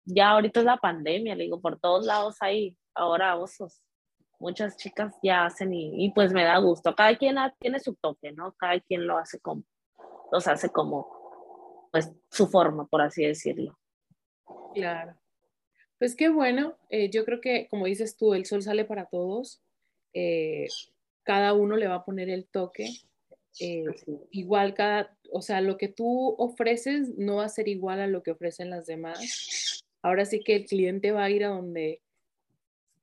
ya 0.04 0.30
ahorita 0.30 0.60
es 0.60 0.66
la 0.66 0.76
pandemia, 0.76 1.34
le 1.34 1.44
digo, 1.44 1.60
por 1.60 1.78
todos 1.78 2.06
lados 2.06 2.36
hay 2.40 2.76
ahora 2.94 3.36
osos. 3.36 3.82
Muchas 4.40 4.76
chicas 4.76 5.14
ya 5.22 5.44
hacen 5.46 5.74
y, 5.74 6.12
pues 6.12 6.32
me 6.32 6.44
da 6.44 6.58
gusto. 6.58 6.94
Cada 6.94 7.16
quien 7.16 7.36
tiene 7.58 7.80
su 7.80 7.96
toque, 7.96 8.32
¿no? 8.32 8.52
Cada 8.52 8.78
quien 8.80 9.06
lo 9.06 9.18
hace 9.18 9.40
como, 9.40 9.64
los 10.30 10.46
hace 10.46 10.70
como, 10.70 11.88
pues 11.90 12.12
su 12.30 12.46
forma, 12.46 12.86
por 12.86 13.02
así 13.02 13.24
decirlo. 13.24 13.76
Claro. 14.74 15.16
Pues 15.98 16.14
qué 16.14 16.28
bueno. 16.28 16.76
Eh, 16.90 17.10
yo 17.10 17.24
creo 17.24 17.40
que, 17.40 17.68
como 17.68 17.86
dices 17.86 18.16
tú, 18.16 18.34
el 18.34 18.46
sol 18.46 18.62
sale 18.62 18.84
para 18.84 19.06
todos. 19.06 19.60
Eh, 20.14 20.68
cada 21.22 21.52
uno 21.52 21.76
le 21.76 21.88
va 21.88 21.96
a 21.96 22.04
poner 22.04 22.30
el 22.30 22.46
toque. 22.46 22.88
Eh, 23.60 23.84
igual 24.30 24.74
cada, 24.74 25.16
o 25.32 25.42
sea, 25.42 25.60
lo 25.60 25.76
que 25.76 25.88
tú 25.88 26.34
ofreces 26.38 27.18
no 27.18 27.36
va 27.36 27.44
a 27.44 27.48
ser 27.48 27.68
igual 27.68 28.00
a 28.00 28.06
lo 28.06 28.22
que 28.22 28.30
ofrecen 28.30 28.70
las 28.70 28.86
demás. 28.86 29.84
Ahora 30.00 30.24
sí 30.24 30.40
que 30.40 30.56
el 30.56 30.66
cliente 30.66 31.10
va 31.10 31.24
a 31.24 31.30
ir 31.30 31.44
a 31.44 31.48
donde, 31.48 32.00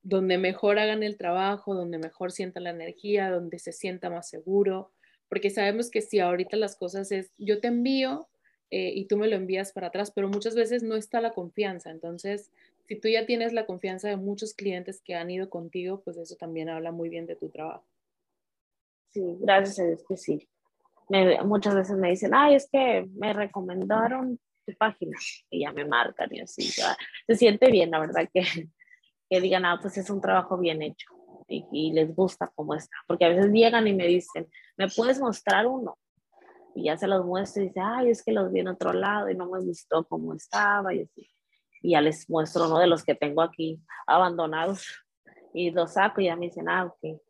donde 0.01 0.37
mejor 0.37 0.79
hagan 0.79 1.03
el 1.03 1.17
trabajo, 1.17 1.75
donde 1.75 1.97
mejor 1.97 2.31
sienta 2.31 2.61
la 2.61 2.69
energía, 2.69 3.29
donde 3.29 3.59
se 3.59 3.73
sienta 3.73 4.09
más 4.09 4.29
seguro, 4.29 4.91
porque 5.27 5.49
sabemos 5.49 5.89
que 5.89 6.01
si 6.01 6.19
ahorita 6.19 6.55
las 6.55 6.77
cosas 6.77 7.11
es, 7.11 7.31
yo 7.37 7.59
te 7.59 7.67
envío 7.67 8.29
eh, 8.71 8.93
y 8.95 9.05
tú 9.05 9.17
me 9.17 9.27
lo 9.27 9.35
envías 9.35 9.73
para 9.73 9.87
atrás, 9.87 10.11
pero 10.11 10.29
muchas 10.29 10.55
veces 10.55 10.83
no 10.83 10.95
está 10.95 11.19
la 11.19 11.33
confianza. 11.33 11.91
Entonces, 11.91 12.49
si 12.87 12.99
tú 12.99 13.07
ya 13.07 13.25
tienes 13.25 13.53
la 13.53 13.65
confianza 13.65 14.07
de 14.07 14.17
muchos 14.17 14.53
clientes 14.53 15.01
que 15.03 15.15
han 15.15 15.31
ido 15.31 15.49
contigo, 15.49 16.01
pues 16.03 16.17
eso 16.17 16.35
también 16.35 16.69
habla 16.69 16.91
muy 16.91 17.09
bien 17.09 17.25
de 17.25 17.35
tu 17.35 17.49
trabajo. 17.49 17.85
Sí, 19.11 19.21
gracias 19.39 19.79
a 19.79 19.85
Dios 19.85 20.03
que 20.07 20.17
sí. 20.17 20.49
muchas 21.45 21.75
veces 21.75 21.97
me 21.97 22.09
dicen, 22.09 22.33
ay, 22.33 22.55
es 22.55 22.69
que 22.69 23.07
me 23.15 23.33
recomendaron 23.33 24.39
tu 24.65 24.73
página 24.77 25.17
y 25.49 25.61
ya 25.61 25.71
me 25.71 25.85
marcan 25.85 26.33
y 26.33 26.41
así. 26.41 26.63
se 26.63 27.35
siente 27.35 27.71
bien, 27.71 27.91
la 27.91 27.99
verdad, 27.99 28.29
que, 28.31 28.43
que 29.29 29.41
digan, 29.41 29.65
ah, 29.65 29.79
pues 29.81 29.97
es 29.97 30.09
un 30.09 30.21
trabajo 30.21 30.57
bien 30.57 30.81
hecho 30.81 31.07
y, 31.47 31.65
y, 31.71 31.93
les 31.93 32.13
gusta 32.15 32.51
cómo 32.55 32.75
está. 32.75 32.95
Porque 33.07 33.25
a 33.25 33.29
veces 33.29 33.51
llegan 33.51 33.87
y 33.87 33.93
me 33.93 34.07
dicen, 34.07 34.47
¿me 34.77 34.87
puedes 34.89 35.19
mostrar 35.19 35.65
uno? 35.65 35.97
Y 36.75 36.85
ya 36.85 36.97
se 36.97 37.07
los 37.07 37.25
muestro 37.25 37.63
y 37.63 37.67
dice, 37.67 37.79
ay, 37.81 38.09
es 38.09 38.23
que 38.23 38.33
los 38.33 38.51
vi 38.51 38.59
en 38.59 38.67
otro 38.67 38.91
lado 38.91 39.29
y 39.29 39.35
no 39.35 39.49
me 39.49 39.61
gustó 39.61 40.05
cómo 40.05 40.33
estaba 40.33 40.93
y 40.93 41.03
así. 41.03 41.29
Y 41.85 41.91
ya 41.91 42.01
les 42.01 42.27
muestro 42.29 42.65
uno 42.65 42.79
de 42.79 42.87
los 42.87 43.03
que 43.03 43.13
tengo 43.13 43.43
aquí 43.43 43.79
abandonados 44.07 44.87
y 45.53 45.69
los 45.69 45.93
saco 45.93 46.19
y 46.19 46.25
ya 46.25 46.35
me 46.35 46.47
dicen, 46.47 46.67
ah, 46.67 46.85
ok, 46.85 47.21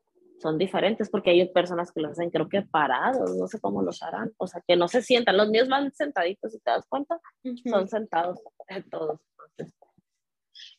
son 0.42 0.58
diferentes 0.58 1.10
porque 1.10 1.32
hay 1.32 1.50
personas 1.50 1.92
que 1.92 2.02
los 2.02 2.14
hacen 2.14 2.30
creo 2.30 2.48
que 2.48 2.62
parados, 2.62 3.36
no 3.36 3.48
sé 3.48 3.60
cómo 3.60 3.82
los 3.82 4.02
harán, 4.02 4.34
o 4.38 4.48
sea, 4.48 4.62
que 4.66 4.78
no 4.78 4.88
se 4.88 5.02
sientan, 5.02 5.36
los 5.36 5.50
míos 5.50 5.68
van 5.68 5.92
sentaditos, 5.94 6.54
si 6.54 6.60
te 6.60 6.72
das 6.72 6.86
cuenta, 6.88 7.20
son 7.66 7.88
sentados 7.88 8.40
todos. 8.92 9.20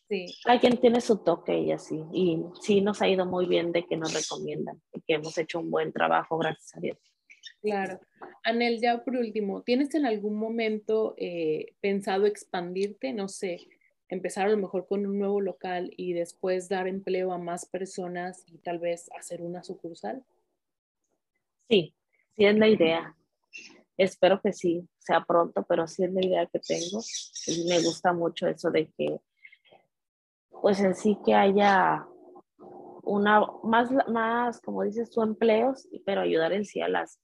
sí. 0.08 0.26
Hay 0.46 0.58
quien 0.58 0.78
tiene 0.78 1.00
su 1.02 1.18
toque 1.18 1.58
y 1.58 1.72
así, 1.72 2.02
y 2.12 2.42
sí 2.62 2.80
nos 2.80 3.02
ha 3.02 3.08
ido 3.08 3.26
muy 3.26 3.46
bien 3.46 3.72
de 3.72 3.84
que 3.84 3.96
nos 3.96 4.14
recomiendan 4.14 4.80
y 4.92 5.02
que 5.02 5.14
hemos 5.14 5.36
hecho 5.36 5.60
un 5.60 5.70
buen 5.70 5.92
trabajo, 5.92 6.38
gracias 6.38 6.76
a 6.76 6.80
Dios. 6.80 6.98
Claro. 7.70 8.00
Anel, 8.44 8.80
ya 8.80 9.04
por 9.04 9.16
último, 9.16 9.62
¿tienes 9.62 9.94
en 9.94 10.06
algún 10.06 10.36
momento 10.36 11.14
eh, 11.16 11.74
pensado 11.80 12.26
expandirte? 12.26 13.12
No 13.12 13.28
sé, 13.28 13.68
empezar 14.08 14.46
a 14.46 14.50
lo 14.50 14.56
mejor 14.56 14.86
con 14.86 15.04
un 15.06 15.18
nuevo 15.18 15.40
local 15.40 15.90
y 15.96 16.12
después 16.12 16.68
dar 16.68 16.86
empleo 16.86 17.32
a 17.32 17.38
más 17.38 17.66
personas 17.66 18.44
y 18.46 18.58
tal 18.58 18.78
vez 18.78 19.10
hacer 19.18 19.42
una 19.42 19.64
sucursal? 19.64 20.24
Sí, 21.68 21.92
sí 22.36 22.44
es 22.44 22.56
la 22.56 22.68
idea. 22.68 23.16
Espero 23.96 24.40
que 24.40 24.52
sí, 24.52 24.86
sea 24.98 25.24
pronto, 25.24 25.64
pero 25.68 25.88
sí 25.88 26.04
es 26.04 26.12
la 26.12 26.24
idea 26.24 26.46
que 26.46 26.60
tengo. 26.60 27.00
Y 27.46 27.64
me 27.68 27.82
gusta 27.82 28.12
mucho 28.12 28.46
eso 28.46 28.70
de 28.70 28.88
que, 28.96 29.18
pues 30.62 30.80
en 30.80 30.94
sí 30.94 31.18
que 31.24 31.34
haya 31.34 32.06
una, 33.02 33.40
más, 33.62 33.90
más, 34.08 34.60
como 34.60 34.82
dices 34.82 35.10
tú, 35.10 35.22
empleos, 35.22 35.88
pero 36.04 36.20
ayudar 36.20 36.52
en 36.52 36.64
sí 36.64 36.80
a 36.80 36.88
las 36.88 37.18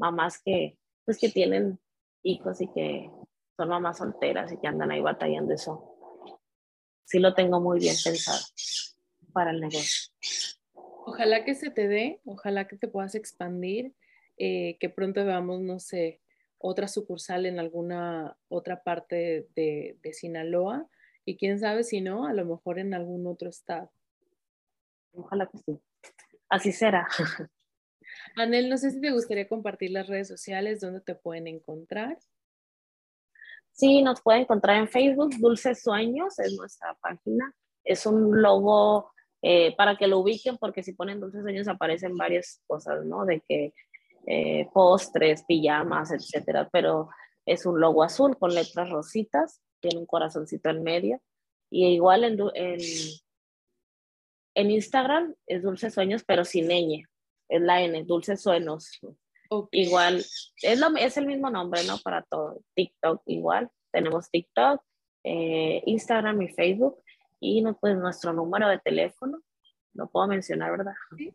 mamás 0.00 0.40
que, 0.42 0.78
pues 1.04 1.18
que 1.18 1.28
tienen 1.28 1.78
hijos 2.22 2.60
y 2.60 2.68
que 2.72 3.10
son 3.56 3.68
mamás 3.68 3.98
solteras 3.98 4.50
y 4.52 4.56
que 4.56 4.66
andan 4.66 4.90
ahí 4.90 5.00
batallando 5.00 5.54
eso 5.54 5.90
sí 7.10 7.18
lo 7.18 7.34
tengo 7.34 7.60
muy 7.60 7.80
bien 7.80 7.96
pensado 8.02 8.38
para 9.32 9.50
el 9.50 9.60
negocio. 9.60 10.12
Ojalá 11.04 11.44
que 11.44 11.56
se 11.56 11.70
te 11.70 11.88
dé, 11.88 12.20
ojalá 12.24 12.68
que 12.68 12.76
te 12.76 12.86
puedas 12.86 13.16
expandir, 13.16 13.94
eh, 14.36 14.76
que 14.78 14.90
pronto 14.90 15.24
veamos, 15.24 15.60
no 15.60 15.80
sé, 15.80 16.20
otra 16.58 16.86
sucursal 16.86 17.46
en 17.46 17.58
alguna 17.58 18.36
otra 18.48 18.84
parte 18.84 19.48
de, 19.56 19.98
de, 20.00 20.12
Sinaloa 20.12 20.88
y 21.24 21.36
quién 21.36 21.58
sabe 21.58 21.82
si 21.82 22.00
no, 22.00 22.26
a 22.26 22.32
lo 22.32 22.44
mejor 22.44 22.78
en 22.78 22.94
algún 22.94 23.26
otro 23.26 23.48
estado. 23.48 23.90
Ojalá 25.12 25.48
que 25.48 25.58
sí. 25.58 25.80
Así 26.48 26.70
será. 26.70 27.08
Anel, 28.36 28.68
no 28.68 28.76
sé 28.76 28.90
si 28.90 29.00
te 29.00 29.10
gustaría 29.10 29.48
compartir 29.48 29.90
las 29.90 30.06
redes 30.06 30.28
sociales, 30.28 30.80
dónde 30.80 31.00
te 31.00 31.14
pueden 31.14 31.46
encontrar. 31.46 32.18
Sí, 33.72 34.02
nos 34.02 34.20
puede 34.20 34.40
encontrar 34.40 34.76
en 34.76 34.88
Facebook, 34.88 35.30
Dulces 35.38 35.82
Sueños 35.82 36.38
es 36.38 36.54
nuestra 36.56 36.94
página. 37.00 37.54
Es 37.84 38.06
un 38.06 38.42
logo 38.42 39.12
eh, 39.42 39.74
para 39.76 39.96
que 39.96 40.06
lo 40.06 40.18
ubiquen, 40.18 40.58
porque 40.58 40.82
si 40.82 40.92
ponen 40.92 41.20
Dulces 41.20 41.42
Sueños 41.42 41.68
aparecen 41.68 42.16
varias 42.16 42.60
cosas, 42.66 43.04
¿no? 43.04 43.24
De 43.24 43.40
que 43.48 43.72
eh, 44.26 44.68
postres, 44.72 45.44
pijamas, 45.44 46.12
etcétera, 46.12 46.68
pero 46.70 47.08
es 47.46 47.64
un 47.64 47.80
logo 47.80 48.02
azul 48.02 48.36
con 48.38 48.54
letras 48.54 48.90
rositas, 48.90 49.60
tiene 49.80 49.98
un 49.98 50.06
corazoncito 50.06 50.68
en 50.68 50.82
medio. 50.82 51.20
Y 51.70 51.86
igual 51.86 52.24
en, 52.24 52.38
en, 52.54 52.80
en 54.54 54.70
Instagram 54.70 55.34
es 55.46 55.62
Dulces 55.62 55.94
Sueños, 55.94 56.22
pero 56.26 56.44
sin 56.44 56.68
ñ, 56.68 57.06
es 57.50 57.60
la 57.60 57.82
N, 57.82 58.04
Dulces 58.04 58.40
Sueños. 58.40 59.00
Igual, 59.72 60.24
es, 60.62 60.78
lo, 60.78 60.96
es 60.96 61.16
el 61.16 61.26
mismo 61.26 61.50
nombre, 61.50 61.82
¿no? 61.84 61.98
Para 61.98 62.22
todo. 62.22 62.62
TikTok 62.74 63.22
igual. 63.26 63.68
Tenemos 63.90 64.30
TikTok, 64.30 64.80
eh, 65.24 65.82
Instagram 65.86 66.40
y 66.42 66.48
Facebook. 66.48 67.02
Y 67.40 67.62
no, 67.62 67.76
pues 67.76 67.96
nuestro 67.96 68.32
número 68.32 68.68
de 68.68 68.78
teléfono, 68.78 69.42
lo 69.94 70.08
puedo 70.08 70.28
mencionar, 70.28 70.70
¿verdad? 70.70 70.94
Sí. 71.16 71.34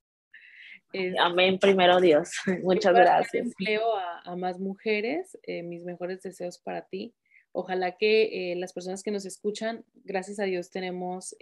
Amén, 1.20 1.58
primero 1.58 2.00
Dios. 2.00 2.30
Muchas 2.62 2.94
gracias. 2.94 3.46
Empleo 3.46 3.94
a, 3.94 4.22
a 4.22 4.36
más 4.36 4.58
mujeres. 4.58 5.36
Eh, 5.42 5.62
mis 5.62 5.84
mejores 5.84 6.22
deseos 6.22 6.58
para 6.58 6.86
ti. 6.86 7.14
Ojalá 7.52 7.98
que 7.98 8.54
las 8.56 8.72
personas 8.72 9.02
que 9.02 9.10
nos 9.10 9.26
escuchan, 9.26 9.84
gracias 10.04 10.38
a 10.38 10.44
Dios 10.44 10.70
tenemos 10.70 11.34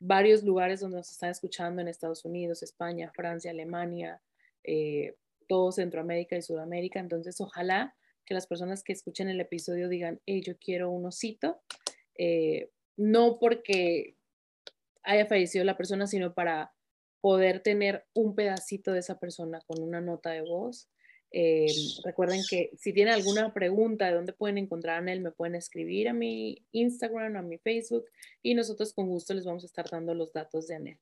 varios 0.00 0.42
lugares 0.42 0.80
donde 0.80 0.98
nos 0.98 1.10
están 1.10 1.30
escuchando 1.30 1.82
en 1.82 1.88
Estados 1.88 2.24
Unidos, 2.24 2.62
España, 2.62 3.10
Francia, 3.14 3.50
Alemania, 3.50 4.22
eh, 4.64 5.16
todo 5.48 5.72
Centroamérica 5.72 6.36
y 6.36 6.42
Sudamérica. 6.42 7.00
Entonces, 7.00 7.40
ojalá 7.40 7.96
que 8.24 8.34
las 8.34 8.46
personas 8.46 8.84
que 8.84 8.92
escuchen 8.92 9.28
el 9.28 9.40
episodio 9.40 9.88
digan, 9.88 10.20
hey, 10.26 10.42
yo 10.44 10.58
quiero 10.58 10.90
un 10.90 11.06
osito, 11.06 11.60
eh, 12.16 12.70
no 12.96 13.38
porque 13.38 14.16
haya 15.02 15.26
fallecido 15.26 15.64
la 15.64 15.76
persona, 15.76 16.06
sino 16.06 16.34
para 16.34 16.74
poder 17.20 17.60
tener 17.60 18.06
un 18.14 18.34
pedacito 18.34 18.92
de 18.92 19.00
esa 19.00 19.18
persona 19.18 19.60
con 19.66 19.82
una 19.82 20.00
nota 20.00 20.30
de 20.30 20.42
voz. 20.42 20.88
Eh, 21.30 21.66
recuerden 22.04 22.40
que 22.48 22.70
si 22.78 22.92
tienen 22.92 23.14
alguna 23.14 23.52
pregunta 23.52 24.06
de 24.06 24.14
dónde 24.14 24.32
pueden 24.32 24.58
encontrar 24.58 24.96
a 24.96 24.98
Anel, 24.98 25.20
me 25.20 25.30
pueden 25.30 25.54
escribir 25.54 26.08
a 26.08 26.12
mi 26.14 26.64
Instagram, 26.72 27.36
a 27.36 27.42
mi 27.42 27.58
Facebook 27.58 28.06
y 28.42 28.54
nosotros 28.54 28.94
con 28.94 29.08
gusto 29.08 29.34
les 29.34 29.44
vamos 29.44 29.62
a 29.62 29.66
estar 29.66 29.88
dando 29.90 30.14
los 30.14 30.32
datos 30.32 30.66
de 30.66 30.76
Anel. 30.76 30.98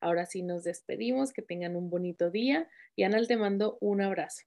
Ahora 0.00 0.26
sí 0.26 0.42
nos 0.42 0.64
despedimos, 0.64 1.32
que 1.32 1.42
tengan 1.42 1.76
un 1.76 1.90
bonito 1.90 2.30
día 2.30 2.68
y 2.96 3.04
Anel 3.04 3.28
te 3.28 3.36
mando 3.36 3.78
un 3.80 4.02
abrazo. 4.02 4.42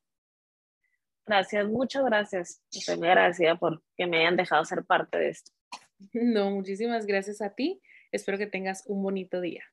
Gracias, 1.25 1.67
muchas 1.67 2.03
gracias. 2.03 2.61
Estoy 2.71 2.97
muy 2.97 3.07
agradecida 3.07 3.55
por 3.55 3.81
que 3.95 4.05
me 4.05 4.19
hayan 4.19 4.35
dejado 4.35 4.65
ser 4.65 4.83
parte 4.83 5.17
de 5.17 5.29
esto. 5.29 5.51
No, 6.13 6.51
muchísimas 6.51 7.05
gracias 7.05 7.41
a 7.41 7.55
ti. 7.55 7.81
Espero 8.11 8.37
que 8.37 8.47
tengas 8.47 8.83
un 8.87 9.01
bonito 9.01 9.39
día. 9.39 9.63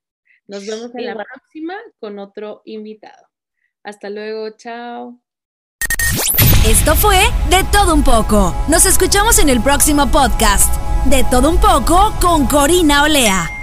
Nos 0.46 0.64
vemos 0.64 0.94
en 0.94 1.06
la 1.06 1.16
próxima 1.16 1.76
con 1.98 2.20
otro 2.20 2.62
invitado. 2.64 3.26
Hasta 3.82 4.10
luego, 4.10 4.50
chao. 4.56 5.20
Esto 6.80 6.96
fue 6.96 7.18
De 7.50 7.62
Todo 7.64 7.92
Un 7.92 8.02
poco. 8.02 8.54
Nos 8.68 8.86
escuchamos 8.86 9.38
en 9.38 9.50
el 9.50 9.60
próximo 9.60 10.06
podcast. 10.06 10.74
De 11.04 11.24
Todo 11.24 11.50
Un 11.50 11.58
poco 11.58 12.14
con 12.22 12.46
Corina 12.46 13.02
Olea. 13.02 13.59